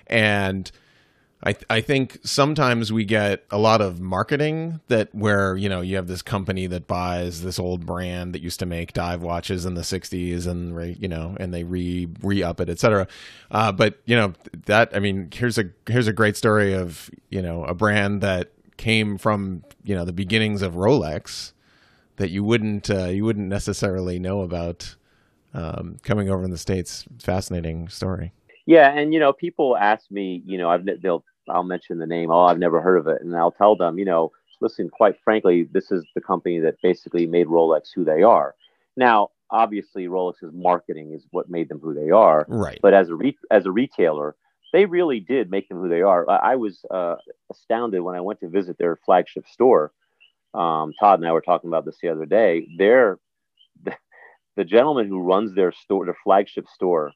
And 0.07 0.72
I 1.45 1.55
I 1.69 1.81
think 1.81 2.19
sometimes 2.23 2.91
we 2.91 3.05
get 3.05 3.45
a 3.49 3.57
lot 3.57 3.81
of 3.81 4.01
marketing 4.01 4.81
that 4.87 5.13
where 5.13 5.55
you 5.55 5.69
know 5.69 5.81
you 5.81 5.95
have 5.95 6.07
this 6.07 6.21
company 6.21 6.67
that 6.67 6.85
buys 6.87 7.43
this 7.43 7.57
old 7.57 7.85
brand 7.85 8.33
that 8.33 8.41
used 8.41 8.59
to 8.59 8.65
make 8.65 8.93
dive 8.93 9.21
watches 9.21 9.65
in 9.65 9.75
the 9.75 9.81
60s 9.81 10.45
and 10.47 10.97
you 11.01 11.07
know 11.07 11.37
and 11.39 11.53
they 11.53 11.63
re 11.63 12.07
re 12.21 12.43
up 12.43 12.59
it 12.59 12.69
etc. 12.69 13.07
Uh, 13.51 13.71
but 13.71 13.99
you 14.05 14.15
know 14.15 14.33
that 14.65 14.91
I 14.93 14.99
mean 14.99 15.29
here's 15.33 15.57
a 15.57 15.65
here's 15.87 16.07
a 16.07 16.13
great 16.13 16.35
story 16.35 16.73
of 16.73 17.09
you 17.29 17.41
know 17.41 17.63
a 17.63 17.73
brand 17.73 18.21
that 18.21 18.51
came 18.75 19.17
from 19.17 19.63
you 19.83 19.95
know 19.95 20.05
the 20.05 20.13
beginnings 20.13 20.61
of 20.61 20.73
Rolex 20.73 21.53
that 22.17 22.31
you 22.31 22.43
wouldn't 22.43 22.89
uh, 22.89 23.05
you 23.05 23.23
wouldn't 23.23 23.47
necessarily 23.47 24.19
know 24.19 24.41
about 24.41 24.95
um, 25.53 25.97
coming 26.03 26.29
over 26.29 26.43
in 26.43 26.51
the 26.51 26.57
states. 26.57 27.05
Fascinating 27.19 27.87
story. 27.87 28.33
Yeah, 28.65 28.91
and 28.91 29.13
you 29.13 29.19
know, 29.19 29.33
people 29.33 29.75
ask 29.75 30.11
me, 30.11 30.43
you 30.45 30.57
know, 30.57 30.69
I've 30.69 30.85
they'll 31.01 31.23
I'll 31.50 31.64
mention 31.64 32.00
the 32.00 32.08
name. 32.08 32.32
Oh, 32.32 32.45
I've 32.45 32.60
never 32.60 32.82
heard 32.82 32.97
of 32.97 33.08
it, 33.08 33.22
and 33.22 33.36
I'll 33.36 33.52
tell 33.52 33.76
them, 33.76 33.97
you 34.00 34.06
know, 34.06 34.32
listen. 34.62 34.89
Quite 34.89 35.16
frankly, 35.24 35.68
this 35.72 35.91
is 35.91 36.06
the 36.16 36.22
company 36.22 36.60
that 36.60 36.82
basically 36.82 37.26
made 37.26 37.47
Rolex 37.47 37.89
who 37.93 38.04
they 38.04 38.24
are. 38.24 38.56
Now, 38.95 39.30
obviously, 39.50 40.08
Rolex's 40.08 40.54
marketing 40.54 41.14
is 41.14 41.26
what 41.32 41.50
made 41.50 41.70
them 41.70 41.80
who 41.80 41.93
they 41.93 42.10
are. 42.10 42.45
Right. 42.47 42.80
But 42.82 42.93
as 42.93 43.10
a 43.10 43.16
re- 43.16 43.38
as 43.52 43.66
a 43.66 43.72
retailer, 43.72 44.36
they 44.74 44.86
really 44.86 45.20
did 45.20 45.50
make 45.50 45.68
them 45.70 45.80
who 45.80 45.89
they 45.89 46.02
are. 46.02 46.30
I, 46.30 46.54
I 46.54 46.56
was 46.56 46.84
uh, 46.91 47.16
astounded 47.52 48.02
when 48.02 48.16
I 48.16 48.22
went 48.22 48.39
to 48.41 48.50
visit 48.50 48.78
their 48.78 48.97
flagship 49.06 49.47
store. 49.47 49.91
Um, 50.54 50.93
Todd 51.00 51.20
and 51.20 51.28
I 51.28 51.32
were 51.32 51.41
talking 51.41 51.70
about 51.70 51.86
this 51.86 51.97
the 52.02 52.10
other 52.10 52.26
day. 52.26 52.68
They're 52.78 53.20
the, 53.84 53.95
the 54.56 54.66
gentleman 54.66 55.08
who 55.08 55.22
runs 55.22 55.54
their 55.56 55.72
store, 55.72 56.06
their 56.06 56.18
flagship 56.24 56.68
store, 56.68 57.14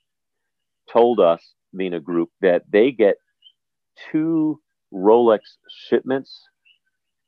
told 0.92 1.20
us, 1.20 1.54
being 1.76 1.94
a 1.94 2.00
group, 2.00 2.30
that 2.42 2.64
they 2.72 2.92
get 2.92 3.16
two 4.12 4.60
Rolex 4.94 5.39
shipments 5.88 6.41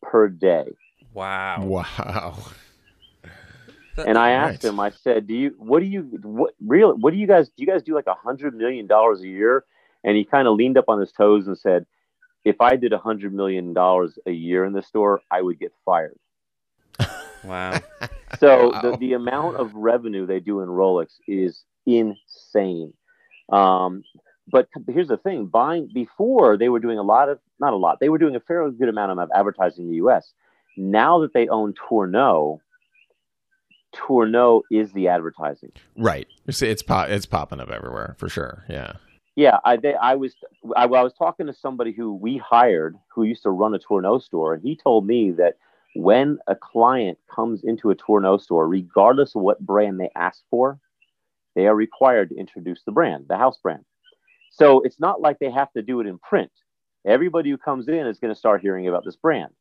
per 0.02 0.28
day. 0.28 0.66
Wow. 1.14 1.64
Wow. 1.64 2.38
And 3.98 4.18
I 4.18 4.32
asked 4.32 4.64
right. 4.64 4.70
him, 4.70 4.80
I 4.80 4.90
said, 4.90 5.28
Do 5.28 5.34
you 5.34 5.56
what 5.58 5.80
do 5.80 5.86
you 5.86 6.02
what 6.22 6.54
really, 6.66 6.94
what 6.94 7.14
do 7.14 7.18
you 7.18 7.28
guys 7.28 7.48
do 7.48 7.54
you 7.58 7.68
guys 7.68 7.82
do 7.82 7.96
like 7.96 8.08
a 8.08 8.14
hundred 8.14 8.56
million 8.56 8.88
dollars 8.88 9.22
a 9.22 9.28
year? 9.28 9.64
And 10.04 10.18
he 10.18 10.26
kind 10.26 10.48
of 10.48 10.56
leaned 10.56 10.78
up 10.78 10.86
on 10.90 11.00
his 11.00 11.12
toes 11.12 11.48
and 11.48 11.58
said, 11.58 11.86
If 12.44 12.60
I 12.60 12.76
did 12.76 12.94
a 12.94 12.98
hundred 12.98 13.34
million 13.34 13.74
dollars 13.74 14.20
a 14.26 14.32
year 14.32 14.66
in 14.66 14.74
the 14.74 14.84
store, 14.84 15.22
I 15.32 15.42
would 15.42 15.60
get 15.60 15.74
fired. 15.84 16.18
Wow. 17.44 17.80
so 18.40 18.72
wow. 18.72 18.82
The, 18.82 18.98
the 18.98 19.14
amount 19.14 19.58
of 19.58 19.72
revenue 19.76 20.26
they 20.26 20.40
do 20.40 20.62
in 20.62 20.68
Rolex 20.68 21.10
is 21.28 21.64
insane. 21.86 22.92
Um, 23.52 24.04
but 24.48 24.68
here's 24.88 25.08
the 25.08 25.18
thing 25.18 25.46
buying 25.46 25.90
before 25.94 26.58
they 26.58 26.70
were 26.70 26.80
doing 26.80 26.98
a 26.98 27.04
lot 27.04 27.30
of 27.30 27.40
not 27.60 27.74
a 27.74 27.78
lot 27.78 28.00
they 28.00 28.10
were 28.10 28.18
doing 28.18 28.36
a 28.36 28.40
fairly 28.40 28.72
good 28.72 28.90
amount 28.90 29.18
of 29.18 29.30
advertising 29.36 29.86
in 29.86 29.92
the 29.92 29.98
us 29.98 30.34
now 30.78 31.20
that 31.20 31.34
they 31.34 31.48
own 31.48 31.74
tourneau 31.74 32.60
tourneau 33.96 34.62
is 34.70 34.92
the 34.92 35.08
advertising. 35.08 35.72
Right. 35.98 36.28
It's 36.46 36.62
it's, 36.62 36.84
pop, 36.84 37.10
it's 37.10 37.26
popping 37.26 37.60
up 37.60 37.70
everywhere 37.70 38.16
for 38.18 38.30
sure 38.30 38.64
yeah. 38.70 38.94
Yeah 39.36 39.60
i 39.64 39.78
they, 39.78 39.96
i 39.96 40.16
was 40.16 40.36
I, 40.76 40.84
I 40.84 41.04
was 41.04 41.14
talking 41.14 41.48
to 41.48 41.54
somebody 41.54 41.92
who 41.92 42.14
we 42.14 42.38
hired 42.38 42.96
who 43.14 43.24
used 43.24 43.44
to 43.44 43.50
run 43.50 43.74
a 43.74 43.80
tourneau 43.80 44.20
store 44.20 44.54
and 44.54 44.64
he 44.64 44.76
told 44.76 45.06
me 45.08 45.32
that 45.32 45.58
when 45.96 46.40
a 46.48 46.56
client 46.56 47.18
comes 47.34 47.64
into 47.64 47.90
a 47.90 47.96
tourneau 47.96 48.38
store 48.38 48.68
regardless 48.68 49.36
of 49.36 49.42
what 49.42 49.60
brand 49.60 50.00
they 50.00 50.10
ask 50.16 50.44
for 50.50 50.78
they 51.56 51.68
are 51.68 51.76
required 51.76 52.30
to 52.30 52.36
introduce 52.36 52.84
the 52.84 52.92
brand 52.92 53.26
the 53.30 53.38
house 53.38 53.58
brand 53.58 53.86
so 54.56 54.82
it's 54.82 55.00
not 55.00 55.22
like 55.22 55.40
they 55.40 55.52
have 55.52 55.72
to 55.74 55.82
do 55.82 56.00
it 56.00 56.08
in 56.08 56.18
print. 56.18 56.52
Everybody 57.06 57.50
who 57.50 57.58
comes 57.58 57.88
in 57.88 58.08
is 58.08 58.20
going 58.20 58.34
to 58.34 58.40
start 58.40 58.62
hearing 58.62 58.88
about 58.88 59.04
this 59.06 59.16
brand. 59.16 59.52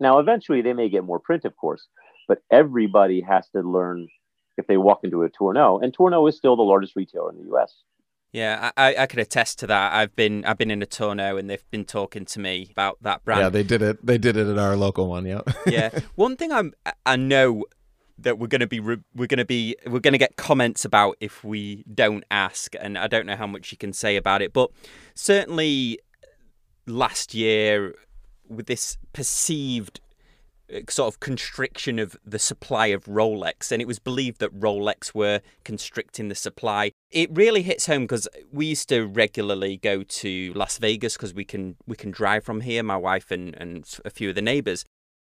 Now, 0.00 0.18
eventually, 0.18 0.62
they 0.62 0.72
may 0.72 0.88
get 0.88 1.04
more 1.04 1.20
print, 1.20 1.44
of 1.44 1.56
course, 1.56 1.86
but 2.26 2.38
everybody 2.50 3.20
has 3.20 3.48
to 3.50 3.60
learn 3.60 4.08
if 4.56 4.66
they 4.66 4.76
walk 4.76 5.00
into 5.04 5.22
a 5.22 5.28
Tourneau, 5.28 5.78
and 5.78 5.92
Tourneau 5.92 6.26
is 6.26 6.36
still 6.36 6.56
the 6.56 6.62
largest 6.62 6.96
retailer 6.96 7.30
in 7.30 7.36
the 7.36 7.44
U.S. 7.44 7.74
Yeah, 8.32 8.72
I, 8.76 8.96
I 8.96 9.06
could 9.06 9.20
attest 9.20 9.60
to 9.60 9.68
that. 9.68 9.92
I've 9.92 10.16
been 10.16 10.44
I've 10.44 10.58
been 10.58 10.72
in 10.72 10.82
a 10.82 10.86
Tourneau 10.86 11.36
and 11.36 11.48
they've 11.48 11.70
been 11.70 11.84
talking 11.84 12.24
to 12.24 12.40
me 12.40 12.66
about 12.72 12.98
that 13.02 13.24
brand. 13.24 13.42
Yeah, 13.42 13.48
they 13.48 13.62
did 13.62 13.80
it. 13.80 14.04
They 14.04 14.18
did 14.18 14.36
it 14.36 14.48
at 14.48 14.58
our 14.58 14.74
local 14.74 15.06
one. 15.06 15.24
Yeah. 15.24 15.42
yeah. 15.66 15.96
One 16.16 16.36
thing 16.36 16.50
I'm 16.50 16.74
I 17.06 17.14
know 17.14 17.64
that 18.18 18.38
we're 18.38 18.46
going 18.46 18.60
to 18.60 18.66
be 18.66 18.80
we're 18.80 19.02
going 19.14 19.38
to 19.38 19.44
be 19.44 19.76
we're 19.86 20.00
going 20.00 20.12
to 20.12 20.18
get 20.18 20.36
comments 20.36 20.84
about 20.84 21.16
if 21.20 21.44
we 21.44 21.84
don't 21.92 22.24
ask 22.30 22.74
and 22.80 22.96
I 22.96 23.06
don't 23.06 23.26
know 23.26 23.36
how 23.36 23.46
much 23.46 23.72
you 23.72 23.78
can 23.78 23.92
say 23.92 24.16
about 24.16 24.42
it 24.42 24.52
but 24.52 24.70
certainly 25.14 25.98
last 26.86 27.34
year 27.34 27.94
with 28.48 28.66
this 28.66 28.96
perceived 29.12 30.00
uh, 30.72 30.80
sort 30.88 31.12
of 31.12 31.20
constriction 31.20 31.98
of 31.98 32.16
the 32.24 32.38
supply 32.38 32.86
of 32.88 33.04
Rolex 33.04 33.72
and 33.72 33.82
it 33.82 33.88
was 33.88 33.98
believed 33.98 34.38
that 34.40 34.58
Rolex 34.58 35.14
were 35.14 35.40
constricting 35.64 36.28
the 36.28 36.34
supply 36.34 36.92
it 37.10 37.30
really 37.32 37.62
hits 37.62 37.86
home 37.86 38.02
because 38.02 38.28
we 38.52 38.66
used 38.66 38.88
to 38.88 39.06
regularly 39.06 39.76
go 39.76 40.02
to 40.02 40.52
Las 40.54 40.78
Vegas 40.78 41.16
because 41.16 41.34
we 41.34 41.44
can 41.44 41.76
we 41.86 41.96
can 41.96 42.10
drive 42.10 42.44
from 42.44 42.60
here 42.60 42.82
my 42.82 42.96
wife 42.96 43.30
and 43.30 43.54
and 43.56 43.98
a 44.04 44.10
few 44.10 44.28
of 44.28 44.34
the 44.34 44.42
neighbors. 44.42 44.84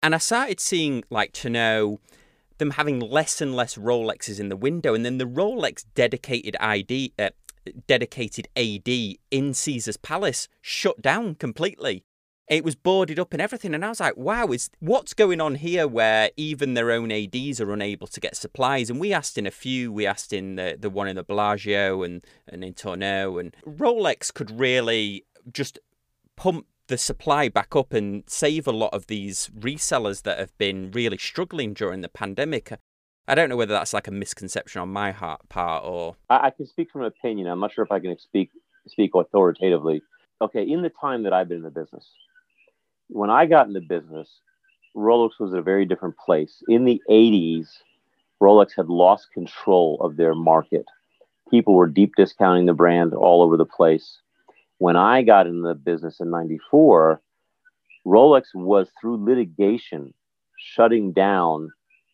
And 0.03 0.15
I 0.15 0.19
started 0.19 0.61
seeing 0.61 1.05
like 1.11 1.33
to 1.33 1.51
know 1.51 2.01
them 2.61 2.71
having 2.73 3.01
less 3.01 3.41
and 3.41 3.57
less 3.57 3.75
Rolexes 3.75 4.39
in 4.39 4.49
the 4.49 4.57
window, 4.57 4.95
and 4.95 5.05
then 5.05 5.19
the 5.19 5.25
Rolex 5.25 5.85
dedicated 5.97 6.57
ID, 6.61 7.13
uh, 7.19 7.31
dedicated 7.89 8.47
AD 8.57 8.89
in 9.33 9.53
Caesar's 9.53 9.97
Palace 9.97 10.47
shut 10.61 11.03
down 11.03 11.35
completely. 11.35 12.05
It 12.49 12.65
was 12.65 12.75
boarded 12.75 13.19
up 13.19 13.33
and 13.33 13.43
everything, 13.43 13.75
and 13.75 13.85
I 13.85 13.89
was 13.89 14.01
like, 14.01 14.17
"Wow, 14.17 14.47
is 14.49 14.71
what's 14.81 15.15
going 15.15 15.41
on 15.41 15.57
here?" 15.57 15.87
Where 15.87 16.31
even 16.37 16.75
their 16.75 16.91
own 16.91 17.13
ads 17.13 17.61
are 17.61 17.73
unable 17.73 18.09
to 18.09 18.21
get 18.21 18.37
supplies. 18.37 18.91
And 18.91 18.99
we 18.99 19.13
asked 19.13 19.39
in 19.39 19.47
a 19.47 19.53
few. 19.53 19.93
We 19.93 20.07
asked 20.07 20.33
in 20.33 20.57
the 20.57 20.77
the 20.79 20.91
one 20.91 21.09
in 21.09 21.17
the 21.17 21.23
Bellagio 21.23 22.03
and 22.03 22.25
and 22.49 22.65
in 22.65 22.75
Tourneau, 22.75 23.39
and 23.39 23.57
Rolex 23.65 24.33
could 24.35 24.59
really 24.59 25.25
just 25.53 25.79
pump 26.37 26.67
the 26.91 26.99
supply 26.99 27.49
back 27.49 27.75
up 27.77 27.93
and 27.95 28.25
save 28.27 28.67
a 28.67 28.73
lot 28.73 28.93
of 28.93 29.07
these 29.07 29.49
resellers 29.59 30.25
that 30.25 30.39
have 30.39 30.57
been 30.59 30.91
really 30.91 31.17
struggling 31.17 31.73
during 31.73 32.01
the 32.01 32.09
pandemic. 32.09 32.73
I 33.29 33.37
don't 33.37 33.49
know 33.49 33.57
whether 33.57 33.73
that's 33.73 33.95
like 33.95 34.09
a 34.09 34.11
misconception 34.11 34.83
on 34.83 34.89
my 34.89 35.13
part 35.13 35.85
or. 35.85 36.17
I, 36.29 36.51
can 36.51 36.67
speak 36.67 36.91
from 36.91 37.03
opinion. 37.03 37.47
I'm 37.47 37.61
not 37.61 37.73
sure 37.73 37.85
if 37.85 37.93
I 37.93 38.01
can 38.01 38.19
speak 38.19 38.51
speak 38.89 39.13
authoritatively. 39.15 40.03
okay, 40.43 40.65
in 40.65 40.83
the 40.83 40.91
time 41.01 41.23
that 41.23 41.33
I've 41.33 41.49
been 41.49 41.59
in 41.59 41.63
the 41.63 41.71
business, 41.71 42.05
when 43.07 43.31
I 43.31 43.47
got 43.47 43.69
in 43.69 43.73
the 43.73 43.81
business, 43.81 44.29
Rolex 44.97 45.39
was 45.39 45.55
a 45.55 45.63
very 45.63 45.87
different 45.87 46.17
place. 46.19 46.61
In 46.67 46.85
the 46.85 47.01
80s, 47.09 47.69
Rolex 48.43 48.71
had 48.77 48.89
lost 48.89 49.33
control 49.33 49.99
of 50.01 50.17
their 50.17 50.35
market. 50.35 50.87
People 51.51 51.75
were 51.75 51.87
deep 51.87 52.15
discounting 52.17 52.67
the 52.67 52.73
brand 52.73 53.15
all 53.15 53.43
over 53.43 53.57
the 53.57 53.65
place. 53.65 54.19
When 54.81 54.97
I 54.97 55.21
got 55.21 55.47
in 55.47 55.61
the 55.61 55.75
business 55.75 56.21
in 56.21 56.31
94, 56.31 57.21
Rolex 58.07 58.45
was 58.55 58.89
through 58.99 59.23
litigation 59.23 60.15
shutting 60.59 61.13
down 61.13 61.71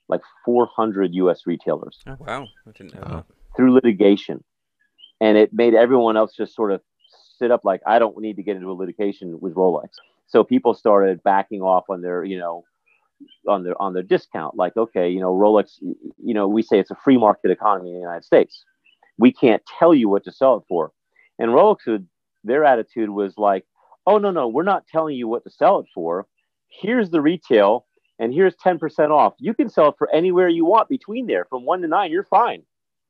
like 0.08 0.20
400 0.44 1.14
US 1.14 1.46
retailers. 1.46 2.00
Oh, 2.08 2.16
wow. 2.18 2.48
I 2.66 2.70
didn't 2.72 2.94
know 2.94 3.00
that. 3.08 3.26
Through 3.56 3.72
litigation. 3.72 4.42
And 5.20 5.38
it 5.38 5.52
made 5.52 5.74
everyone 5.74 6.16
else 6.16 6.34
just 6.34 6.56
sort 6.56 6.72
of 6.72 6.80
sit 7.38 7.52
up 7.52 7.64
like, 7.64 7.82
I 7.86 8.00
don't 8.00 8.18
need 8.18 8.34
to 8.34 8.42
get 8.42 8.56
into 8.56 8.68
a 8.68 8.74
litigation 8.74 9.38
with 9.40 9.54
Rolex. 9.54 9.90
So 10.26 10.42
people 10.42 10.74
started 10.74 11.22
backing 11.22 11.62
off 11.62 11.84
on 11.88 12.02
their, 12.02 12.24
you 12.24 12.36
know, 12.36 12.64
on 13.46 13.62
their 13.62 13.80
on 13.80 13.94
their 13.94 14.02
discount. 14.02 14.56
Like, 14.56 14.76
okay, 14.76 15.08
you 15.08 15.20
know, 15.20 15.32
Rolex, 15.32 15.78
you 15.80 16.34
know, 16.34 16.48
we 16.48 16.62
say 16.62 16.80
it's 16.80 16.90
a 16.90 16.96
free 16.96 17.16
market 17.16 17.52
economy 17.52 17.90
in 17.90 17.94
the 17.94 18.00
United 18.00 18.24
States. 18.24 18.64
We 19.18 19.32
can't 19.32 19.62
tell 19.78 19.94
you 19.94 20.08
what 20.08 20.24
to 20.24 20.32
sell 20.32 20.56
it 20.56 20.64
for. 20.68 20.90
And 21.38 21.50
Rolex 21.50 21.86
would, 21.86 22.08
their 22.46 22.64
attitude 22.64 23.10
was 23.10 23.36
like, 23.36 23.64
oh 24.06 24.18
no, 24.18 24.30
no, 24.30 24.48
we're 24.48 24.62
not 24.62 24.86
telling 24.86 25.16
you 25.16 25.28
what 25.28 25.44
to 25.44 25.50
sell 25.50 25.78
it 25.80 25.86
for. 25.94 26.26
Here's 26.68 27.10
the 27.10 27.20
retail 27.20 27.86
and 28.18 28.32
here's 28.32 28.54
10% 28.56 29.10
off. 29.10 29.34
You 29.38 29.52
can 29.54 29.68
sell 29.68 29.88
it 29.88 29.94
for 29.98 30.10
anywhere 30.14 30.48
you 30.48 30.64
want 30.64 30.88
between 30.88 31.26
there 31.26 31.44
from 31.44 31.64
one 31.64 31.82
to 31.82 31.88
nine. 31.88 32.10
You're 32.10 32.24
fine. 32.24 32.62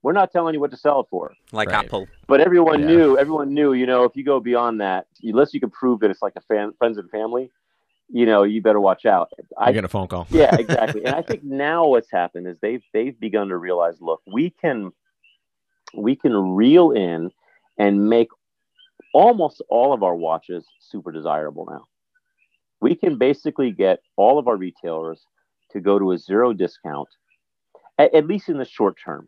We're 0.02 0.12
not 0.12 0.30
telling 0.32 0.54
you 0.54 0.60
what 0.60 0.70
to 0.70 0.76
sell 0.76 1.00
it 1.00 1.06
for. 1.10 1.34
Like 1.52 1.68
Right. 1.70 1.84
Apple. 1.84 2.08
But 2.28 2.40
everyone 2.40 2.80
Yeah. 2.80 2.86
knew, 2.86 3.18
everyone 3.18 3.54
knew, 3.54 3.72
you 3.72 3.86
know, 3.86 4.04
if 4.04 4.16
you 4.16 4.24
go 4.24 4.40
beyond 4.40 4.80
that, 4.80 5.06
unless 5.22 5.52
you 5.54 5.60
can 5.60 5.70
prove 5.70 6.00
that 6.00 6.10
it's 6.10 6.22
like 6.22 6.34
a 6.36 6.40
fan, 6.42 6.72
friends 6.78 6.98
and 6.98 7.10
family, 7.10 7.50
you 8.08 8.24
know, 8.26 8.42
you 8.44 8.62
better 8.62 8.80
watch 8.80 9.04
out. 9.04 9.30
I 9.58 9.70
I, 9.70 9.72
get 9.72 9.84
a 9.84 9.88
phone 9.88 10.06
call. 10.06 10.26
yeah, 10.30 10.54
exactly. 10.58 11.04
and 11.04 11.14
I 11.14 11.22
think 11.22 11.42
now 11.42 11.86
what's 11.88 12.10
happened 12.10 12.46
is 12.46 12.56
they've 12.60 12.82
they've 12.92 13.18
begun 13.18 13.48
to 13.48 13.56
realize, 13.56 14.00
look, 14.00 14.22
we 14.32 14.50
can 14.50 14.92
we 15.94 16.14
can 16.16 16.32
reel 16.54 16.90
in 16.92 17.30
and 17.78 18.08
make 18.08 18.28
almost 19.16 19.62
all 19.70 19.94
of 19.94 20.02
our 20.02 20.14
watches 20.14 20.66
super 20.78 21.10
desirable 21.10 21.66
now. 21.70 21.86
We 22.82 22.94
can 22.94 23.16
basically 23.16 23.70
get 23.70 24.00
all 24.16 24.38
of 24.38 24.46
our 24.46 24.58
retailers 24.58 25.22
to 25.70 25.80
go 25.80 25.98
to 25.98 26.12
a 26.12 26.18
zero 26.18 26.52
discount, 26.52 27.08
at, 27.98 28.14
at 28.14 28.26
least 28.26 28.50
in 28.50 28.58
the 28.58 28.66
short 28.66 28.96
term. 29.02 29.26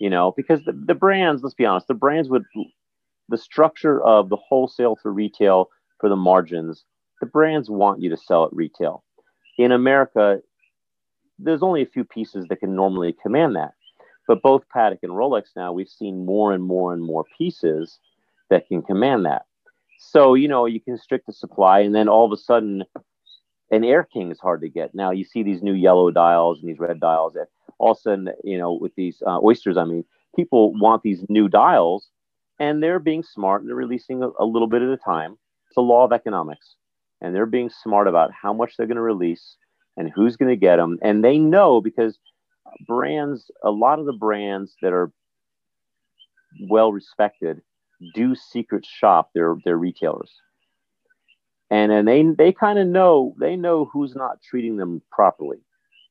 You 0.00 0.10
know, 0.10 0.34
because 0.36 0.64
the, 0.64 0.72
the 0.72 0.96
brands, 0.96 1.44
let's 1.44 1.54
be 1.54 1.64
honest, 1.64 1.86
the 1.86 1.94
brands 1.94 2.28
would 2.28 2.42
the 3.28 3.38
structure 3.38 4.02
of 4.02 4.28
the 4.28 4.36
wholesale 4.36 4.96
to 5.04 5.10
retail 5.10 5.70
for 6.00 6.08
the 6.08 6.16
margins, 6.16 6.84
the 7.20 7.26
brands 7.26 7.70
want 7.70 8.02
you 8.02 8.10
to 8.10 8.16
sell 8.16 8.44
at 8.44 8.52
retail. 8.52 9.04
In 9.56 9.70
America, 9.70 10.40
there's 11.38 11.62
only 11.62 11.82
a 11.82 11.86
few 11.86 12.02
pieces 12.02 12.46
that 12.48 12.58
can 12.58 12.74
normally 12.74 13.14
command 13.22 13.54
that. 13.54 13.74
But 14.26 14.42
both 14.42 14.64
Patek 14.74 14.98
and 15.04 15.12
Rolex 15.12 15.44
now, 15.54 15.72
we've 15.72 15.88
seen 15.88 16.26
more 16.26 16.52
and 16.52 16.64
more 16.64 16.92
and 16.92 17.02
more 17.02 17.24
pieces 17.38 18.00
that 18.54 18.68
can 18.68 18.82
command 18.82 19.26
that. 19.26 19.46
So, 19.98 20.34
you 20.34 20.46
know, 20.46 20.66
you 20.66 20.80
can 20.80 20.92
restrict 20.92 21.26
the 21.26 21.32
supply, 21.32 21.80
and 21.80 21.92
then 21.92 22.08
all 22.08 22.24
of 22.24 22.30
a 22.30 22.36
sudden, 22.36 22.84
an 23.72 23.82
Air 23.82 24.04
King 24.04 24.30
is 24.30 24.38
hard 24.38 24.60
to 24.60 24.68
get. 24.68 24.94
Now, 24.94 25.10
you 25.10 25.24
see 25.24 25.42
these 25.42 25.60
new 25.60 25.72
yellow 25.72 26.12
dials 26.12 26.60
and 26.60 26.68
these 26.68 26.78
red 26.78 27.00
dials 27.00 27.32
that 27.32 27.48
all 27.78 27.92
of 27.92 27.98
a 27.98 28.00
sudden, 28.00 28.28
you 28.44 28.56
know, 28.56 28.72
with 28.72 28.94
these 28.94 29.20
uh, 29.26 29.40
oysters, 29.42 29.76
I 29.76 29.84
mean, 29.84 30.04
people 30.36 30.72
want 30.78 31.02
these 31.02 31.24
new 31.28 31.48
dials, 31.48 32.10
and 32.60 32.80
they're 32.80 33.00
being 33.00 33.24
smart 33.24 33.62
and 33.62 33.68
they're 33.68 33.76
releasing 33.76 34.22
a, 34.22 34.30
a 34.38 34.44
little 34.44 34.68
bit 34.68 34.82
at 34.82 34.88
a 34.88 34.96
time. 34.96 35.36
It's 35.68 35.76
a 35.76 35.80
law 35.80 36.04
of 36.04 36.12
economics, 36.12 36.76
and 37.20 37.34
they're 37.34 37.46
being 37.46 37.70
smart 37.82 38.06
about 38.06 38.30
how 38.30 38.52
much 38.52 38.76
they're 38.76 38.86
going 38.86 38.96
to 38.96 39.02
release 39.02 39.56
and 39.96 40.12
who's 40.14 40.36
going 40.36 40.50
to 40.50 40.56
get 40.56 40.76
them. 40.76 40.98
And 41.02 41.24
they 41.24 41.38
know 41.38 41.80
because 41.80 42.20
brands, 42.86 43.50
a 43.64 43.72
lot 43.72 43.98
of 43.98 44.06
the 44.06 44.12
brands 44.12 44.76
that 44.80 44.92
are 44.92 45.10
well 46.68 46.92
respected, 46.92 47.60
do 48.14 48.34
secret 48.34 48.84
shop 48.84 49.30
their 49.34 49.56
their 49.64 49.76
retailers, 49.76 50.32
and 51.70 51.92
and 51.92 52.06
they 52.06 52.22
they 52.22 52.52
kind 52.52 52.78
of 52.78 52.86
know 52.86 53.34
they 53.38 53.56
know 53.56 53.84
who's 53.92 54.14
not 54.14 54.42
treating 54.42 54.76
them 54.76 55.02
properly. 55.10 55.58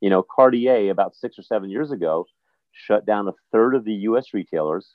You 0.01 0.09
know, 0.09 0.23
Cartier 0.23 0.91
about 0.91 1.15
six 1.15 1.39
or 1.39 1.43
seven 1.43 1.69
years 1.69 1.91
ago 1.91 2.25
shut 2.71 3.05
down 3.05 3.27
a 3.27 3.33
third 3.51 3.75
of 3.75 3.85
the 3.85 3.93
U.S. 3.93 4.33
retailers, 4.33 4.89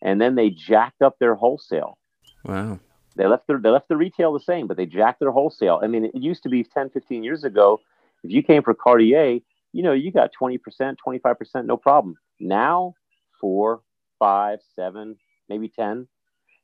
and 0.00 0.20
then 0.20 0.34
they 0.34 0.50
jacked 0.50 1.02
up 1.02 1.18
their 1.18 1.34
wholesale. 1.34 1.98
Wow. 2.44 2.78
They 3.16 3.26
left 3.26 3.46
their 3.46 3.58
they 3.58 3.70
left 3.70 3.88
the 3.88 3.96
retail 3.96 4.32
the 4.32 4.40
same, 4.40 4.66
but 4.66 4.76
they 4.76 4.86
jacked 4.86 5.20
their 5.20 5.32
wholesale. 5.32 5.80
I 5.82 5.88
mean, 5.88 6.04
it 6.04 6.14
used 6.14 6.42
to 6.44 6.48
be 6.48 6.64
10, 6.64 6.90
15 6.90 7.22
years 7.22 7.44
ago. 7.44 7.80
If 8.22 8.30
you 8.30 8.42
came 8.42 8.62
for 8.62 8.74
Cartier, 8.74 9.40
you 9.72 9.82
know, 9.82 9.92
you 9.92 10.12
got 10.12 10.30
20%, 10.40 10.58
25%, 11.06 11.64
no 11.64 11.76
problem. 11.76 12.16
Now, 12.38 12.94
four, 13.40 13.82
five, 14.18 14.60
seven, 14.74 15.16
maybe 15.48 15.68
10. 15.68 16.06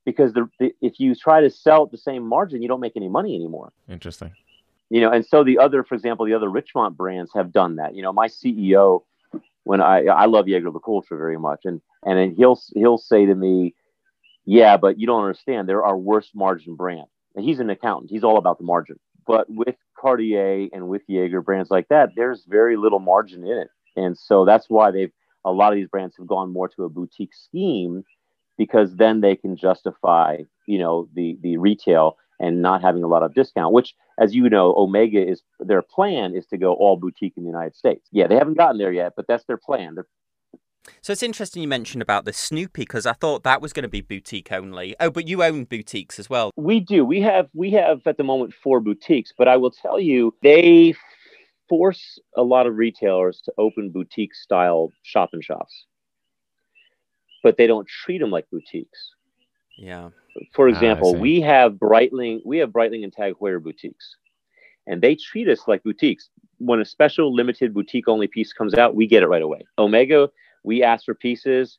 Because 0.07 0.33
the, 0.33 0.49
the 0.59 0.75
if 0.81 0.99
you 0.99 1.15
try 1.15 1.43
to 1.43 1.51
sell 1.51 1.85
at 1.85 1.91
the 1.91 1.99
same 1.99 2.27
margin, 2.27 2.63
you 2.63 2.69
don't 2.69 2.81
make 2.81 2.97
any 2.97 3.09
money 3.09 3.35
anymore. 3.35 3.73
Interesting. 3.89 4.33
You 4.89 5.01
know, 5.01 5.11
and 5.11 5.27
so 5.27 5.43
the 5.43 5.59
other, 5.59 5.83
for 5.83 5.97
example, 5.97 6.25
the 6.25 6.35
other 6.35 6.49
Richemont 6.49 6.97
brands 6.97 7.33
have 7.35 7.53
done 7.53 7.77
that. 7.77 7.95
You 7.95 8.03
know, 8.03 8.13
my 8.13 8.29
CEO, 8.29 9.03
when 9.65 9.81
I 9.81 10.07
I 10.07 10.27
love 10.27 10.47
Jaeger 10.49 10.71
LeCoultre 10.71 11.19
very 11.19 11.39
much, 11.39 11.61
and 11.65 11.83
and 12.05 12.35
he'll 12.37 12.59
he'll 12.75 12.99
say 12.99 13.27
to 13.27 13.35
me, 13.35 13.75
"Yeah, 14.45 14.77
but 14.77 14.99
you 14.99 15.09
don't 15.09 15.23
understand. 15.23 15.69
They're 15.69 15.85
our 15.85 15.99
worst 15.99 16.31
margin 16.35 16.77
brand." 16.77 17.09
And 17.35 17.45
he's 17.45 17.59
an 17.59 17.69
accountant. 17.69 18.11
He's 18.11 18.25
all 18.25 18.39
about 18.39 18.59
the 18.59 18.65
margin. 18.65 18.99
But 19.27 19.47
with 19.51 19.75
Cartier 19.99 20.69
and 20.73 20.89
with 20.89 21.03
Jaeger 21.09 21.43
brands 21.43 21.71
like 21.71 21.89
that, 21.89 22.11
there's 22.15 22.45
very 22.49 22.77
little 22.77 23.01
margin 23.01 23.45
in 23.45 23.59
it, 23.59 23.69
and 23.97 24.17
so 24.17 24.45
that's 24.45 24.71
why 24.71 24.93
they've 24.93 25.13
a 25.45 25.51
lot 25.51 25.73
of 25.73 25.77
these 25.77 25.89
brands 25.89 26.17
have 26.17 26.29
gone 26.29 26.53
more 26.53 26.69
to 26.69 26.85
a 26.85 26.89
boutique 26.89 27.35
scheme 27.35 28.05
because 28.57 28.97
then 28.97 29.21
they 29.21 29.37
can 29.37 29.57
justify, 29.57 30.39
you 30.67 30.79
know, 30.79 31.09
the 31.15 31.39
the 31.43 31.57
retail 31.57 32.17
and 32.39 32.61
not 32.61 32.83
having 32.83 33.03
a 33.03 33.09
lot 33.09 33.23
of 33.23 33.35
discount. 33.35 33.73
Which, 33.73 33.95
as 34.19 34.35
you 34.35 34.49
know, 34.49 34.75
Omega 34.77 35.27
is 35.27 35.43
their 35.61 35.83
plan 35.83 36.35
is 36.35 36.47
to 36.47 36.59
go 36.59 36.75
all 36.75 36.97
boutique 36.97 37.35
in 37.37 37.45
the 37.45 37.51
United 37.51 37.75
States. 37.75 38.09
Yeah, 38.13 38.27
they 38.27 38.37
haven't 38.37 38.57
gotten 38.57 38.79
there 38.79 38.93
yet, 38.93 39.15
but 39.17 39.27
that's 39.27 39.45
their 39.45 39.59
plan. 39.59 39.95
They're 39.95 40.07
So 41.03 41.13
it's 41.13 41.23
interesting 41.23 41.63
you 41.63 41.69
mentioned 41.69 42.03
about 42.03 42.25
the 42.25 42.33
Snoopy 42.33 42.83
because 42.83 43.07
I 43.07 43.13
thought 43.13 43.43
that 43.45 43.61
was 43.63 43.73
going 43.73 43.85
to 43.85 43.89
be 43.89 44.01
boutique 44.01 44.53
only. 44.53 44.95
Oh, 45.01 45.11
but 45.11 45.29
you 45.29 45.43
own 45.43 45.65
boutiques 45.65 46.19
as 46.19 46.29
well. 46.29 46.51
We 46.57 46.81
do. 46.81 47.05
We 47.05 47.21
have 47.23 47.49
we 47.55 47.71
have 47.73 48.07
at 48.07 48.17
the 48.17 48.25
moment 48.25 48.55
four 48.55 48.81
boutiques, 48.81 49.33
but 49.37 49.49
I 49.49 49.57
will 49.57 49.71
tell 49.71 50.01
you 50.01 50.35
they 50.43 50.95
force 51.69 52.19
a 52.37 52.43
lot 52.43 52.67
of 52.67 52.77
retailers 52.77 53.41
to 53.45 53.53
open 53.59 53.91
boutique 53.91 54.35
style 54.35 54.93
shop 55.03 55.31
and 55.33 55.43
shops. 55.43 55.87
But 57.47 57.57
they 57.59 57.69
don't 57.69 57.87
treat 57.87 58.19
them 58.19 58.33
like 58.33 58.51
boutiques. 58.51 59.01
Yeah. 59.79 60.09
For 60.53 60.67
Ah, 60.67 60.73
example, 60.73 61.13
see. 61.13 61.21
we 61.21 61.41
have 61.43 61.75
Breitling, 61.75 62.41
we 62.45 62.59
have 62.59 62.71
Breitling 62.71 63.05
and 63.05 63.13
Tag 63.13 63.35
Heuer 63.41 63.63
boutiques. 63.63 64.17
And 64.89 65.01
they 65.01 65.15
treat 65.15 65.49
us 65.49 65.63
like 65.69 65.85
boutiques. 65.85 66.29
When 66.59 66.81
a 66.81 66.85
special 66.85 67.33
limited 67.33 67.73
boutique 67.73 68.09
only 68.09 68.27
piece 68.27 68.53
comes 68.53 68.75
out, 68.75 68.97
we 68.97 69.07
get 69.07 69.23
it 69.23 69.29
right 69.29 69.43
away. 69.49 69.63
Omega, 69.79 70.29
we 70.65 70.83
ask 70.83 71.05
for 71.05 71.15
pieces. 71.15 71.79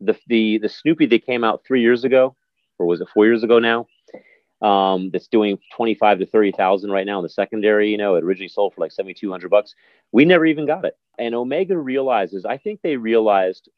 The 0.00 0.14
the 0.26 0.58
the 0.58 0.68
Snoopy 0.68 1.06
that 1.06 1.24
came 1.24 1.44
out 1.44 1.62
three 1.64 1.82
years 1.82 2.02
ago, 2.02 2.34
or 2.78 2.86
was 2.86 3.00
it 3.00 3.08
four 3.14 3.26
years 3.26 3.42
ago 3.44 3.58
now? 3.60 3.86
Um, 4.60 5.10
that's 5.12 5.28
doing 5.28 5.58
twenty 5.76 5.94
five 5.94 6.18
to 6.18 6.26
thirty 6.26 6.50
thousand 6.52 6.90
right 6.90 7.06
now 7.06 7.18
in 7.20 7.22
the 7.22 7.28
secondary. 7.42 7.90
You 7.92 7.98
know, 8.02 8.16
it 8.16 8.24
originally 8.24 8.48
sold 8.48 8.74
for 8.74 8.80
like 8.80 8.92
seventy 8.92 9.14
two 9.14 9.30
hundred 9.30 9.50
bucks. 9.50 9.74
We 10.12 10.24
never 10.24 10.46
even 10.46 10.66
got 10.66 10.84
it. 10.84 10.96
And 11.18 11.34
Omega 11.34 11.76
realizes, 11.78 12.44
I 12.44 12.56
think 12.58 12.80
they 12.82 12.96
realized 12.96 13.68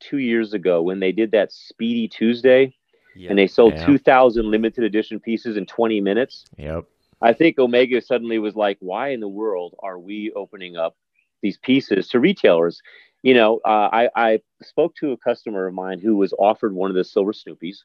two 0.00 0.18
years 0.18 0.52
ago 0.52 0.82
when 0.82 1.00
they 1.00 1.12
did 1.12 1.30
that 1.32 1.52
Speedy 1.52 2.08
Tuesday 2.08 2.74
Yeah. 3.16 3.30
and 3.30 3.38
they 3.38 3.46
sold 3.46 3.74
Yeah. 3.74 3.86
2,000 3.86 4.50
limited 4.50 4.84
edition 4.84 5.18
pieces 5.20 5.56
in 5.56 5.66
20 5.66 6.00
minutes. 6.00 6.44
Yep. 6.56 6.84
I 7.20 7.32
think 7.32 7.58
Omega 7.58 8.00
suddenly 8.00 8.38
was 8.38 8.54
like, 8.54 8.78
why 8.80 9.08
in 9.08 9.20
the 9.20 9.28
world 9.28 9.74
are 9.82 9.98
we 9.98 10.30
opening 10.36 10.76
up 10.76 10.96
these 11.42 11.58
pieces 11.58 12.08
to 12.08 12.20
retailers? 12.20 12.80
You 13.22 13.34
know, 13.34 13.60
uh, 13.64 13.88
I, 13.92 14.08
I 14.14 14.40
spoke 14.62 14.94
to 14.96 15.10
a 15.10 15.16
customer 15.16 15.66
of 15.66 15.74
mine 15.74 15.98
who 15.98 16.16
was 16.16 16.32
offered 16.38 16.72
one 16.74 16.90
of 16.90 16.96
the 16.96 17.02
silver 17.04 17.32
Snoopies, 17.32 17.78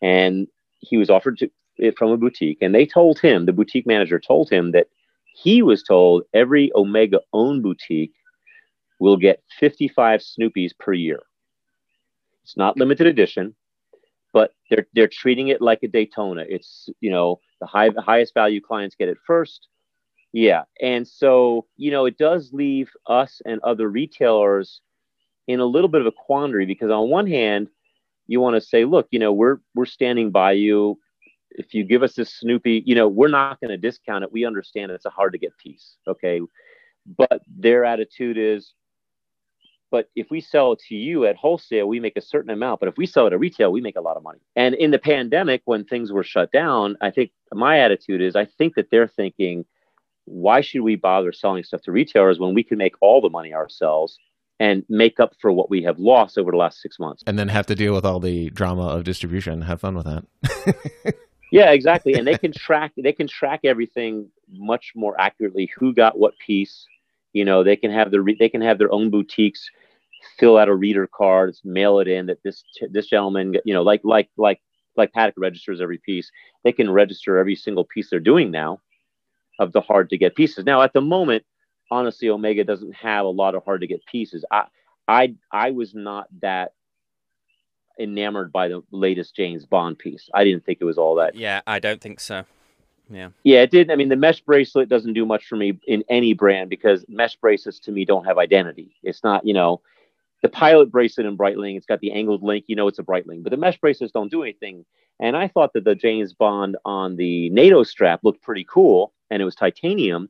and 0.00 0.46
he 0.78 0.96
was 0.96 1.10
offered 1.10 1.38
to, 1.38 1.50
it 1.76 1.98
from 1.98 2.10
a 2.10 2.16
boutique, 2.16 2.58
and 2.62 2.74
they 2.74 2.86
told 2.86 3.18
him, 3.18 3.44
the 3.44 3.52
boutique 3.52 3.86
manager 3.86 4.18
told 4.18 4.48
him 4.50 4.72
that 4.72 4.86
he 5.34 5.60
was 5.62 5.82
told 5.82 6.24
every 6.32 6.72
Omega 6.74 7.20
owned 7.34 7.62
boutique 7.62 8.12
will 8.98 9.16
get 9.16 9.42
55 9.58 10.20
Snoopies 10.20 10.72
per 10.78 10.92
year. 10.92 11.20
It's 12.42 12.56
not 12.56 12.76
limited 12.76 13.06
edition, 13.06 13.54
but 14.32 14.52
they're 14.70 14.86
they're 14.94 15.08
treating 15.08 15.48
it 15.48 15.60
like 15.60 15.82
a 15.82 15.88
Daytona. 15.88 16.44
It's 16.48 16.88
you 17.00 17.10
know 17.10 17.40
the 17.60 17.66
high 17.66 17.90
the 17.90 18.02
highest 18.02 18.34
value 18.34 18.60
clients 18.60 18.96
get 18.96 19.08
it 19.08 19.18
first. 19.26 19.68
Yeah, 20.32 20.62
and 20.80 21.06
so 21.06 21.66
you 21.76 21.90
know 21.90 22.06
it 22.06 22.18
does 22.18 22.50
leave 22.52 22.90
us 23.06 23.42
and 23.44 23.60
other 23.62 23.88
retailers 23.88 24.80
in 25.46 25.60
a 25.60 25.64
little 25.64 25.88
bit 25.88 26.02
of 26.02 26.06
a 26.06 26.12
quandary 26.12 26.66
because 26.66 26.90
on 26.90 27.08
one 27.08 27.26
hand, 27.26 27.68
you 28.28 28.40
want 28.40 28.54
to 28.54 28.60
say, 28.60 28.84
look, 28.84 29.08
you 29.10 29.18
know, 29.18 29.32
we're 29.32 29.56
we're 29.74 29.86
standing 29.86 30.30
by 30.30 30.52
you. 30.52 30.98
If 31.50 31.74
you 31.74 31.82
give 31.82 32.02
us 32.02 32.14
this 32.14 32.32
Snoopy, 32.34 32.84
you 32.86 32.94
know, 32.94 33.08
we're 33.08 33.28
not 33.28 33.58
going 33.60 33.70
to 33.70 33.78
discount 33.78 34.22
it. 34.22 34.30
We 34.30 34.44
understand 34.44 34.92
it's 34.92 35.06
a 35.06 35.10
hard 35.10 35.32
to 35.32 35.38
get 35.38 35.56
piece, 35.56 35.96
okay? 36.06 36.40
But 37.16 37.40
their 37.48 37.86
attitude 37.86 38.36
is, 38.36 38.74
but 39.90 40.10
if 40.14 40.30
we 40.30 40.40
sell 40.40 40.76
to 40.76 40.94
you 40.94 41.24
at 41.24 41.36
wholesale, 41.36 41.86
we 41.86 42.00
make 42.00 42.16
a 42.16 42.20
certain 42.20 42.50
amount. 42.50 42.80
But 42.80 42.88
if 42.88 42.96
we 42.96 43.06
sell 43.06 43.26
it 43.26 43.32
at 43.32 43.40
retail, 43.40 43.72
we 43.72 43.80
make 43.80 43.96
a 43.96 44.00
lot 44.00 44.16
of 44.16 44.22
money. 44.22 44.40
And 44.54 44.74
in 44.74 44.90
the 44.90 44.98
pandemic, 44.98 45.62
when 45.64 45.84
things 45.84 46.12
were 46.12 46.22
shut 46.22 46.52
down, 46.52 46.96
I 47.00 47.10
think 47.10 47.30
my 47.52 47.80
attitude 47.80 48.20
is 48.20 48.36
I 48.36 48.44
think 48.44 48.74
that 48.74 48.90
they're 48.90 49.08
thinking, 49.08 49.64
why 50.24 50.60
should 50.60 50.82
we 50.82 50.96
bother 50.96 51.32
selling 51.32 51.64
stuff 51.64 51.82
to 51.82 51.92
retailers 51.92 52.38
when 52.38 52.54
we 52.54 52.62
can 52.62 52.78
make 52.78 52.94
all 53.00 53.20
the 53.20 53.30
money 53.30 53.54
ourselves 53.54 54.18
and 54.60 54.84
make 54.88 55.20
up 55.20 55.34
for 55.40 55.52
what 55.52 55.70
we 55.70 55.82
have 55.84 55.98
lost 55.98 56.36
over 56.36 56.50
the 56.50 56.56
last 56.56 56.82
six 56.82 56.98
months? 56.98 57.22
And 57.26 57.38
then 57.38 57.48
have 57.48 57.66
to 57.66 57.74
deal 57.74 57.94
with 57.94 58.04
all 58.04 58.20
the 58.20 58.50
drama 58.50 58.88
of 58.88 59.04
distribution. 59.04 59.62
Have 59.62 59.80
fun 59.80 59.94
with 59.94 60.04
that. 60.04 61.14
yeah, 61.52 61.70
exactly. 61.70 62.14
And 62.14 62.26
they 62.26 62.36
can 62.36 62.52
track 62.52 62.92
they 62.96 63.12
can 63.12 63.26
track 63.26 63.60
everything 63.64 64.28
much 64.50 64.92
more 64.94 65.18
accurately. 65.18 65.70
Who 65.78 65.94
got 65.94 66.18
what 66.18 66.38
piece? 66.38 66.86
You 67.32 67.44
know, 67.44 67.62
they 67.62 67.76
can 67.76 67.90
have 67.90 68.10
their 68.10 68.24
they 68.38 68.48
can 68.48 68.60
have 68.60 68.78
their 68.78 68.92
own 68.92 69.10
boutiques 69.10 69.68
fill 70.38 70.56
out 70.56 70.68
a 70.68 70.74
reader 70.74 71.06
cards, 71.06 71.60
mail 71.64 71.98
it 71.98 72.08
in 72.08 72.26
that 72.26 72.42
this 72.42 72.64
this 72.90 73.06
gentleman, 73.06 73.54
you 73.64 73.74
know, 73.74 73.82
like 73.82 74.00
like 74.04 74.28
like 74.36 74.60
like 74.96 75.12
Patek 75.12 75.32
registers 75.36 75.80
every 75.80 75.98
piece. 75.98 76.30
They 76.64 76.72
can 76.72 76.90
register 76.90 77.38
every 77.38 77.54
single 77.54 77.84
piece 77.84 78.10
they're 78.10 78.20
doing 78.20 78.50
now 78.50 78.80
of 79.58 79.72
the 79.72 79.80
hard 79.80 80.10
to 80.10 80.18
get 80.18 80.36
pieces. 80.36 80.64
Now, 80.64 80.82
at 80.82 80.92
the 80.92 81.00
moment, 81.00 81.44
honestly, 81.90 82.28
Omega 82.28 82.64
doesn't 82.64 82.94
have 82.94 83.24
a 83.24 83.30
lot 83.30 83.54
of 83.54 83.64
hard 83.64 83.80
to 83.80 83.86
get 83.86 84.04
pieces. 84.06 84.44
I 84.50 84.64
I 85.06 85.34
I 85.52 85.70
was 85.70 85.94
not 85.94 86.26
that 86.40 86.72
enamored 88.00 88.52
by 88.52 88.68
the 88.68 88.82
latest 88.92 89.34
James 89.34 89.66
Bond 89.66 89.98
piece. 89.98 90.28
I 90.34 90.44
didn't 90.44 90.64
think 90.64 90.78
it 90.80 90.84
was 90.84 90.98
all 90.98 91.16
that. 91.16 91.34
Yeah, 91.34 91.62
I 91.66 91.78
don't 91.78 92.00
think 92.00 92.20
so. 92.20 92.44
Yeah. 93.10 93.30
Yeah, 93.42 93.62
it 93.62 93.70
did. 93.70 93.90
I 93.90 93.96
mean, 93.96 94.08
the 94.08 94.16
mesh 94.16 94.40
bracelet 94.40 94.88
doesn't 94.88 95.14
do 95.14 95.24
much 95.24 95.46
for 95.46 95.56
me 95.56 95.78
in 95.86 96.04
any 96.08 96.34
brand 96.34 96.70
because 96.70 97.04
mesh 97.08 97.36
bracelets 97.36 97.78
to 97.80 97.92
me 97.92 98.04
don't 98.04 98.24
have 98.24 98.38
identity. 98.38 98.96
It's 99.02 99.24
not, 99.24 99.46
you 99.46 99.54
know, 99.54 99.80
the 100.42 100.48
pilot 100.48 100.90
bracelet 100.90 101.26
in 101.26 101.36
Breitling, 101.36 101.76
it's 101.76 101.86
got 101.86 102.00
the 102.00 102.12
angled 102.12 102.42
link, 102.42 102.64
you 102.68 102.76
know 102.76 102.86
it's 102.86 102.98
a 102.98 103.02
Breitling, 103.02 103.42
but 103.42 103.50
the 103.50 103.56
mesh 103.56 103.78
bracelets 103.78 104.12
don't 104.12 104.30
do 104.30 104.42
anything. 104.42 104.84
And 105.20 105.36
I 105.36 105.48
thought 105.48 105.72
that 105.72 105.84
the 105.84 105.96
James 105.96 106.32
Bond 106.32 106.76
on 106.84 107.16
the 107.16 107.50
NATO 107.50 107.82
strap 107.82 108.20
looked 108.22 108.42
pretty 108.42 108.64
cool 108.64 109.12
and 109.30 109.42
it 109.42 109.44
was 109.44 109.56
titanium. 109.56 110.28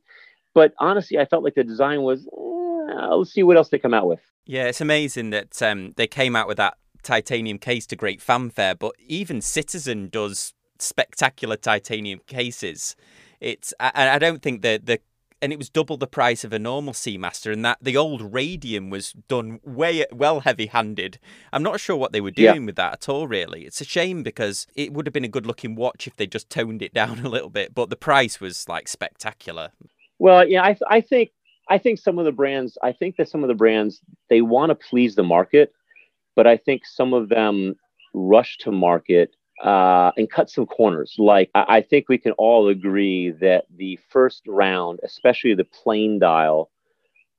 But 0.55 0.73
honestly, 0.79 1.19
I 1.19 1.27
felt 1.27 1.45
like 1.45 1.55
the 1.55 1.65
design 1.65 2.03
was, 2.03 2.27
eh, 2.27 3.07
let's 3.15 3.33
see 3.33 3.43
what 3.43 3.59
else 3.59 3.69
they 3.69 3.79
come 3.79 3.93
out 3.93 4.09
with. 4.09 4.21
Yeah, 4.47 4.65
it's 4.65 4.81
amazing 4.81 5.31
that 5.31 5.61
um, 5.61 5.93
they 5.97 6.07
came 6.07 6.35
out 6.35 6.49
with 6.49 6.57
that 6.57 6.79
titanium 7.03 7.59
case 7.59 7.87
to 7.89 7.97
great 7.97 8.23
fanfare, 8.23 8.75
but 8.75 8.95
even 8.99 9.43
Citizen 9.43 10.09
does 10.09 10.55
spectacular 10.79 11.57
titanium 11.57 12.21
cases. 12.27 12.97
It's 13.41 13.73
I, 13.81 14.11
I 14.11 14.19
don't 14.19 14.43
think 14.43 14.63
the 14.63 14.81
the 14.83 15.01
and 15.41 15.53
it 15.53 15.59
was 15.59 15.71
double 15.71 15.97
the 15.97 16.07
price 16.07 16.45
of 16.45 16.53
a 16.53 16.59
normal 16.59 16.93
Seamaster, 16.93 17.53
and 17.53 17.65
that 17.65 17.79
the 17.81 17.97
old 17.97 18.35
radium 18.35 18.91
was 18.91 19.13
done 19.29 19.61
way 19.65 20.05
well 20.13 20.41
heavy-handed. 20.41 21.19
I'm 21.53 21.63
not 21.63 21.81
sure 21.81 21.97
what 21.97 22.13
they 22.13 22.21
were 22.21 22.31
doing 22.31 22.63
yeah. 22.63 22.67
with 22.67 22.77
that 22.77 22.93
at 22.95 23.09
all. 23.09 23.29
Really, 23.29 23.63
it's 23.63 23.81
a 23.81 23.85
shame 23.85 24.23
because 24.23 24.67
it 24.75 24.93
would 24.93 25.07
have 25.07 25.13
been 25.13 25.25
a 25.25 25.29
good-looking 25.29 25.77
watch 25.77 26.07
if 26.07 26.17
they 26.17 26.27
just 26.27 26.51
toned 26.51 26.83
it 26.83 26.93
down 27.01 27.21
a 27.21 27.29
little 27.29 27.51
bit, 27.51 27.75
but 27.75 27.91
the 27.91 27.97
price 27.97 28.41
was 28.41 28.69
like 28.69 28.89
spectacular. 28.89 29.71
Well, 30.19 30.49
yeah, 30.49 30.63
I, 30.63 30.77
I 30.89 31.01
think 31.01 31.31
I 31.69 31.79
think 31.79 31.99
some 31.99 32.19
of 32.19 32.25
the 32.25 32.33
brands, 32.33 32.77
I 32.83 32.93
think 32.93 33.17
that 33.17 33.29
some 33.29 33.45
of 33.45 33.49
the 33.49 33.55
brands 33.55 34.01
they 34.29 34.41
want 34.41 34.71
to 34.71 34.75
please 34.75 35.15
the 35.15 35.23
market, 35.23 35.73
but 36.35 36.47
I 36.47 36.57
think 36.57 36.87
some 36.87 37.13
of 37.15 37.29
them 37.29 37.77
rush 38.15 38.57
to 38.59 38.73
market 38.73 39.37
uh, 39.63 40.13
and 40.17 40.31
cut 40.31 40.51
some 40.51 40.67
corners. 40.67 41.15
Like 41.19 41.51
I, 41.55 41.65
I 41.69 41.81
think 41.83 42.09
we 42.09 42.19
can 42.19 42.33
all 42.33 42.69
agree 42.69 43.31
that 43.41 43.65
the 43.77 43.99
first 44.11 44.43
round, 44.47 45.01
especially 45.03 45.55
the 45.55 45.65
plain 45.65 46.19
dial 46.19 46.71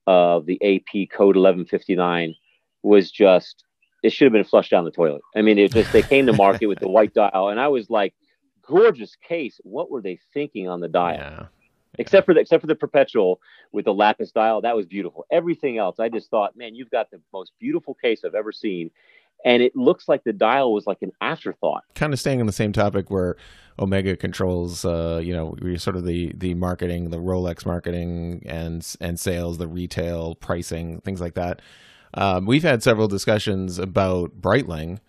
of 0.07 0.45
the 0.45 0.55
AP 0.63 1.09
code 1.11 1.35
1159, 1.35 2.35
was 2.81 3.11
just 3.11 3.63
it 4.01 4.11
should 4.11 4.25
have 4.25 4.33
been 4.33 4.43
flushed 4.43 4.71
down 4.71 4.85
the 4.85 4.91
toilet. 4.91 5.21
I 5.35 5.41
mean, 5.41 5.57
it 5.57 5.73
just 5.73 5.91
they 5.91 6.01
came 6.01 6.25
to 6.27 6.33
market 6.33 6.67
with 6.67 6.79
the 6.79 6.89
white 6.89 7.13
dial, 7.13 7.49
and 7.49 7.59
I 7.59 7.67
was 7.67 7.89
like, 7.89 8.13
gorgeous 8.65 9.15
case. 9.15 9.59
What 9.63 9.89
were 9.89 10.01
they 10.01 10.19
thinking 10.33 10.67
on 10.67 10.79
the 10.79 10.87
dial? 10.87 11.17
Yeah. 11.17 11.45
Except 11.97 12.25
for 12.25 12.33
the 12.33 12.39
except 12.39 12.61
for 12.61 12.67
the 12.67 12.75
perpetual 12.75 13.41
with 13.71 13.85
the 13.85 13.93
lapis 13.93 14.31
dial, 14.31 14.61
that 14.61 14.75
was 14.75 14.85
beautiful. 14.85 15.25
Everything 15.31 15.77
else, 15.77 15.99
I 15.99 16.07
just 16.07 16.29
thought, 16.29 16.55
man, 16.55 16.75
you've 16.75 16.91
got 16.91 17.11
the 17.11 17.19
most 17.33 17.51
beautiful 17.59 17.93
case 17.93 18.23
I've 18.23 18.35
ever 18.35 18.51
seen 18.51 18.91
and 19.45 19.63
it 19.63 19.75
looks 19.75 20.07
like 20.07 20.23
the 20.23 20.33
dial 20.33 20.73
was 20.73 20.85
like 20.85 21.01
an 21.01 21.11
afterthought. 21.21 21.83
Kind 21.95 22.13
of 22.13 22.19
staying 22.19 22.39
on 22.39 22.45
the 22.45 22.53
same 22.53 22.73
topic 22.73 23.09
where 23.09 23.35
Omega 23.79 24.17
controls, 24.17 24.83
uh, 24.83 25.21
you 25.23 25.33
know, 25.33 25.55
sort 25.77 25.95
of 25.95 26.05
the 26.05 26.33
the 26.35 26.53
marketing, 26.53 27.09
the 27.09 27.17
Rolex 27.19 27.65
marketing 27.65 28.43
and 28.45 28.85
and 28.99 29.19
sales, 29.19 29.57
the 29.57 29.67
retail 29.67 30.35
pricing, 30.35 30.99
things 31.01 31.21
like 31.21 31.35
that. 31.35 31.61
Um, 32.13 32.45
we've 32.45 32.63
had 32.63 32.83
several 32.83 33.07
discussions 33.07 33.79
about 33.79 34.41
Breitling, 34.41 34.99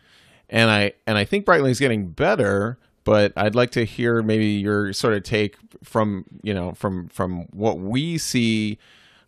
and 0.48 0.70
I 0.70 0.92
and 1.06 1.18
I 1.18 1.24
think 1.24 1.46
Breitling's 1.46 1.80
getting 1.80 2.08
better. 2.08 2.78
But 3.02 3.32
I'd 3.34 3.54
like 3.54 3.70
to 3.72 3.84
hear 3.84 4.22
maybe 4.22 4.46
your 4.46 4.92
sort 4.92 5.14
of 5.14 5.22
take 5.24 5.56
from 5.82 6.26
you 6.42 6.54
know 6.54 6.72
from 6.72 7.08
from 7.08 7.46
what 7.50 7.78
we 7.78 8.18
see. 8.18 8.78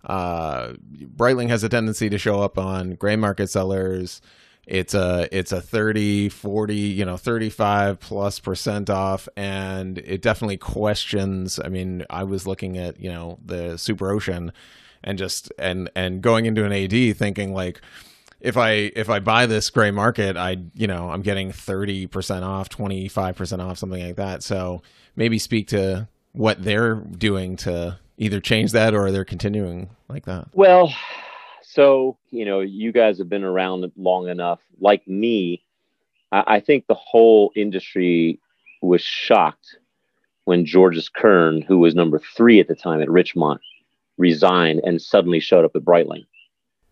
Uh, 0.04 0.72
Breitling 1.16 1.48
has 1.48 1.62
a 1.62 1.68
tendency 1.68 2.10
to 2.10 2.18
show 2.18 2.42
up 2.42 2.58
on 2.58 2.96
gray 2.96 3.14
market 3.14 3.48
sellers 3.48 4.20
it's 4.66 4.94
a 4.94 5.28
it's 5.36 5.50
a 5.50 5.60
30 5.60 6.28
40 6.28 6.74
you 6.74 7.04
know 7.04 7.16
35 7.16 7.98
plus 7.98 8.38
percent 8.38 8.88
off 8.88 9.28
and 9.36 9.98
it 9.98 10.22
definitely 10.22 10.56
questions 10.56 11.58
i 11.64 11.68
mean 11.68 12.04
i 12.10 12.22
was 12.22 12.46
looking 12.46 12.78
at 12.78 13.00
you 13.00 13.10
know 13.10 13.38
the 13.44 13.76
super 13.76 14.10
ocean 14.10 14.52
and 15.02 15.18
just 15.18 15.52
and 15.58 15.90
and 15.96 16.22
going 16.22 16.46
into 16.46 16.64
an 16.64 16.72
ad 16.72 17.16
thinking 17.16 17.52
like 17.52 17.80
if 18.40 18.56
i 18.56 18.70
if 18.70 19.10
i 19.10 19.18
buy 19.18 19.46
this 19.46 19.68
gray 19.68 19.90
market 19.90 20.36
i 20.36 20.56
you 20.74 20.86
know 20.86 21.10
i'm 21.10 21.22
getting 21.22 21.50
30% 21.50 22.42
off 22.42 22.68
25% 22.68 23.60
off 23.60 23.78
something 23.78 24.04
like 24.04 24.16
that. 24.16 24.42
So 24.42 24.82
maybe 25.16 25.38
speak 25.38 25.68
to 25.68 26.08
what 26.32 26.62
they're 26.62 26.96
doing 26.96 27.56
to 27.56 27.98
either 28.16 28.40
change 28.40 28.72
that 28.72 28.94
or 28.94 29.10
they're 29.10 29.24
continuing 29.24 29.90
like 30.08 30.24
that. 30.26 30.48
Well 30.52 30.94
so, 31.72 32.18
you 32.30 32.44
know, 32.44 32.60
you 32.60 32.92
guys 32.92 33.16
have 33.16 33.30
been 33.30 33.44
around 33.44 33.90
long 33.96 34.28
enough. 34.28 34.60
Like 34.78 35.08
me, 35.08 35.62
I, 36.30 36.56
I 36.56 36.60
think 36.60 36.86
the 36.86 36.94
whole 36.94 37.50
industry 37.56 38.38
was 38.82 39.00
shocked 39.00 39.78
when 40.44 40.66
Georges 40.66 41.08
Kern, 41.08 41.62
who 41.62 41.78
was 41.78 41.94
number 41.94 42.20
three 42.36 42.60
at 42.60 42.68
the 42.68 42.74
time 42.74 43.00
at 43.00 43.08
Richemont 43.08 43.60
resigned 44.18 44.82
and 44.84 45.00
suddenly 45.00 45.40
showed 45.40 45.64
up 45.64 45.74
at 45.74 45.82
Breitling. 45.82 46.26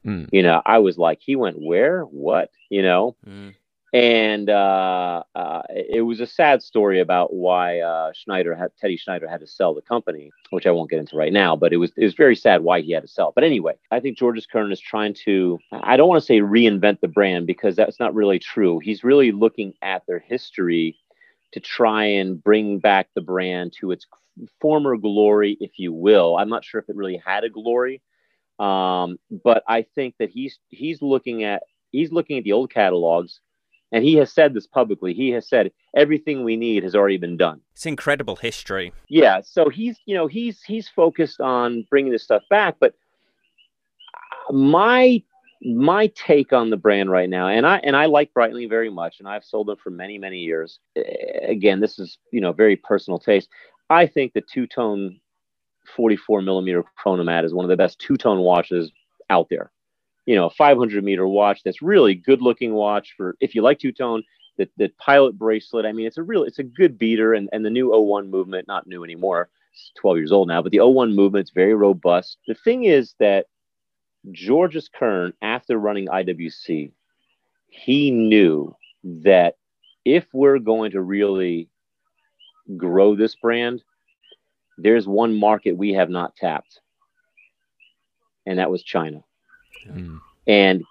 Mm. 0.07 0.31
You 0.33 0.43
know, 0.43 0.63
I 0.65 0.79
was 0.79 0.97
like, 0.97 1.19
he 1.21 1.37
went 1.37 1.61
where? 1.61 2.05
What? 2.05 2.51
You 2.71 2.81
know? 2.81 3.17
Mm 3.29 3.55
and 3.93 4.49
uh, 4.49 5.25
uh, 5.35 5.63
it 5.69 6.05
was 6.05 6.21
a 6.21 6.27
sad 6.27 6.63
story 6.63 7.01
about 7.01 7.35
why 7.35 7.81
uh, 7.81 8.13
Schneider 8.15 8.55
had 8.55 8.71
Teddy 8.79 8.97
Schneider 8.97 9.29
had 9.29 9.41
to 9.41 9.49
sell 9.49 9.75
the 9.75 9.83
company, 9.83 10.31
which 10.51 10.67
I 10.67 10.71
won't 10.71 10.91
get 10.91 11.01
into 11.01 11.17
right 11.17 11.33
now. 11.33 11.57
But 11.57 11.73
it 11.73 11.79
was 11.79 11.93
it 11.97 12.05
was 12.05 12.15
very 12.15 12.37
sad 12.37 12.63
why 12.63 12.83
he 12.83 12.93
had 12.93 13.03
to 13.03 13.09
sell. 13.09 13.33
But 13.35 13.43
anyway, 13.43 13.75
I 13.91 13.99
think 13.99 14.17
Georges 14.17 14.47
Kern 14.47 14.71
is 14.71 14.81
trying 14.81 15.15
to 15.25 15.59
I 15.73 15.97
don't 15.97 16.09
want 16.09 16.23
to 16.23 16.27
say 16.27 16.39
reinvent 16.39 17.01
the 17.01 17.09
brand 17.09 17.47
because 17.49 17.75
that's 17.75 17.99
not 17.99 18.15
really 18.15 18.39
true. 18.39 18.79
He's 18.79 19.03
really 19.03 19.33
looking 19.33 19.75
at 19.83 20.03
their 20.07 20.21
history 20.21 20.97
to 21.53 21.61
try 21.61 22.05
and 22.05 22.43
bring 22.43 22.79
back 22.79 23.09
the 23.17 23.21
brand 23.21 23.73
to 23.81 23.91
its 23.91 24.07
former 24.61 24.97
glory, 24.97 25.57
if 25.61 25.73
you 25.79 25.93
will. 25.93 26.37
I'm 26.37 26.49
not 26.49 26.65
sure 26.65 26.81
if 26.81 26.89
it 26.89 26.95
really 26.95 27.21
had 27.25 27.43
a 27.43 27.51
glory, 27.51 28.03
um, 28.61 29.19
but 29.43 29.65
I 29.67 29.85
think 29.97 30.15
that 30.21 30.31
he's 30.31 30.61
he's 30.69 31.03
looking 31.03 31.43
at 31.43 31.65
he's 31.91 32.13
looking 32.13 32.39
at 32.39 32.45
the 32.45 32.53
old 32.53 32.73
catalogs 32.73 33.41
and 33.93 34.05
he 34.05 34.15
has 34.15 34.33
said 34.33 34.55
this 34.55 34.67
publicly. 34.67 35.15
He 35.15 35.31
has 35.31 35.49
said 35.49 35.73
everything 35.97 36.45
we 36.45 36.57
need 36.57 36.83
has 36.83 36.95
already 36.95 37.17
been 37.17 37.37
done. 37.37 37.61
It's 37.73 37.87
incredible 37.87 38.37
history. 38.37 38.93
Yeah, 39.09 39.41
so 39.43 39.69
he's 39.69 39.99
you 40.07 40.15
know 40.15 40.27
he's 40.27 40.63
he's 40.63 40.89
focused 40.89 41.41
on 41.41 41.87
bringing 41.91 42.13
this 42.13 42.23
stuff 42.23 42.43
back, 42.51 42.77
but 42.81 42.95
my 44.51 45.23
my 45.63 46.07
take 46.09 46.53
on 46.53 46.71
the 46.71 46.77
brand 46.77 47.11
right 47.11 47.29
now, 47.29 47.49
and 47.49 47.67
I 47.67 47.79
and 47.79 47.97
I 47.97 48.07
like 48.07 48.33
Breitling 48.33 48.69
very 48.69 48.91
much, 48.91 49.19
and 49.19 49.29
I've 49.29 49.45
sold 49.45 49.69
them 49.69 49.77
for 49.77 49.91
many 49.91 50.19
many 50.19 50.39
years. 50.39 50.79
Again, 51.43 51.81
this 51.81 51.99
is 51.99 52.19
you 52.33 52.41
know 52.41 52.53
very 52.53 52.77
personal 52.77 53.19
taste. 53.19 53.49
I 53.89 54.07
think 54.07 54.33
the 54.33 54.43
two 54.43 54.67
tone 54.67 55.21
44 55.97 56.43
millimeter 56.43 56.85
chronomat 57.05 57.45
is 57.45 57.53
one 57.53 57.65
of 57.65 57.69
the 57.69 57.77
best 57.77 57.99
two 57.99 58.17
tone 58.17 58.39
watches 58.39 58.93
out 59.29 59.49
there 59.51 59.73
you 60.27 60.35
know, 60.35 60.47
a 60.47 60.51
500 60.51 61.03
meter 61.03 61.27
watch 61.27 61.63
that's 61.65 61.83
really 61.83 62.15
good 62.15 62.43
looking 62.43 62.73
watch 62.75 63.15
for 63.17 63.37
if 63.41 63.55
you 63.55 63.63
like 63.63 63.79
two 63.79 63.93
tone. 63.93 64.23
The, 64.59 64.69
the 64.77 64.89
pilot 64.99 65.39
bracelet, 65.39 65.87
I 65.87 65.93
mean, 65.93 66.07
it's 66.07 66.19
a 66.19 66.23
real, 66.23 66.43
it's 66.43 66.59
a 66.59 66.65
good 66.65 66.99
beater. 66.99 67.33
And, 67.33 67.49
and 67.51 67.65
the 67.65 67.71
new 67.71 67.97
01 67.97 68.31
movement, 68.31 68.69
not 68.69 68.87
new 68.87 69.03
anymore, 69.05 69.49
it's 69.73 69.91
12 70.01 70.19
years 70.19 70.33
old 70.33 70.49
now, 70.49 70.61
but 70.61 70.71
the 70.71 70.81
01 70.85 71.15
movement's 71.15 71.51
very 71.51 71.73
robust. 71.73 72.37
The 72.47 72.55
thing 72.55 72.85
is 72.85 73.15
that 73.21 73.47
Georges 74.33 74.91
Kern, 74.93 75.33
after 75.41 75.79
running 75.79 76.09
IWC, 76.09 76.93
he 77.69 78.11
knew 78.11 78.77
that 79.05 79.57
if 80.05 80.27
we're 80.33 80.59
going 80.59 80.91
to 80.93 81.01
really 81.01 81.69
grow 82.77 83.15
this 83.15 83.35
brand, 83.37 83.83
there's 84.79 85.07
one 85.07 85.35
market 85.35 85.77
we 85.77 85.93
have 85.93 86.11
not 86.11 86.37
tapped, 86.37 86.81
and 88.47 88.59
that 88.59 88.71
was 88.71 88.83
China. 88.83 89.23
Mm. 89.89 90.21
And 90.47 90.85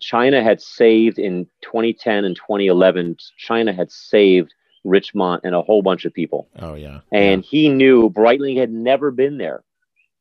China 0.00 0.42
had 0.42 0.60
saved 0.60 1.18
in 1.18 1.46
2010 1.62 2.24
and 2.24 2.36
2011, 2.36 3.16
China 3.38 3.72
had 3.72 3.90
saved 3.90 4.52
Richemont 4.84 5.40
and 5.44 5.54
a 5.54 5.62
whole 5.62 5.82
bunch 5.82 6.04
of 6.04 6.12
people. 6.12 6.48
Oh, 6.58 6.74
yeah. 6.74 7.00
And 7.12 7.42
yeah. 7.42 7.48
he 7.48 7.68
knew 7.68 8.10
Breitling 8.10 8.58
had 8.58 8.70
never 8.70 9.10
been 9.10 9.38
there. 9.38 9.64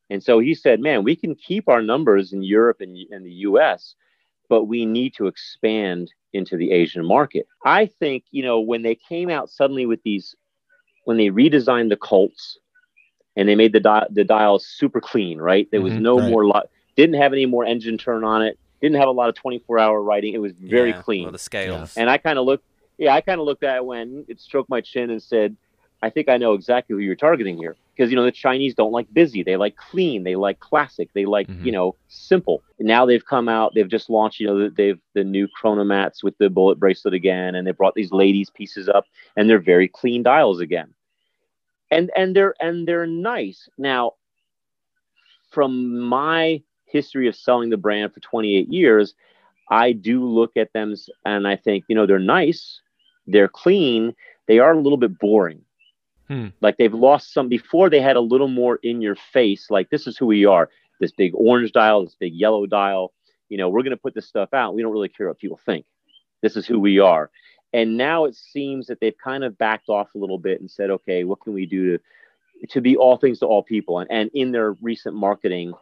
And 0.10 0.24
so 0.24 0.40
he 0.40 0.54
said, 0.54 0.80
man, 0.80 1.04
we 1.04 1.16
can 1.16 1.36
keep 1.36 1.68
our 1.68 1.82
numbers 1.82 2.32
in 2.32 2.44
Europe 2.44 2.78
and, 2.80 2.98
and 3.12 3.26
the 3.26 3.32
US, 3.32 3.96
but 4.50 4.66
we 4.66 4.86
need 4.86 5.14
to 5.16 5.28
expand 5.28 6.12
into 6.34 6.58
the 6.58 6.72
Asian 6.72 7.06
market. 7.06 7.48
I 7.66 7.88
think, 7.88 8.26
you 8.32 8.44
know, 8.44 8.60
when 8.60 8.84
they 8.84 8.96
came 8.96 9.30
out 9.30 9.50
suddenly 9.50 9.86
with 9.86 10.04
these, 10.04 10.36
when 11.06 11.18
they 11.18 11.30
redesigned 11.30 11.90
the 11.90 11.98
Colts 11.98 12.60
and 13.36 13.50
they 13.50 13.56
made 13.56 13.74
the, 13.74 13.80
di- 13.80 14.08
the 14.12 14.24
dial 14.24 14.60
super 14.60 15.02
clean, 15.02 15.40
right? 15.40 15.68
There 15.72 15.82
was 15.82 15.94
mm-hmm, 15.94 16.04
no 16.04 16.20
right. 16.20 16.30
more, 16.30 16.46
lo- 16.46 16.70
didn't 16.96 17.16
have 17.16 17.34
any 17.34 17.46
more 17.46 17.66
engine 17.66 17.98
turn 17.98 18.24
on 18.24 18.42
it, 18.42 18.58
didn't 18.82 18.98
have 18.98 19.08
a 19.08 19.12
lot 19.12 19.30
of 19.30 19.36
24 19.36 19.80
hour 19.80 20.02
writing. 20.02 20.34
It 20.34 20.40
was 20.42 20.54
very 20.54 20.92
yeah, 20.92 21.02
clean. 21.02 21.24
Well, 21.24 21.32
the 21.32 21.40
scales. 21.40 21.96
And 21.98 22.10
I 22.10 22.18
kind 22.18 22.38
of 22.38 22.46
looked, 22.46 22.66
yeah, 22.98 23.14
I 23.14 23.22
kind 23.22 23.40
of 23.40 23.46
looked 23.46 23.64
at 23.64 23.78
it 23.78 23.86
when 23.86 24.26
it 24.28 24.40
stroked 24.40 24.70
my 24.70 24.82
chin 24.82 25.10
and 25.10 25.22
said, 25.22 25.56
I 26.02 26.10
think 26.10 26.30
I 26.30 26.38
know 26.38 26.54
exactly 26.54 26.94
who 26.94 27.00
you're 27.00 27.16
targeting 27.16 27.58
here. 27.58 27.76
Because, 27.96 28.12
you 28.12 28.18
know, 28.18 28.26
the 28.26 28.32
Chinese 28.32 28.76
don't 28.76 28.92
like 28.92 29.12
busy. 29.14 29.42
They 29.42 29.56
like 29.56 29.78
clean. 29.78 30.24
They 30.24 30.36
like 30.36 30.60
classic. 30.60 31.10
They 31.14 31.26
like, 31.26 31.48
mm-hmm. 31.48 31.66
you 31.66 31.72
know, 31.72 31.96
simple. 32.10 32.62
Now 32.78 33.06
they've 33.06 33.26
come 33.26 33.48
out, 33.48 33.74
they've 33.74 33.88
just 33.88 34.10
launched, 34.10 34.42
you 34.42 34.48
know, 34.48 34.70
they've 34.70 35.00
the 35.14 35.24
new 35.24 35.48
chronomats 35.48 36.22
with 36.22 36.38
the 36.38 36.50
bullet 36.50 36.78
bracelet 36.78 37.14
again. 37.14 37.56
And 37.56 37.66
they 37.66 37.72
brought 37.72 37.96
these 37.96 38.12
ladies 38.12 38.50
pieces 38.50 38.90
up 38.90 39.06
and 39.38 39.50
they're 39.50 39.60
very 39.60 39.88
clean 39.88 40.24
dials 40.24 40.60
again. 40.60 40.94
And, 41.90 42.12
and 42.18 42.36
they're, 42.36 42.54
and 42.60 42.88
they're 42.88 43.08
nice. 43.08 43.70
Now, 43.78 44.14
from 45.52 46.00
my 46.00 46.62
history 46.86 47.28
of 47.28 47.36
selling 47.36 47.70
the 47.70 47.78
brand 47.78 48.14
for 48.14 48.20
28 48.22 48.68
years, 48.70 49.14
I 49.70 49.92
do 49.94 50.24
look 50.24 50.58
at 50.58 50.74
them 50.74 50.96
and 51.26 51.48
I 51.48 51.56
think, 51.56 51.86
you 51.88 51.96
know, 51.96 52.06
they're 52.06 52.20
nice, 52.20 52.82
they're 53.28 53.48
clean, 53.48 54.16
they 54.48 54.60
are 54.60 54.74
a 54.74 54.80
little 54.80 54.98
bit 54.98 55.18
boring. 55.20 55.62
Hmm. 56.28 56.48
Like 56.62 56.78
they've 56.78 56.94
lost 56.94 57.34
some 57.34 57.50
before 57.50 57.90
they 57.90 58.02
had 58.02 58.16
a 58.16 58.22
little 58.22 58.48
more 58.48 58.80
in 58.84 59.02
your 59.02 59.16
face, 59.16 59.68
like 59.70 59.90
this 59.90 60.08
is 60.08 60.18
who 60.18 60.26
we 60.26 60.46
are. 60.46 60.70
This 61.00 61.12
big 61.12 61.34
orange 61.36 61.72
dial, 61.72 62.04
this 62.04 62.16
big 62.16 62.34
yellow 62.34 62.66
dial. 62.66 63.14
You 63.50 63.58
know, 63.58 63.70
we're 63.70 63.84
going 63.84 63.92
to 63.92 64.02
put 64.02 64.16
this 64.16 64.28
stuff 64.28 64.54
out. 64.54 64.74
We 64.74 64.82
don't 64.82 64.94
really 64.94 65.10
care 65.10 65.28
what 65.28 65.40
people 65.40 65.60
think. 65.66 65.86
This 66.42 66.56
is 66.56 66.66
who 66.66 66.80
we 66.80 67.00
are. 67.00 67.30
And 67.74 67.98
now 67.98 68.26
it 68.26 68.36
seems 68.36 68.88
that 68.88 69.00
they've 69.02 69.18
kind 69.22 69.44
of 69.44 69.58
backed 69.58 69.90
off 69.90 70.16
a 70.16 70.18
little 70.18 70.40
bit 70.40 70.62
and 70.62 70.72
said, 70.72 70.90
okay, 70.90 71.26
what 71.26 71.42
can 71.42 71.54
we 71.54 71.66
do 71.66 71.98
to 71.98 72.04
to 72.70 72.80
be 72.80 72.96
all 72.96 73.18
things 73.18 73.40
to 73.40 73.46
all 73.46 73.62
people? 73.62 74.00
And, 74.00 74.10
and 74.10 74.32
in 74.34 74.52
their 74.52 74.74
recent 74.82 75.14
marketing, 75.16 75.74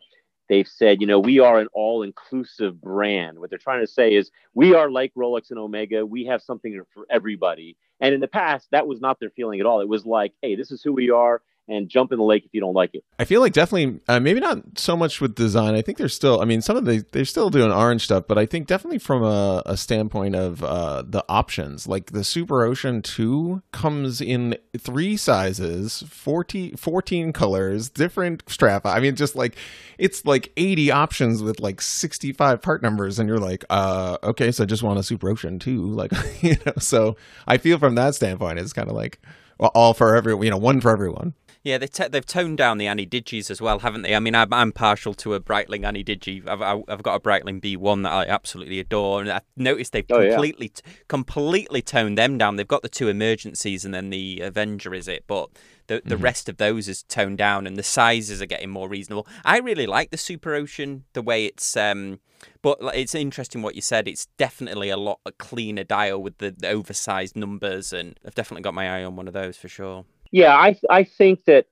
they've 0.53 0.67
said, 0.67 1.01
you 1.01 1.07
know, 1.07 1.19
we 1.19 1.39
are 1.39 1.59
an 1.59 1.67
all 1.73 2.03
inclusive 2.03 2.79
brand. 2.79 3.39
What 3.39 3.49
they're 3.49 3.57
trying 3.57 3.81
to 3.81 3.91
say 3.91 4.13
is 4.13 4.29
we 4.53 4.75
are 4.75 4.91
like 4.91 5.11
Rolex 5.15 5.49
and 5.49 5.57
Omega. 5.57 6.05
We 6.05 6.25
have 6.25 6.43
something 6.43 6.79
for 6.93 7.07
everybody. 7.09 7.75
And 7.99 8.13
in 8.13 8.21
the 8.21 8.27
past, 8.27 8.67
that 8.69 8.85
was 8.85 9.01
not 9.01 9.19
their 9.19 9.31
feeling 9.31 9.59
at 9.59 9.65
all. 9.65 9.81
It 9.81 9.87
was 9.87 10.05
like, 10.05 10.33
hey, 10.43 10.55
this 10.55 10.69
is 10.69 10.83
who 10.83 10.93
we 10.93 11.09
are 11.09 11.41
and 11.67 11.87
jump 11.89 12.11
in 12.11 12.17
the 12.17 12.23
lake 12.23 12.45
if 12.45 12.53
you 12.53 12.59
don't 12.59 12.73
like 12.73 12.91
it. 12.93 13.03
I 13.17 13.25
feel 13.25 13.41
like 13.41 13.53
definitely, 13.53 14.01
uh, 14.07 14.19
maybe 14.19 14.39
not 14.39 14.77
so 14.77 14.97
much 14.97 15.21
with 15.21 15.35
design. 15.35 15.75
I 15.75 15.81
think 15.81 15.97
they're 15.97 16.09
still, 16.09 16.41
I 16.41 16.45
mean, 16.45 16.61
some 16.61 16.75
of 16.75 16.85
the, 16.85 17.05
they're 17.11 17.25
still 17.25 17.49
doing 17.49 17.71
orange 17.71 18.03
stuff, 18.03 18.25
but 18.27 18.37
I 18.37 18.45
think 18.45 18.67
definitely 18.67 18.99
from 18.99 19.23
a, 19.23 19.63
a 19.65 19.77
standpoint 19.77 20.35
of 20.35 20.63
uh, 20.63 21.03
the 21.07 21.23
options, 21.29 21.87
like 21.87 22.11
the 22.11 22.23
Super 22.23 22.63
Ocean 22.63 23.01
2 23.01 23.61
comes 23.71 24.19
in 24.19 24.57
three 24.77 25.15
sizes, 25.15 26.03
14, 26.07 26.75
14 26.75 27.33
colors, 27.33 27.89
different 27.89 28.43
strap. 28.47 28.85
I 28.85 28.99
mean, 28.99 29.15
just 29.15 29.35
like, 29.35 29.55
it's 29.97 30.25
like 30.25 30.51
80 30.57 30.91
options 30.91 31.41
with 31.41 31.59
like 31.59 31.81
65 31.81 32.61
part 32.61 32.81
numbers. 32.81 33.19
And 33.19 33.29
you're 33.29 33.37
like, 33.37 33.63
uh, 33.69 34.17
okay, 34.23 34.51
so 34.51 34.63
I 34.63 34.65
just 34.65 34.83
want 34.83 34.99
a 34.99 35.03
Super 35.03 35.29
Ocean 35.29 35.59
2. 35.59 35.93
Like, 36.03 36.11
you 36.41 36.55
know, 36.65 36.73
so 36.79 37.15
I 37.47 37.57
feel 37.57 37.77
from 37.77 37.95
that 37.95 38.15
standpoint, 38.15 38.59
it's 38.59 38.73
kind 38.73 38.89
of 38.89 38.95
like, 38.95 39.19
all 39.59 39.93
for 39.93 40.15
everyone, 40.15 40.43
you 40.43 40.51
know, 40.51 40.57
one 40.57 40.81
for 40.81 40.91
everyone. 40.91 41.33
Yeah, 41.63 41.77
they 41.77 41.87
t- 41.87 42.09
they've 42.09 42.25
toned 42.25 42.57
down 42.57 42.77
the 42.77 42.87
Ana-Digis 42.87 43.49
as 43.49 43.61
well, 43.61 43.79
haven't 43.79 44.01
they? 44.01 44.13
I 44.13 44.19
mean, 44.19 44.35
I'm, 44.35 44.53
I'm 44.53 44.73
partial 44.73 45.13
to 45.15 45.33
a 45.33 45.39
Breitling 45.39 45.85
Ana-Digi. 45.85 46.45
I've, 46.45 46.61
I've 46.61 47.03
got 47.03 47.15
a 47.15 47.19
Breitling 47.21 47.61
B1 47.61 48.03
that 48.03 48.11
I 48.11 48.25
absolutely 48.25 48.81
adore, 48.81 49.21
and 49.21 49.31
I 49.31 49.39
noticed 49.55 49.93
they've 49.93 50.05
oh, 50.11 50.29
completely 50.29 50.73
yeah. 50.75 50.91
completely 51.07 51.81
toned 51.81 52.17
them 52.17 52.37
down. 52.37 52.57
They've 52.57 52.67
got 52.67 52.81
the 52.81 52.89
two 52.89 53.07
emergencies 53.07 53.85
and 53.85 53.93
then 53.93 54.09
the 54.09 54.41
Avenger, 54.41 54.93
is 54.93 55.07
it? 55.07 55.23
But 55.25 55.51
the 55.87 56.01
the 56.03 56.15
mm-hmm. 56.15 56.23
rest 56.23 56.49
of 56.49 56.57
those 56.57 56.89
is 56.89 57.03
toned 57.03 57.37
down, 57.37 57.65
and 57.65 57.77
the 57.77 57.83
sizes 57.83 58.41
are 58.41 58.45
getting 58.45 58.69
more 58.69 58.89
reasonable. 58.89 59.25
I 59.45 59.59
really 59.59 59.87
like 59.87 60.11
the 60.11 60.17
Super 60.17 60.55
Ocean, 60.55 61.05
the 61.13 61.21
way 61.21 61.45
it's. 61.45 61.77
Um, 61.77 62.19
but 62.61 62.77
it's 62.93 63.15
interesting 63.15 63.61
what 63.61 63.75
you 63.75 63.81
said. 63.81 64.05
It's 64.05 64.25
definitely 64.37 64.89
a 64.89 64.97
lot 64.97 65.21
cleaner 65.37 65.85
dial 65.85 66.21
with 66.21 66.39
the, 66.39 66.51
the 66.51 66.67
oversized 66.67 67.37
numbers, 67.37 67.93
and 67.93 68.19
I've 68.25 68.35
definitely 68.35 68.63
got 68.63 68.73
my 68.73 68.99
eye 68.99 69.05
on 69.05 69.15
one 69.15 69.29
of 69.29 69.33
those 69.33 69.55
for 69.55 69.69
sure. 69.69 70.03
Yeah, 70.33 70.55
I 70.55 70.75
I 70.89 71.03
think 71.03 71.45
that. 71.45 71.67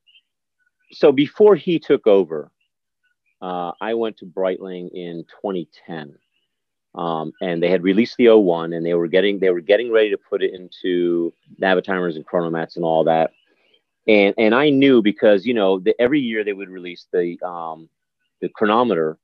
So 0.94 1.12
before 1.12 1.56
he 1.56 1.80
took 1.80 2.06
over, 2.06 2.52
uh, 3.42 3.72
I 3.82 3.96
went 3.96 4.18
to 4.18 4.26
Breitling 4.26 4.92
in 4.92 5.26
2010, 5.42 6.16
um, 6.94 7.32
and 7.42 7.64
they 7.64 7.70
had 7.70 7.82
released 7.82 8.18
the 8.18 8.30
01, 8.30 8.74
and 8.74 8.86
they 8.86 8.94
were 8.94 9.08
getting 9.08 9.40
they 9.40 9.50
were 9.50 9.62
getting 9.62 9.92
ready 9.92 10.12
to 10.12 10.18
put 10.18 10.44
it 10.44 10.54
into 10.54 11.34
Navitimers 11.60 12.16
and 12.16 12.26
Chronomats 12.26 12.76
and 12.76 12.86
all 12.86 13.04
that. 13.06 13.32
And 14.08 14.36
and 14.38 14.54
I 14.54 14.70
knew 14.70 15.02
because 15.02 15.44
you 15.44 15.56
know 15.56 15.80
the, 15.80 16.00
every 16.00 16.20
year 16.20 16.44
they 16.44 16.54
would 16.54 16.70
release 16.70 17.08
the 17.12 17.40
um, 17.44 17.90
the 18.42 18.50
chronometer 18.50 19.18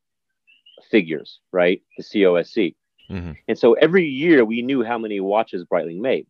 figures, 0.90 1.40
right? 1.52 1.80
The 1.98 2.04
COSC. 2.04 2.74
Mm-hmm. 3.12 3.34
And 3.48 3.58
so 3.58 3.74
every 3.74 4.08
year 4.08 4.44
we 4.44 4.64
knew 4.64 4.84
how 4.84 4.98
many 4.98 5.20
watches 5.20 5.64
Breitling 5.64 6.00
made 6.00 6.26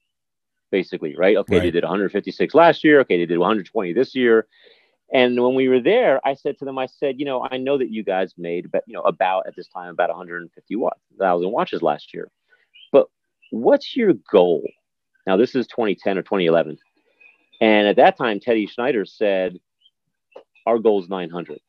basically, 0.71 1.15
right? 1.15 1.37
Okay, 1.37 1.55
right. 1.55 1.63
they 1.63 1.71
did 1.71 1.83
156 1.83 2.53
last 2.53 2.83
year. 2.83 2.99
Okay, 3.01 3.17
they 3.17 3.25
did 3.25 3.37
120 3.37 3.93
this 3.93 4.15
year. 4.15 4.47
And 5.13 5.41
when 5.41 5.55
we 5.55 5.69
were 5.69 5.79
there, 5.79 6.19
I 6.27 6.33
said 6.33 6.57
to 6.59 6.65
them, 6.65 6.77
I 6.77 6.85
said, 6.85 7.17
you 7.17 7.25
know, 7.25 7.47
I 7.49 7.57
know 7.57 7.77
that 7.77 7.91
you 7.91 8.03
guys 8.03 8.33
made, 8.37 8.71
but 8.71 8.83
you 8.87 8.93
know, 8.93 9.01
about 9.01 9.47
at 9.47 9.55
this 9.55 9.69
time 9.69 9.89
about 9.89 10.09
150 10.09 10.75
thousand 11.17 11.51
watches 11.51 11.81
last 11.81 12.13
year. 12.13 12.29
But 12.91 13.07
what's 13.51 13.95
your 13.95 14.13
goal? 14.29 14.69
Now 15.25 15.37
this 15.37 15.55
is 15.55 15.67
2010 15.67 16.17
or 16.17 16.23
2011, 16.23 16.77
and 17.61 17.87
at 17.87 17.95
that 17.95 18.17
time, 18.17 18.39
Teddy 18.39 18.67
Schneider 18.67 19.05
said, 19.05 19.59
our 20.65 20.79
goal 20.79 21.01
is 21.01 21.09
900. 21.09 21.59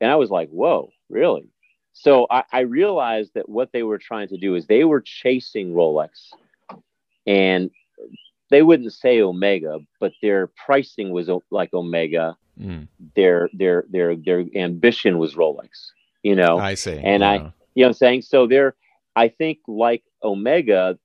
And 0.00 0.10
I 0.10 0.16
was 0.16 0.30
like, 0.30 0.50
whoa, 0.50 0.90
really? 1.08 1.48
So 1.94 2.26
I, 2.30 2.44
I 2.52 2.60
realized 2.60 3.32
that 3.34 3.48
what 3.48 3.72
they 3.72 3.82
were 3.82 3.98
trying 3.98 4.28
to 4.28 4.36
do 4.36 4.54
is 4.54 4.66
they 4.66 4.84
were 4.84 5.00
chasing 5.00 5.72
Rolex 5.72 6.28
and 7.28 7.70
they 8.50 8.62
wouldn't 8.62 8.92
say 8.94 9.20
Omega, 9.20 9.78
but 10.00 10.12
their 10.22 10.48
pricing 10.48 11.10
was 11.10 11.28
like 11.50 11.72
Omega. 11.74 12.36
Mm. 12.58 12.88
Their 13.14 13.50
their 13.52 13.84
their 13.90 14.16
their 14.16 14.44
ambition 14.56 15.18
was 15.18 15.34
Rolex. 15.34 15.92
You 16.22 16.34
know, 16.34 16.58
I 16.58 16.74
see, 16.74 16.98
and 16.98 17.20
yeah. 17.20 17.28
I, 17.28 17.34
you 17.34 17.40
know, 17.40 17.52
what 17.74 17.86
I'm 17.88 17.92
saying 17.94 18.22
so. 18.22 18.46
They're, 18.46 18.74
I 19.14 19.28
think, 19.28 19.58
like 19.68 20.02
Omega, 20.24 20.98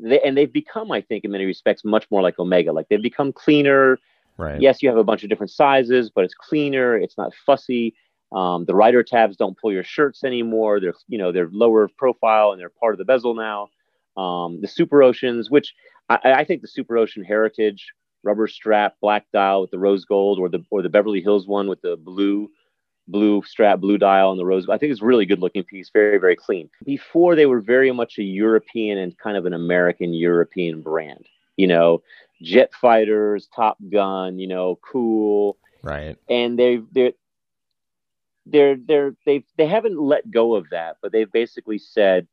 they, 0.00 0.20
and 0.20 0.36
they've 0.36 0.52
become, 0.52 0.90
I 0.92 1.02
think, 1.02 1.24
in 1.24 1.32
many 1.32 1.44
respects, 1.44 1.84
much 1.84 2.06
more 2.10 2.22
like 2.22 2.38
Omega. 2.38 2.72
Like 2.72 2.88
they've 2.88 3.02
become 3.02 3.32
cleaner. 3.32 3.98
Right. 4.38 4.60
Yes, 4.60 4.82
you 4.82 4.88
have 4.88 4.96
a 4.96 5.04
bunch 5.04 5.22
of 5.22 5.28
different 5.28 5.50
sizes, 5.50 6.08
but 6.08 6.24
it's 6.24 6.34
cleaner. 6.34 6.96
It's 6.96 7.18
not 7.18 7.34
fussy. 7.44 7.94
Um, 8.32 8.64
the 8.64 8.74
rider 8.74 9.02
tabs 9.02 9.36
don't 9.36 9.58
pull 9.58 9.72
your 9.72 9.82
shirts 9.82 10.24
anymore. 10.24 10.80
They're, 10.80 10.94
you 11.08 11.18
know, 11.18 11.32
they're 11.32 11.50
lower 11.52 11.88
profile 11.98 12.52
and 12.52 12.60
they're 12.60 12.70
part 12.70 12.94
of 12.94 12.98
the 12.98 13.04
bezel 13.04 13.34
now 13.34 13.68
um, 14.16 14.60
the 14.60 14.68
Super 14.68 15.02
Oceans, 15.02 15.50
which 15.50 15.74
I, 16.08 16.18
I, 16.24 16.44
think 16.44 16.62
the 16.62 16.68
Super 16.68 16.96
Ocean 16.96 17.24
Heritage 17.24 17.86
rubber 18.22 18.46
strap 18.48 18.96
black 19.00 19.26
dial 19.32 19.62
with 19.62 19.70
the 19.70 19.78
rose 19.78 20.04
gold, 20.04 20.38
or 20.38 20.48
the 20.48 20.64
or 20.70 20.82
the 20.82 20.88
Beverly 20.88 21.20
Hills 21.20 21.46
one 21.46 21.68
with 21.68 21.80
the 21.82 21.96
blue 21.96 22.50
blue 23.08 23.42
strap, 23.44 23.80
blue 23.80 23.98
dial, 23.98 24.30
and 24.30 24.38
the 24.38 24.44
rose. 24.44 24.68
I 24.68 24.78
think 24.78 24.92
it's 24.92 25.02
a 25.02 25.06
really 25.06 25.26
good 25.26 25.40
looking 25.40 25.64
piece, 25.64 25.90
very 25.90 26.18
very 26.18 26.36
clean. 26.36 26.70
Before 26.84 27.34
they 27.34 27.46
were 27.46 27.60
very 27.60 27.92
much 27.92 28.18
a 28.18 28.22
European 28.22 28.98
and 28.98 29.16
kind 29.18 29.36
of 29.36 29.46
an 29.46 29.54
American 29.54 30.12
European 30.12 30.82
brand. 30.82 31.26
You 31.56 31.66
know, 31.66 32.02
jet 32.42 32.72
fighters, 32.74 33.48
Top 33.54 33.78
Gun. 33.90 34.38
You 34.38 34.48
know, 34.48 34.78
cool. 34.82 35.56
Right. 35.82 36.16
And 36.28 36.58
they've 36.58 36.84
they're 36.92 37.12
they're 38.46 38.76
they're 38.76 39.14
they 39.26 39.44
they 39.56 39.66
haven't 39.66 40.00
let 40.00 40.30
go 40.30 40.54
of 40.54 40.66
that, 40.70 40.96
but 41.02 41.12
they've 41.12 41.30
basically 41.30 41.78
said 41.78 42.26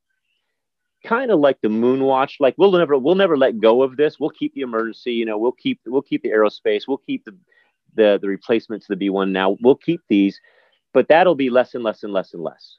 kind 1.08 1.30
of 1.30 1.40
like 1.40 1.58
the 1.62 1.68
moon 1.68 2.02
watch 2.02 2.36
like 2.38 2.54
we'll 2.58 2.72
never 2.72 2.98
we'll 2.98 3.14
never 3.14 3.36
let 3.36 3.58
go 3.58 3.82
of 3.82 3.96
this 3.96 4.20
we'll 4.20 4.28
keep 4.28 4.52
the 4.54 4.60
emergency 4.60 5.12
you 5.12 5.24
know 5.24 5.38
we'll 5.38 5.52
keep 5.52 5.80
we'll 5.86 6.02
keep 6.02 6.22
the 6.22 6.28
aerospace 6.28 6.82
we'll 6.86 6.98
keep 6.98 7.24
the 7.24 7.34
the, 7.94 8.18
the 8.20 8.28
replacement 8.28 8.82
to 8.82 8.94
the 8.94 9.08
b1 9.08 9.30
now 9.30 9.56
we'll 9.62 9.74
keep 9.74 10.02
these 10.08 10.38
but 10.92 11.08
that'll 11.08 11.34
be 11.34 11.48
less 11.48 11.74
and 11.74 11.82
less 11.82 12.02
and 12.02 12.12
less 12.12 12.34
and 12.34 12.42
less 12.42 12.76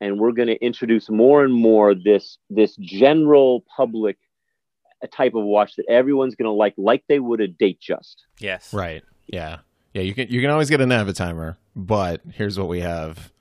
and 0.00 0.20
we're 0.20 0.32
going 0.32 0.48
to 0.48 0.62
introduce 0.62 1.08
more 1.08 1.44
and 1.44 1.54
more 1.54 1.94
this 1.94 2.36
this 2.50 2.76
general 2.76 3.64
public 3.74 4.18
a 5.02 5.08
type 5.08 5.34
of 5.34 5.44
watch 5.44 5.76
that 5.76 5.86
everyone's 5.88 6.34
going 6.34 6.46
to 6.46 6.52
like 6.52 6.74
like 6.76 7.04
they 7.08 7.20
would 7.20 7.40
a 7.40 7.48
Datejust 7.48 8.16
Yes. 8.38 8.72
Right. 8.72 9.02
Yeah. 9.26 9.58
Yeah. 9.94 10.02
You 10.02 10.14
can 10.14 10.28
you 10.28 10.40
can 10.40 10.50
always 10.50 10.70
get 10.70 10.80
a 10.80 10.84
Navitimer, 10.84 11.56
but 11.74 12.20
here's 12.32 12.58
what 12.58 12.68
we 12.68 12.80
have 12.80 13.32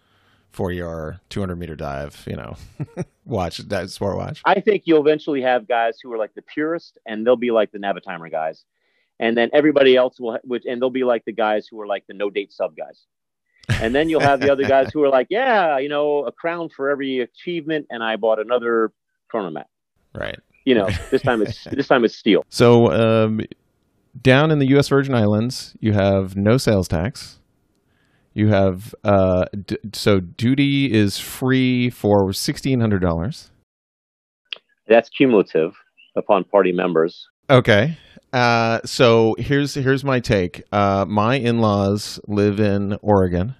for 0.56 0.72
your 0.72 1.20
200 1.30 1.58
meter 1.58 1.76
dive. 1.76 2.24
You 2.26 2.38
know, 2.38 2.56
watch 3.26 3.58
that 3.58 3.89
sport 3.89 4.16
watch. 4.16 4.41
I 4.45 4.62
think 4.62 4.84
you'll 4.86 5.01
eventually 5.01 5.41
have 5.41 5.68
guys 5.68 5.99
who 6.01 6.12
are 6.14 6.18
like 6.18 6.34
the 6.34 6.41
purist, 6.41 6.97
and 7.06 7.28
they'll 7.28 7.36
be 7.36 7.51
like 7.51 7.72
the 7.74 7.78
Navitimer 7.78 8.32
guys, 8.32 8.64
and 9.20 9.38
then 9.38 9.49
everybody 9.53 9.97
else 9.97 10.18
will, 10.18 10.39
which, 10.43 10.64
and 10.66 10.82
they'll 10.82 10.89
be 10.89 11.03
like 11.03 11.26
the 11.26 11.34
guys 11.34 11.68
who 11.68 11.80
are 11.82 11.88
like 11.88 12.08
the 12.08 12.14
no 12.14 12.30
date 12.30 12.53
sub 12.53 12.76
guys, 12.78 13.06
and 13.82 13.93
then 13.93 14.08
you'll 14.08 14.22
have 14.22 14.39
the 14.39 14.49
other 14.49 14.64
guys 14.64 14.91
who 14.93 15.03
are 15.03 15.10
like, 15.10 15.28
yeah, 15.30 15.78
you 15.78 15.89
know, 15.89 16.26
a 16.26 16.32
crown 16.32 16.70
for 16.70 16.89
every 16.89 17.20
achievement, 17.20 17.88
and 17.89 18.01
I 18.01 18.16
bought 18.16 18.39
another 18.39 18.93
chronomat. 19.32 19.66
Right. 20.14 20.39
You 20.64 20.76
know, 20.76 20.89
this 21.12 21.22
time 21.22 21.41
it's 21.41 21.64
this 21.72 21.88
time 21.89 22.06
it's 22.06 22.16
steel. 22.16 22.45
So 22.49 22.91
um, 22.93 23.41
down 24.22 24.51
in 24.51 24.60
the 24.60 24.68
U.S. 24.68 24.88
Virgin 24.88 25.14
Islands, 25.14 25.76
you 25.82 25.91
have 25.91 26.38
no 26.38 26.58
sales 26.58 26.88
tax. 26.88 27.39
You 28.36 28.50
have 28.50 28.94
uh, 29.06 29.46
d- 29.66 29.78
so 29.94 30.20
duty 30.20 30.94
is 30.94 31.18
free 31.18 31.90
for 31.90 32.34
sixteen 32.34 32.82
hundred 32.82 33.02
dollars. 33.02 33.50
That's 34.88 35.10
cumulative 35.10 35.72
upon 36.18 36.44
party 36.44 36.74
members. 36.74 37.28
Okay. 37.50 37.98
Uh, 38.34 38.82
so 38.84 39.36
here's 39.40 39.74
here's 39.74 40.04
my 40.04 40.20
take. 40.20 40.64
Uh, 40.70 41.06
my 41.08 41.36
in-laws 41.36 42.20
live 42.28 42.60
in 42.60 42.98
Oregon, 43.02 43.56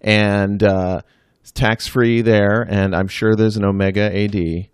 and 0.00 0.62
uh, 0.62 1.00
it's 1.40 1.50
tax 1.50 1.88
free 1.88 2.22
there, 2.22 2.62
and 2.62 2.94
I'm 2.94 3.08
sure 3.08 3.34
there's 3.34 3.56
an 3.56 3.64
Omega 3.64 4.16
AD. 4.16 4.68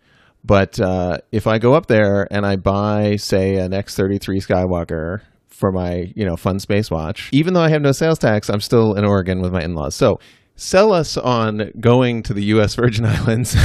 But 0.45 0.79
uh, 0.79 1.19
if 1.33 1.47
I 1.47 1.59
go 1.59 1.73
up 1.73 1.87
there 1.87 2.29
and 2.31 2.45
I 2.45 2.57
buy, 2.57 3.17
say, 3.17 3.57
an 3.57 3.73
X33 3.73 4.47
Skywalker 4.47 5.23
for 5.57 5.73
my 5.73 6.13
you 6.15 6.25
know 6.25 6.37
fun 6.37 6.61
space 6.61 6.91
watch, 6.91 7.31
even 7.33 7.55
though 7.55 7.63
I 7.63 7.69
have 7.71 7.83
no 7.83 7.93
sales 7.93 8.19
tax, 8.19 8.49
I'm 8.51 8.61
still 8.61 8.95
in 8.95 9.05
Oregon 9.05 9.41
with 9.41 9.53
my 9.53 9.63
in-laws. 9.63 9.95
So 9.95 10.21
sell 10.55 10.93
us 10.93 11.17
on 11.17 11.71
going 11.81 12.23
to 12.25 12.35
the 12.35 12.45
U.S. 12.45 12.75
Virgin 12.77 13.05
Islands 13.07 13.57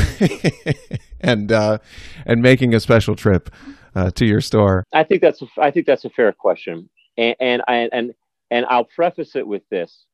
and 1.22 1.52
uh, 1.52 1.80
and 2.26 2.42
making 2.42 2.74
a 2.74 2.80
special 2.80 3.16
trip 3.16 3.50
uh, 3.96 4.12
to 4.12 4.26
your 4.26 4.42
store. 4.42 4.86
I 4.94 5.04
think 5.04 5.22
that's 5.22 5.42
a, 5.42 5.48
I 5.58 5.72
think 5.72 5.86
that's 5.86 6.06
a 6.06 6.10
fair 6.10 6.32
question, 6.32 6.90
and 7.18 7.36
and 7.40 7.62
I 7.68 7.90
and 7.92 8.14
and 8.50 8.66
I'll 8.68 8.86
preface 8.86 9.36
it 9.36 9.46
with 9.46 9.64
this: 9.70 10.06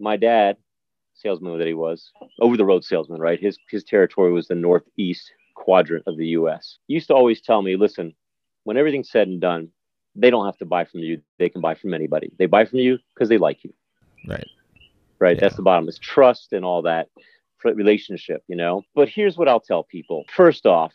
my 0.00 0.16
dad, 0.16 0.56
salesman 1.14 1.58
that 1.58 1.66
he 1.66 1.74
was, 1.74 2.10
over 2.40 2.56
the 2.56 2.64
road 2.64 2.84
salesman, 2.84 3.20
right? 3.20 3.40
His 3.40 3.58
his 3.70 3.84
territory 3.84 4.32
was 4.32 4.48
the 4.48 4.54
northeast 4.54 5.30
quadrant 5.54 6.04
of 6.06 6.16
the 6.16 6.28
U.S. 6.28 6.78
He 6.88 6.94
used 6.94 7.08
to 7.08 7.14
always 7.14 7.40
tell 7.40 7.62
me, 7.62 7.76
listen, 7.76 8.14
when 8.64 8.76
everything's 8.76 9.10
said 9.10 9.28
and 9.28 9.40
done, 9.40 9.68
they 10.14 10.30
don't 10.30 10.46
have 10.46 10.58
to 10.58 10.66
buy 10.66 10.84
from 10.84 11.00
you; 11.00 11.20
they 11.38 11.48
can 11.48 11.60
buy 11.60 11.74
from 11.74 11.94
anybody. 11.94 12.32
They 12.38 12.46
buy 12.46 12.64
from 12.64 12.78
you 12.78 12.98
because 13.14 13.28
they 13.28 13.38
like 13.38 13.64
you, 13.64 13.72
Right. 14.26 14.48
right? 15.18 15.36
Yeah. 15.36 15.40
That's 15.40 15.56
the 15.56 15.62
bottom. 15.62 15.88
It's 15.88 15.98
trust 15.98 16.52
and 16.52 16.64
all 16.64 16.82
that 16.82 17.08
relationship, 17.64 18.42
you 18.48 18.56
know. 18.56 18.82
But 18.94 19.08
here's 19.08 19.36
what 19.36 19.48
I'll 19.48 19.60
tell 19.60 19.82
people: 19.84 20.24
first 20.34 20.66
off 20.66 20.92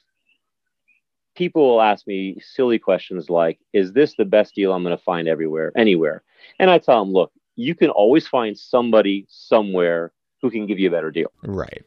people 1.36 1.70
will 1.70 1.82
ask 1.82 2.08
me 2.08 2.36
silly 2.42 2.80
questions 2.80 3.30
like, 3.30 3.60
is 3.72 3.94
this 3.94 4.16
the 4.18 4.26
best 4.26 4.56
deal 4.56 4.74
I'm 4.74 4.82
going 4.84 4.98
to 4.98 5.04
find 5.04 5.28
everywhere, 5.28 5.72
anywhere? 5.76 6.24
And 6.58 6.72
I 6.72 6.80
tell 6.80 7.00
them, 7.00 7.14
look, 7.14 7.32
you 7.56 7.76
can 7.76 7.92
always 7.92 8.28
find 8.28 8.58
somebody 8.58 9.28
somewhere 9.30 10.12
who 10.42 10.50
can 10.50 10.66
give 10.66 10.80
you 10.80 10.88
a 10.88 10.92
better 10.92 11.12
deal. 11.12 11.32
Right. 11.44 11.84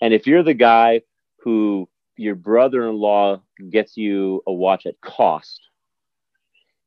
And 0.00 0.14
if 0.14 0.28
you're 0.28 0.44
the 0.44 0.54
guy 0.54 1.02
who 1.38 1.88
your 2.16 2.36
brother 2.36 2.88
in 2.88 2.94
law 2.96 3.40
gets 3.70 3.96
you 3.96 4.42
a 4.46 4.52
watch 4.52 4.86
at 4.86 5.00
cost, 5.00 5.60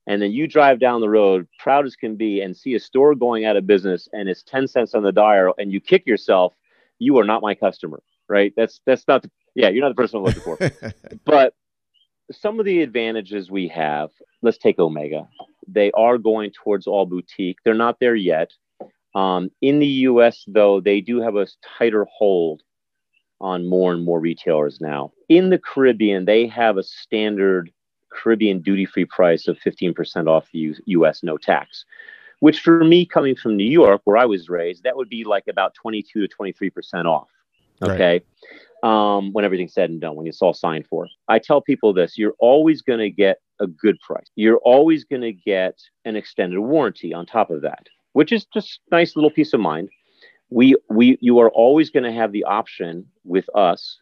and 0.08 0.22
then 0.22 0.32
you 0.32 0.48
drive 0.48 0.80
down 0.80 1.02
the 1.02 1.10
road, 1.10 1.48
proud 1.60 1.86
as 1.86 1.96
can 1.96 2.16
be, 2.16 2.42
and 2.42 2.56
see 2.56 2.76
a 2.76 2.80
store 2.80 3.16
going 3.16 3.46
out 3.46 3.56
of 3.56 3.66
business 3.66 4.08
and 4.14 4.30
it's 4.30 4.44
10 4.44 4.68
cents 4.68 4.94
on 4.94 5.04
the 5.04 5.12
dial, 5.12 5.54
and 5.58 5.72
you 5.72 5.80
kick 5.80 6.06
yourself, 6.06 6.54
you 7.00 7.18
are 7.18 7.24
not 7.24 7.42
my 7.42 7.56
customer, 7.56 8.02
right? 8.30 8.54
That's 8.56 8.82
that's 8.86 9.08
not 9.08 9.24
the, 9.24 9.32
yeah, 9.56 9.70
you're 9.70 9.84
not 9.84 9.90
the 9.90 10.02
person 10.02 10.18
I'm 10.18 10.24
looking 10.24 10.42
for. 10.42 10.58
But 11.26 11.54
some 12.32 12.60
of 12.60 12.66
the 12.66 12.82
advantages 12.82 13.52
we 13.52 13.68
have 13.70 14.10
let's 14.42 14.58
take 14.58 14.80
omega. 14.80 15.28
They 15.68 15.92
are 15.92 16.18
going 16.18 16.52
towards 16.52 16.88
all 16.88 17.06
boutique. 17.06 17.58
They're 17.64 17.74
not 17.74 18.00
there 18.00 18.16
yet. 18.16 18.52
Um, 19.16 19.50
in 19.62 19.80
the 19.80 19.88
us 19.88 20.44
though 20.48 20.82
they 20.82 21.02
do 21.02 21.22
have 21.22 21.36
a 21.36 21.48
tighter 21.78 22.06
hold 22.12 22.62
on 23.42 23.68
more 23.68 23.94
and 23.94 24.04
more 24.04 24.20
retailers 24.20 24.80
now. 24.82 25.12
In 25.30 25.50
the 25.50 25.60
caribbean 25.60 26.26
they 26.26 26.48
have 26.48 26.78
a 26.78 26.84
standard 26.84 27.72
caribbean 28.16 28.62
duty 28.62 28.86
free 28.86 29.06
price 29.06 29.48
of 29.48 29.58
15% 29.60 30.28
off 30.28 30.48
the 30.52 30.76
U- 30.86 31.06
us 31.06 31.24
no 31.24 31.38
tax 31.38 31.86
which 32.40 32.60
for 32.60 32.84
me 32.84 33.06
coming 33.06 33.36
from 33.36 33.56
new 33.56 33.70
york 33.70 34.02
where 34.06 34.18
i 34.18 34.26
was 34.26 34.50
raised 34.50 34.84
that 34.84 34.96
would 34.96 35.10
be 35.10 35.24
like 35.24 35.48
about 35.48 35.74
22 35.76 36.28
to 36.28 36.36
23% 36.36 37.06
off 37.06 37.30
Right. 37.82 37.92
okay 37.92 38.26
um, 38.84 39.34
when 39.34 39.44
everything's 39.44 39.74
said 39.74 39.90
and 39.90 40.00
done, 40.00 40.16
when 40.16 40.28
it's 40.28 40.42
all 40.44 40.54
signed 40.54 40.86
for. 40.88 41.08
I 41.28 41.40
tell 41.40 41.60
people 41.60 41.92
this 41.92 42.18
you're 42.20 42.36
always 42.40 42.84
going 42.84 43.00
to 43.00 43.10
get 43.10 43.38
a 43.60 43.66
good 43.66 44.00
price. 44.00 44.28
You're 44.36 44.60
always 44.60 45.04
going 45.04 45.24
to 45.24 45.34
get 45.34 45.80
an 46.06 46.16
extended 46.16 46.60
warranty 46.60 47.12
on 47.14 47.26
top 47.26 47.50
of 47.50 47.62
that, 47.62 47.88
which 48.14 48.32
is 48.32 48.46
just 48.46 48.80
nice 48.92 49.16
little 49.16 49.32
peace 49.32 49.54
of 49.54 49.60
mind. 49.60 49.90
We, 50.52 50.76
we, 50.90 51.18
you 51.20 51.40
are 51.40 51.50
always 51.50 51.90
going 51.90 52.04
to 52.04 52.12
have 52.12 52.32
the 52.32 52.44
option 52.44 53.08
with 53.24 53.50
us 53.56 53.98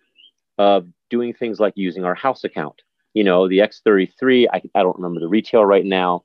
of 0.58 0.88
doing 1.10 1.34
things 1.34 1.62
like 1.62 1.74
using 1.78 2.04
our 2.04 2.16
house 2.16 2.44
account. 2.44 2.82
You 3.14 3.24
know, 3.24 3.48
the 3.48 3.60
X33, 3.60 4.48
I, 4.52 4.62
I 4.76 4.84
don't 4.84 4.98
remember 4.98 5.20
the 5.20 5.28
retail 5.28 5.66
right 5.66 5.86
now, 5.86 6.24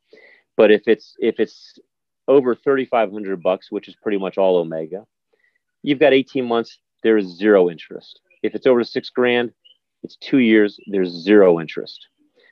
but 0.57 0.70
if 0.70 0.82
it's, 0.86 1.14
if 1.18 1.39
it's 1.39 1.78
over 2.26 2.55
3,500 2.55 3.43
bucks, 3.43 3.70
which 3.70 3.89
is 3.89 3.97
pretty 3.97 4.18
much 4.18 4.39
all 4.39 4.57
Omega, 4.57 5.07
you've 5.82 5.99
got 5.99 6.12
18 6.12 6.45
months, 6.47 6.78
there 7.03 7.16
is 7.16 7.26
zero 7.36 7.70
interest. 7.70 8.20
If 8.43 8.55
it's 8.55 8.66
over 8.66 8.84
six 8.84 9.11
grand, 9.11 9.53
it's 10.03 10.16
two 10.16 10.39
years, 10.39 10.78
there's 10.86 11.11
zero 11.11 11.61
interest. 11.61 12.07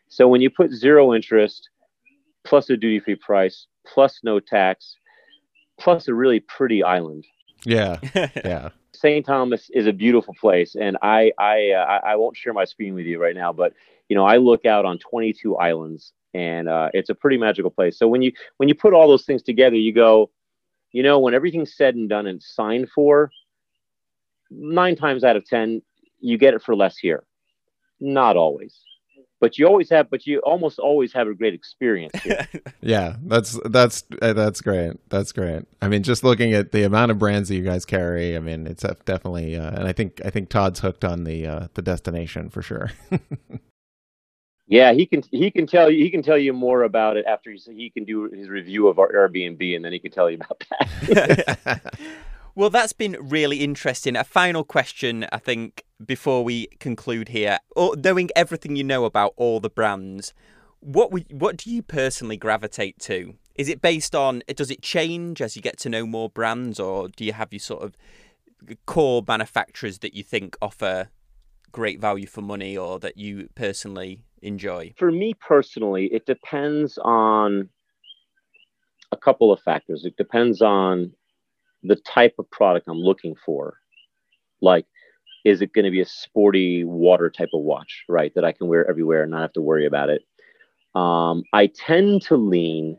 So 0.09 0.29
when 0.29 0.41
you 0.41 0.51
put 0.51 0.71
zero 0.73 1.15
interest 1.15 1.69
plus 2.45 2.71
a 2.71 2.77
duty 2.77 3.01
free 3.01 3.17
price, 3.17 3.67
plus 3.87 4.21
no 4.23 4.41
tax, 4.41 4.97
plus 5.79 6.09
a 6.09 6.15
really 6.15 6.41
pretty 6.41 6.83
island, 6.83 7.25
Yeah. 7.65 7.99
Yeah. 8.45 8.71
St. 8.99 9.25
Thomas 9.25 9.71
is 9.73 9.87
a 9.87 9.93
beautiful 9.93 10.35
place, 10.41 10.75
and 10.75 10.97
I 11.03 11.33
I, 11.39 11.71
uh, 11.71 12.01
I 12.05 12.17
won't 12.17 12.37
share 12.37 12.53
my 12.53 12.65
screen 12.65 12.95
with 12.95 13.07
you 13.07 13.21
right 13.21 13.35
now, 13.35 13.53
but 13.53 13.73
you 14.09 14.17
know 14.17 14.25
I 14.25 14.37
look 14.37 14.67
out 14.67 14.85
on 14.85 14.99
22 14.99 15.57
islands, 15.57 16.13
and 16.35 16.69
uh, 16.69 16.91
it's 16.93 17.11
a 17.11 17.15
pretty 17.15 17.39
magical 17.39 17.71
place. 17.71 17.99
So 17.99 18.09
when 18.09 18.23
you 18.23 18.33
when 18.57 18.69
you 18.69 18.75
put 18.75 18.93
all 18.93 19.09
those 19.09 19.25
things 19.25 19.43
together, 19.43 19.77
you 19.77 19.93
go, 19.93 20.31
you 20.93 21.03
know, 21.03 21.19
when 21.19 21.35
everything's 21.35 21.77
said 21.77 21.95
and 21.95 22.09
done 22.09 22.27
and 22.27 22.43
signed 22.43 22.89
for, 22.91 23.31
nine 24.51 24.97
times 24.97 25.25
out 25.25 25.37
of 25.37 25.45
ten, 25.45 25.83
you 26.21 26.39
get 26.39 26.55
it 26.55 26.63
for 26.63 26.75
less 26.75 26.97
here. 26.97 27.25
Not 28.01 28.37
always, 28.37 28.79
but 29.41 29.59
you 29.59 29.67
always 29.67 29.91
have, 29.91 30.11
but 30.11 30.27
you 30.27 30.41
almost 30.41 30.79
always 30.79 31.13
have 31.13 31.29
a 31.29 31.35
great 31.35 31.55
experience. 31.55 32.15
Yeah. 32.81 33.17
That's 33.25 33.59
that's 33.65 34.05
uh, 34.23 34.33
that's 34.33 34.61
great. 34.61 34.93
That's 35.09 35.33
great. 35.33 35.65
I 35.83 35.89
mean, 35.89 36.05
just 36.05 36.23
looking 36.23 36.53
at 36.53 36.71
the 36.71 36.85
amount 36.85 37.11
of 37.11 37.19
brands 37.19 37.49
that 37.49 37.57
you 37.57 37.65
guys 37.65 37.85
carry, 37.85 38.37
I 38.37 38.39
mean, 38.39 38.67
it's 38.67 38.85
definitely. 39.05 39.57
Uh, 39.57 39.71
and 39.71 39.89
I 39.89 39.93
think 39.93 40.21
I 40.25 40.31
think 40.31 40.51
Todd's 40.51 40.81
hooked 40.81 41.05
on 41.05 41.25
the 41.25 41.47
uh, 41.47 41.69
the 41.75 41.83
destination 41.83 42.49
for 42.49 42.63
sure. 42.63 42.93
Yeah, 44.69 44.93
he 44.93 45.07
can 45.07 45.23
he 45.31 45.51
can 45.51 45.67
tell 45.67 45.91
you 45.91 46.03
he 46.03 46.11
can 46.11 46.23
tell 46.23 46.37
you 46.37 46.53
more 46.53 46.83
about 46.83 47.17
it 47.17 47.25
after 47.27 47.53
he 47.53 47.61
he 47.73 47.91
can 47.91 48.05
do 48.05 48.25
his 48.25 48.49
review 48.49 48.89
of 48.89 48.99
our 48.99 49.13
Airbnb 49.13 49.77
and 49.77 49.85
then 49.85 49.93
he 49.93 50.01
can 50.01 50.11
tell 50.11 50.29
you 50.29 50.39
about 50.39 50.65
that. 50.71 51.95
Well, 52.57 52.71
that's 52.71 52.95
been 52.95 53.19
really 53.21 53.59
interesting. 53.59 54.17
A 54.17 54.25
final 54.25 54.65
question, 54.65 55.27
I 55.31 55.37
think, 55.37 55.85
before 56.05 56.43
we 56.43 56.69
conclude 56.81 57.29
here. 57.29 57.59
Knowing 57.77 58.31
everything 58.35 58.77
you 58.77 58.83
know 58.83 59.05
about 59.05 59.35
all 59.37 59.61
the 59.61 59.69
brands, 59.69 60.33
what 60.81 61.13
would, 61.13 61.27
what 61.31 61.59
do 61.59 61.71
you 61.71 61.83
personally 61.83 62.39
gravitate 62.39 62.99
to? 63.01 63.35
Is 63.57 63.69
it 63.69 63.83
based 63.83 64.15
on? 64.15 64.43
Does 64.55 64.71
it 64.71 64.81
change 64.81 65.43
as 65.43 65.55
you 65.55 65.61
get 65.61 65.79
to 65.81 65.91
know 65.91 66.07
more 66.07 66.31
brands, 66.31 66.81
or 66.81 67.09
do 67.09 67.27
you 67.27 67.35
have 67.35 67.53
your 67.53 67.61
sort 67.61 67.83
of 67.83 67.95
core 68.87 69.23
manufacturers 69.29 69.99
that 69.99 70.15
you 70.15 70.23
think 70.23 70.57
offer 70.63 71.11
great 71.73 72.01
value 72.01 72.27
for 72.27 72.41
money, 72.41 72.75
or 72.75 72.99
that 73.01 73.19
you 73.19 73.51
personally 73.55 74.25
enjoy? 74.41 74.95
For 74.99 75.13
me 75.13 75.35
personally, 75.47 76.07
it 76.07 76.25
depends 76.25 76.97
on 76.97 77.69
a 79.13 79.17
couple 79.19 79.53
of 79.53 79.61
factors. 79.61 80.07
It 80.07 80.17
depends 80.17 80.63
on 80.63 81.13
the 81.83 81.97
type 81.97 82.35
of 82.39 82.51
product 82.51 82.89
I'm 82.89 82.99
looking 82.99 83.35
for. 83.45 83.79
Like, 84.61 84.87
is 85.45 85.63
it 85.63 85.73
going 85.73 85.85
to 85.85 85.91
be 85.91 86.01
a 86.01 86.07
sporty 86.07 86.85
water 86.85 87.31
type 87.31 87.51
of 87.55 87.63
watch, 87.63 88.05
right? 88.09 88.35
That 88.35 88.45
I 88.45 88.53
can 88.53 88.67
wear 88.67 88.89
everywhere 88.89 89.23
and 89.23 89.31
not 89.31 89.43
have 89.43 89.53
to 89.55 89.61
worry 89.61 89.87
about 89.87 90.11
it. 90.11 90.23
Um, 90.95 91.45
I 91.53 91.69
tend 91.69 92.23
to 92.23 92.37
lean 92.37 92.99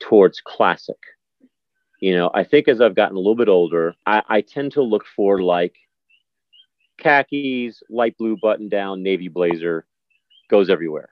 towards 0.00 0.40
classic. 0.40 0.96
You 2.00 2.14
know, 2.16 2.30
I 2.34 2.44
think 2.44 2.66
as 2.68 2.80
I've 2.80 2.96
gotten 2.96 3.16
a 3.16 3.20
little 3.20 3.36
bit 3.36 3.48
older, 3.48 3.94
I, 4.04 4.22
I 4.28 4.40
tend 4.40 4.72
to 4.72 4.82
look 4.82 5.04
for 5.14 5.42
like 5.42 5.74
khakis, 6.98 7.82
light 7.88 8.16
blue 8.18 8.36
button 8.40 8.68
down, 8.68 9.02
navy 9.02 9.28
blazer, 9.28 9.86
goes 10.50 10.68
everywhere. 10.68 11.10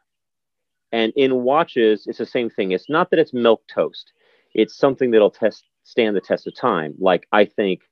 And 0.93 1.13
in 1.17 1.43
watches, 1.43 2.07
it's 2.07 2.19
the 2.19 2.27
same 2.27 2.51
thing. 2.51 2.73
It's 2.73 2.91
not 2.91 3.11
that 3.11 3.19
it's 3.19 3.33
milk 3.33 3.63
toast. 3.73 4.13
It's 4.55 4.77
something 4.77 5.11
that'll 5.11 5.31
test 5.31 5.65
stand 5.85 6.17
the 6.17 6.21
test 6.21 6.47
of 6.47 6.55
time. 6.55 6.95
Like 6.99 7.27
I 7.33 7.45
think 7.45 7.83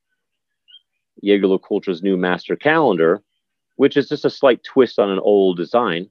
Jaeger-LeCoultre's 1.23 2.03
new 2.03 2.17
master 2.17 2.57
calendar, 2.57 3.23
which 3.77 3.97
is 3.97 4.09
just 4.09 4.25
a 4.25 4.31
slight 4.31 4.63
twist 4.65 4.99
on 4.99 5.11
an 5.11 5.19
old 5.21 5.57
design, 5.57 6.11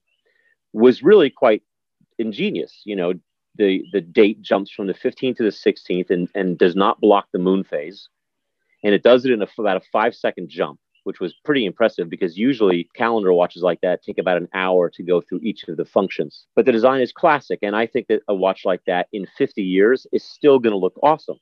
was 0.74 1.04
really 1.04 1.30
quite 1.30 1.64
ingenious. 2.18 2.82
You 2.86 2.96
know, 2.96 3.14
the 3.56 3.84
the 3.92 4.02
date 4.02 4.42
jumps 4.42 4.72
from 4.72 4.88
the 4.88 4.94
15th 4.94 5.38
to 5.38 5.44
the 5.44 5.50
16th 5.50 6.10
and, 6.10 6.30
and 6.36 6.58
does 6.58 6.76
not 6.76 7.02
block 7.02 7.28
the 7.32 7.40
moon 7.40 7.64
phase, 7.64 8.10
and 8.84 8.94
it 8.94 9.04
does 9.04 9.26
it 9.26 9.32
in 9.32 9.42
a, 9.42 9.48
about 9.58 9.78
a 9.78 9.86
five 9.92 10.16
second 10.16 10.50
jump 10.50 10.80
which 11.04 11.20
was 11.20 11.34
pretty 11.44 11.66
impressive 11.66 12.08
because 12.08 12.38
usually 12.38 12.90
calendar 12.96 13.34
watches 13.34 13.64
like 13.64 13.82
that 13.82 14.04
take 14.04 14.20
about 14.20 14.38
an 14.38 14.48
hour 14.54 14.90
to 14.92 15.04
go 15.04 15.22
through 15.22 15.40
each 15.42 15.68
of 15.68 15.78
the 15.78 15.86
functions. 15.86 16.46
But 16.56 16.66
the 16.66 16.72
design 16.72 17.02
is 17.02 17.12
classic. 17.12 17.58
And 17.64 17.76
I 17.76 17.88
think 17.88 18.06
that 18.10 18.22
a 18.28 18.36
watch 18.36 18.66
like 18.66 18.82
that 18.86 19.08
in 19.12 19.26
50 19.38 19.64
years 19.64 20.06
is 20.12 20.24
still 20.24 20.60
going 20.60 20.72
to 20.72 20.78
look 20.78 21.00
awesome. 21.02 21.40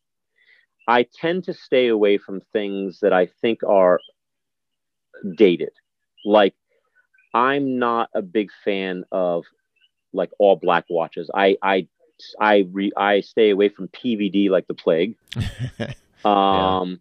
I 0.87 1.03
tend 1.03 1.43
to 1.45 1.53
stay 1.53 1.87
away 1.87 2.17
from 2.17 2.41
things 2.53 2.99
that 3.01 3.13
I 3.13 3.27
think 3.41 3.63
are 3.63 3.99
dated. 5.35 5.71
Like, 6.25 6.55
I'm 7.33 7.77
not 7.79 8.09
a 8.13 8.21
big 8.21 8.49
fan 8.63 9.03
of 9.11 9.43
like 10.13 10.31
all 10.39 10.55
black 10.55 10.85
watches. 10.89 11.29
I, 11.33 11.57
I, 11.61 11.87
I, 12.39 12.67
re, 12.71 12.91
I 12.95 13.21
stay 13.21 13.49
away 13.49 13.69
from 13.69 13.89
PVD 13.89 14.49
like 14.49 14.67
the 14.67 14.73
plague. 14.73 15.15
um, 16.25 16.89
yeah 16.89 16.95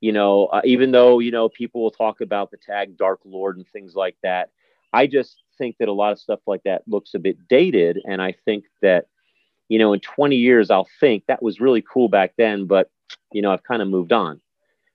you 0.00 0.12
know, 0.12 0.46
uh, 0.46 0.60
even 0.64 0.92
though, 0.92 1.18
you 1.18 1.30
know, 1.30 1.48
people 1.48 1.82
will 1.82 1.90
talk 1.90 2.20
about 2.20 2.50
the 2.50 2.56
tag 2.56 2.96
Dark 2.96 3.20
Lord 3.24 3.56
and 3.56 3.66
things 3.68 3.94
like 3.94 4.16
that, 4.22 4.50
I 4.92 5.06
just 5.06 5.42
think 5.58 5.76
that 5.78 5.88
a 5.88 5.92
lot 5.92 6.12
of 6.12 6.18
stuff 6.18 6.40
like 6.46 6.62
that 6.64 6.82
looks 6.86 7.14
a 7.14 7.18
bit 7.18 7.48
dated. 7.48 7.98
And 8.04 8.20
I 8.20 8.34
think 8.44 8.64
that, 8.82 9.06
you 9.68 9.78
know, 9.78 9.92
in 9.92 10.00
20 10.00 10.36
years, 10.36 10.70
I'll 10.70 10.88
think 11.00 11.24
that 11.26 11.42
was 11.42 11.60
really 11.60 11.82
cool 11.82 12.08
back 12.08 12.34
then, 12.36 12.66
but, 12.66 12.90
you 13.32 13.42
know, 13.42 13.52
I've 13.52 13.62
kind 13.64 13.82
of 13.82 13.88
moved 13.88 14.12
on. 14.12 14.40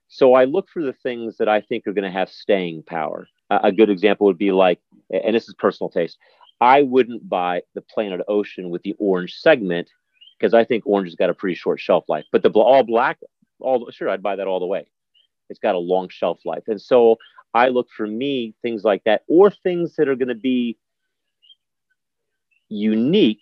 So 0.08 0.34
I 0.34 0.46
look 0.46 0.68
for 0.70 0.84
the 0.84 0.94
things 0.94 1.38
that 1.38 1.48
I 1.48 1.62
think 1.62 1.88
are 1.88 1.94
going 1.94 2.04
to 2.04 2.12
have 2.12 2.30
staying 2.30 2.84
power. 2.84 3.28
A 3.50 3.72
good 3.72 3.90
example 3.90 4.28
would 4.28 4.38
be 4.38 4.52
like, 4.52 4.80
and 5.10 5.36
this 5.36 5.48
is 5.48 5.54
personal 5.56 5.90
taste, 5.90 6.18
I 6.60 6.84
wouldn't 6.84 7.28
buy 7.28 7.64
the 7.74 7.82
Planet 7.82 8.22
Ocean 8.28 8.70
with 8.70 8.84
the 8.84 8.96
orange 9.00 9.36
segment 9.36 9.90
because 10.38 10.54
I 10.54 10.64
think 10.64 10.84
orange 10.86 11.10
has 11.10 11.16
got 11.16 11.30
a 11.30 11.34
pretty 11.34 11.56
short 11.56 11.80
shelf 11.80 12.06
life. 12.08 12.26
But 12.32 12.44
the 12.44 12.50
all 12.52 12.84
black 12.84 13.20
all 13.60 13.90
sure 13.92 14.10
I'd 14.10 14.24
buy 14.24 14.36
that 14.36 14.48
all 14.48 14.60
the 14.60 14.66
way. 14.66 14.88
It's 15.50 15.60
got 15.60 15.76
a 15.76 15.80
long 15.80 16.10
shelf 16.10 16.40
life, 16.46 16.64
and 16.68 16.82
so 16.82 17.18
I 17.54 17.68
look 17.70 17.90
for 17.96 18.08
me 18.08 18.54
things 18.62 18.84
like 18.84 19.04
that, 19.04 19.24
or 19.28 19.52
things 19.52 19.96
that 19.96 20.08
are 20.08 20.16
going 20.16 20.30
to 20.30 20.36
be 20.36 20.78
unique, 22.70 23.42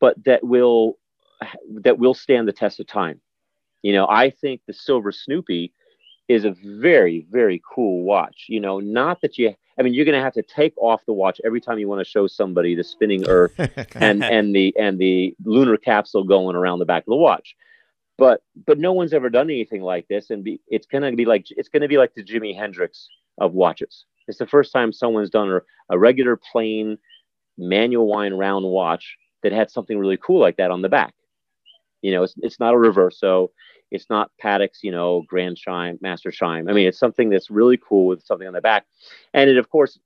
but 0.00 0.22
that 0.24 0.42
will 0.42 0.98
that 1.82 1.98
will 1.98 2.14
stand 2.14 2.48
the 2.48 2.52
test 2.52 2.80
of 2.80 2.86
time. 2.86 3.20
You 3.82 3.92
know, 3.92 4.06
I 4.08 4.30
think 4.30 4.62
the 4.66 4.72
Silver 4.72 5.12
Snoopy 5.12 5.72
is 6.28 6.44
a 6.44 6.56
very 6.64 7.26
very 7.30 7.62
cool 7.74 8.02
watch. 8.02 8.46
You 8.48 8.60
know, 8.60 8.80
not 8.80 9.20
that 9.20 9.38
you 9.38 9.54
I 9.78 9.82
mean, 9.82 9.92
you're 9.92 10.06
going 10.06 10.18
to 10.18 10.24
have 10.24 10.32
to 10.34 10.42
take 10.42 10.72
off 10.78 11.04
the 11.06 11.12
watch 11.12 11.40
every 11.44 11.60
time 11.60 11.78
you 11.78 11.86
want 11.86 12.00
to 12.00 12.10
show 12.10 12.26
somebody 12.26 12.74
the 12.74 12.82
spinning 12.82 13.28
Earth 13.28 13.52
and 13.94 14.24
and 14.24 14.54
the 14.54 14.74
and 14.78 14.98
the 14.98 15.34
lunar 15.44 15.76
capsule 15.76 16.24
going 16.24 16.56
around 16.56 16.78
the 16.78 16.86
back 16.86 17.02
of 17.02 17.10
the 17.10 17.16
watch 17.16 17.54
but 18.18 18.42
but 18.66 18.78
no 18.78 18.92
one's 18.92 19.12
ever 19.12 19.28
done 19.28 19.50
anything 19.50 19.82
like 19.82 20.06
this 20.08 20.30
and 20.30 20.44
be, 20.44 20.60
it's 20.68 20.86
going 20.86 21.02
to 21.02 21.16
be 21.16 21.24
like 21.24 21.46
it's 21.50 21.68
going 21.68 21.82
to 21.82 21.88
be 21.88 21.98
like 21.98 22.14
the 22.14 22.24
jimi 22.24 22.56
hendrix 22.56 23.08
of 23.38 23.52
watches 23.52 24.04
it's 24.28 24.38
the 24.38 24.46
first 24.46 24.72
time 24.72 24.92
someone's 24.92 25.30
done 25.30 25.50
a, 25.50 25.60
a 25.90 25.98
regular 25.98 26.36
plain 26.36 26.98
manual 27.58 28.06
wind 28.06 28.38
round 28.38 28.64
watch 28.64 29.16
that 29.42 29.52
had 29.52 29.70
something 29.70 29.98
really 29.98 30.18
cool 30.18 30.40
like 30.40 30.56
that 30.56 30.70
on 30.70 30.82
the 30.82 30.88
back 30.88 31.14
you 32.06 32.12
know 32.12 32.22
it's, 32.22 32.34
it's 32.42 32.60
not 32.60 32.74
a 32.74 32.76
reverso 32.76 33.48
it's 33.90 34.08
not 34.10 34.30
Patek's, 34.42 34.82
you 34.82 34.90
know, 34.90 35.22
Grand 35.28 35.56
Chime, 35.56 35.98
Master 36.00 36.30
Chime. 36.30 36.68
I 36.68 36.72
mean, 36.72 36.88
it's 36.88 36.98
something 36.98 37.30
that's 37.30 37.50
really 37.50 37.76
cool 37.76 38.06
with 38.06 38.24
something 38.24 38.46
on 38.46 38.54
the 38.54 38.60
back. 38.60 38.86
And 39.32 39.48
it, 39.48 39.58
of 39.58 39.70
course, 39.70 39.98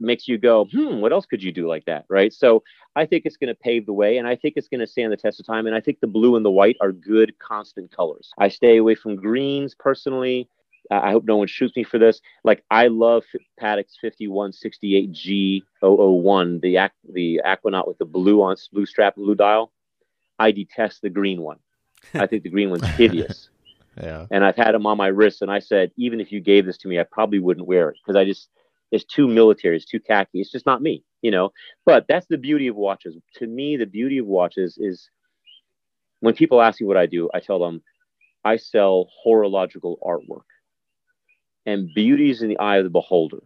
makes 0.00 0.26
you 0.28 0.38
go, 0.38 0.66
hmm, 0.66 1.00
what 1.00 1.12
else 1.12 1.26
could 1.26 1.42
you 1.42 1.50
do 1.52 1.68
like 1.68 1.84
that? 1.86 2.04
Right. 2.08 2.32
So 2.32 2.62
I 2.96 3.06
think 3.06 3.24
it's 3.24 3.36
going 3.36 3.48
to 3.48 3.54
pave 3.54 3.86
the 3.86 3.92
way 3.92 4.18
and 4.18 4.26
I 4.26 4.34
think 4.36 4.54
it's 4.56 4.68
going 4.68 4.80
to 4.80 4.86
stand 4.86 5.12
the 5.12 5.16
test 5.16 5.40
of 5.40 5.46
time. 5.46 5.66
And 5.66 5.74
I 5.74 5.80
think 5.80 6.00
the 6.00 6.06
blue 6.06 6.36
and 6.36 6.44
the 6.44 6.50
white 6.50 6.76
are 6.80 6.92
good, 6.92 7.38
constant 7.38 7.90
colors. 7.94 8.30
I 8.38 8.48
stay 8.48 8.76
away 8.76 8.94
from 8.94 9.16
greens 9.16 9.74
personally. 9.74 10.48
I 10.90 11.12
hope 11.12 11.24
no 11.24 11.38
one 11.38 11.46
shoots 11.46 11.74
me 11.76 11.84
for 11.84 11.98
this. 11.98 12.20
Like 12.44 12.62
I 12.70 12.88
love 12.88 13.24
Patek's 13.60 13.96
5168G001, 14.04 16.60
the 16.60 16.90
the 17.10 17.40
Aquanaut 17.44 17.88
with 17.88 17.96
the 17.96 18.04
blue 18.04 18.42
on 18.42 18.56
blue 18.70 18.84
strap, 18.84 19.16
blue 19.16 19.34
dial. 19.34 19.72
I 20.38 20.50
detest 20.50 21.02
the 21.02 21.10
green 21.10 21.40
one. 21.40 21.58
I 22.14 22.26
think 22.26 22.42
the 22.42 22.50
green 22.50 22.70
one's 22.70 22.86
hideous. 22.86 23.48
yeah. 24.00 24.26
And 24.30 24.44
I've 24.44 24.56
had 24.56 24.72
them 24.72 24.86
on 24.86 24.96
my 24.96 25.08
wrist, 25.08 25.42
and 25.42 25.50
I 25.50 25.60
said, 25.60 25.92
even 25.96 26.20
if 26.20 26.32
you 26.32 26.40
gave 26.40 26.66
this 26.66 26.78
to 26.78 26.88
me, 26.88 26.98
I 26.98 27.04
probably 27.04 27.38
wouldn't 27.38 27.66
wear 27.66 27.90
it 27.90 27.96
because 28.02 28.16
I 28.16 28.24
just 28.24 28.48
it's 28.90 29.04
too 29.04 29.26
military, 29.26 29.76
it's 29.76 29.84
too 29.84 29.98
khaki. 29.98 30.40
It's 30.40 30.52
just 30.52 30.66
not 30.66 30.82
me, 30.82 31.02
you 31.20 31.30
know. 31.30 31.50
But 31.84 32.06
that's 32.08 32.26
the 32.26 32.38
beauty 32.38 32.68
of 32.68 32.76
watches. 32.76 33.16
To 33.36 33.46
me, 33.46 33.76
the 33.76 33.86
beauty 33.86 34.18
of 34.18 34.26
watches 34.26 34.78
is 34.78 35.10
when 36.20 36.34
people 36.34 36.62
ask 36.62 36.80
me 36.80 36.86
what 36.86 36.96
I 36.96 37.06
do, 37.06 37.28
I 37.34 37.40
tell 37.40 37.58
them 37.58 37.82
I 38.44 38.56
sell 38.56 39.08
horological 39.24 39.98
artwork. 40.02 40.46
And 41.66 41.88
beauty 41.94 42.30
is 42.30 42.42
in 42.42 42.48
the 42.48 42.58
eye 42.58 42.76
of 42.76 42.84
the 42.84 42.90
beholder. 42.90 43.42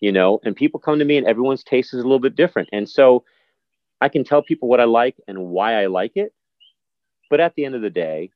You 0.00 0.12
know, 0.12 0.40
and 0.44 0.54
people 0.54 0.78
come 0.78 0.98
to 0.98 1.04
me 1.04 1.16
and 1.16 1.26
everyone's 1.26 1.64
taste 1.64 1.92
is 1.92 2.00
a 2.00 2.04
little 2.04 2.20
bit 2.20 2.36
different. 2.36 2.68
And 2.72 2.88
so 2.88 3.24
I 4.00 4.08
can 4.08 4.24
tell 4.24 4.42
people 4.42 4.68
what 4.68 4.80
I 4.80 4.84
like 4.84 5.16
and 5.26 5.46
why 5.46 5.82
I 5.82 5.86
like 5.86 6.12
it. 6.16 6.32
But 7.30 7.40
at 7.40 7.54
the 7.54 7.64
end 7.64 7.74
of 7.74 7.82
the 7.82 7.90
day, 7.90 8.30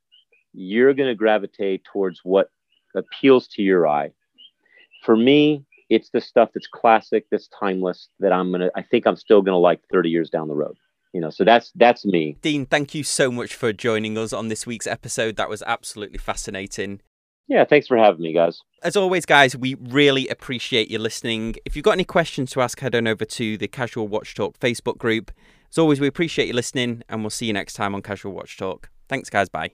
you're 0.52 0.92
going 0.94 1.08
to 1.08 1.14
gravitate 1.14 1.84
towards 1.84 2.20
what 2.24 2.50
appeals 2.94 3.48
to 3.48 3.62
your 3.62 3.86
eye. 3.88 4.12
For 5.04 5.16
me, 5.16 5.64
it's 5.88 6.10
the 6.10 6.20
stuff 6.20 6.50
that's 6.54 6.66
classic, 6.66 7.26
that's 7.30 7.48
timeless, 7.48 8.08
that 8.20 8.32
I'm 8.32 8.50
gonna. 8.50 8.70
I 8.74 8.82
think 8.82 9.06
I'm 9.06 9.16
still 9.16 9.42
gonna 9.42 9.58
like 9.58 9.80
30 9.92 10.08
years 10.10 10.30
down 10.30 10.48
the 10.48 10.54
road. 10.54 10.76
You 11.12 11.20
know, 11.20 11.30
so 11.30 11.44
that's 11.44 11.70
that's 11.74 12.06
me. 12.06 12.38
Dean, 12.40 12.64
thank 12.64 12.94
you 12.94 13.04
so 13.04 13.30
much 13.30 13.54
for 13.54 13.72
joining 13.72 14.16
us 14.16 14.32
on 14.32 14.48
this 14.48 14.66
week's 14.66 14.86
episode. 14.86 15.36
That 15.36 15.50
was 15.50 15.62
absolutely 15.66 16.18
fascinating. 16.18 17.00
Yeah, 17.49 17.64
thanks 17.64 17.86
for 17.86 17.97
having 17.97 18.22
me, 18.22 18.32
guys. 18.32 18.61
As 18.82 18.97
always, 18.97 19.26
guys, 19.26 19.57
we 19.57 19.74
really 19.74 20.28
appreciate 20.28 20.90
you 20.90 20.99
listening. 20.99 21.57
If 21.64 21.76
you've 21.76 21.84
got 21.84 21.93
any 21.93 22.05
questions 22.05 22.51
to 22.53 22.61
ask, 22.62 22.80
head 22.80 22.95
on 22.95 23.07
over 23.07 23.24
to 23.24 23.59
the 23.59 23.68
Casual 23.68 24.09
Watch 24.09 24.34
Talk 24.34 24.59
Facebook 24.59 24.99
group. 24.99 25.30
As 25.70 25.78
always, 25.78 26.01
we 26.01 26.07
appreciate 26.07 26.49
you 26.49 26.55
listening, 26.55 27.03
and 27.09 27.22
we'll 27.22 27.30
see 27.30 27.47
you 27.47 27.53
next 27.53 27.74
time 27.74 27.95
on 27.95 28.03
Casual 28.03 28.32
Watch 28.32 28.57
Talk. 28.57 28.90
Thanks, 29.09 29.30
guys. 29.30 29.49
Bye. 29.49 29.70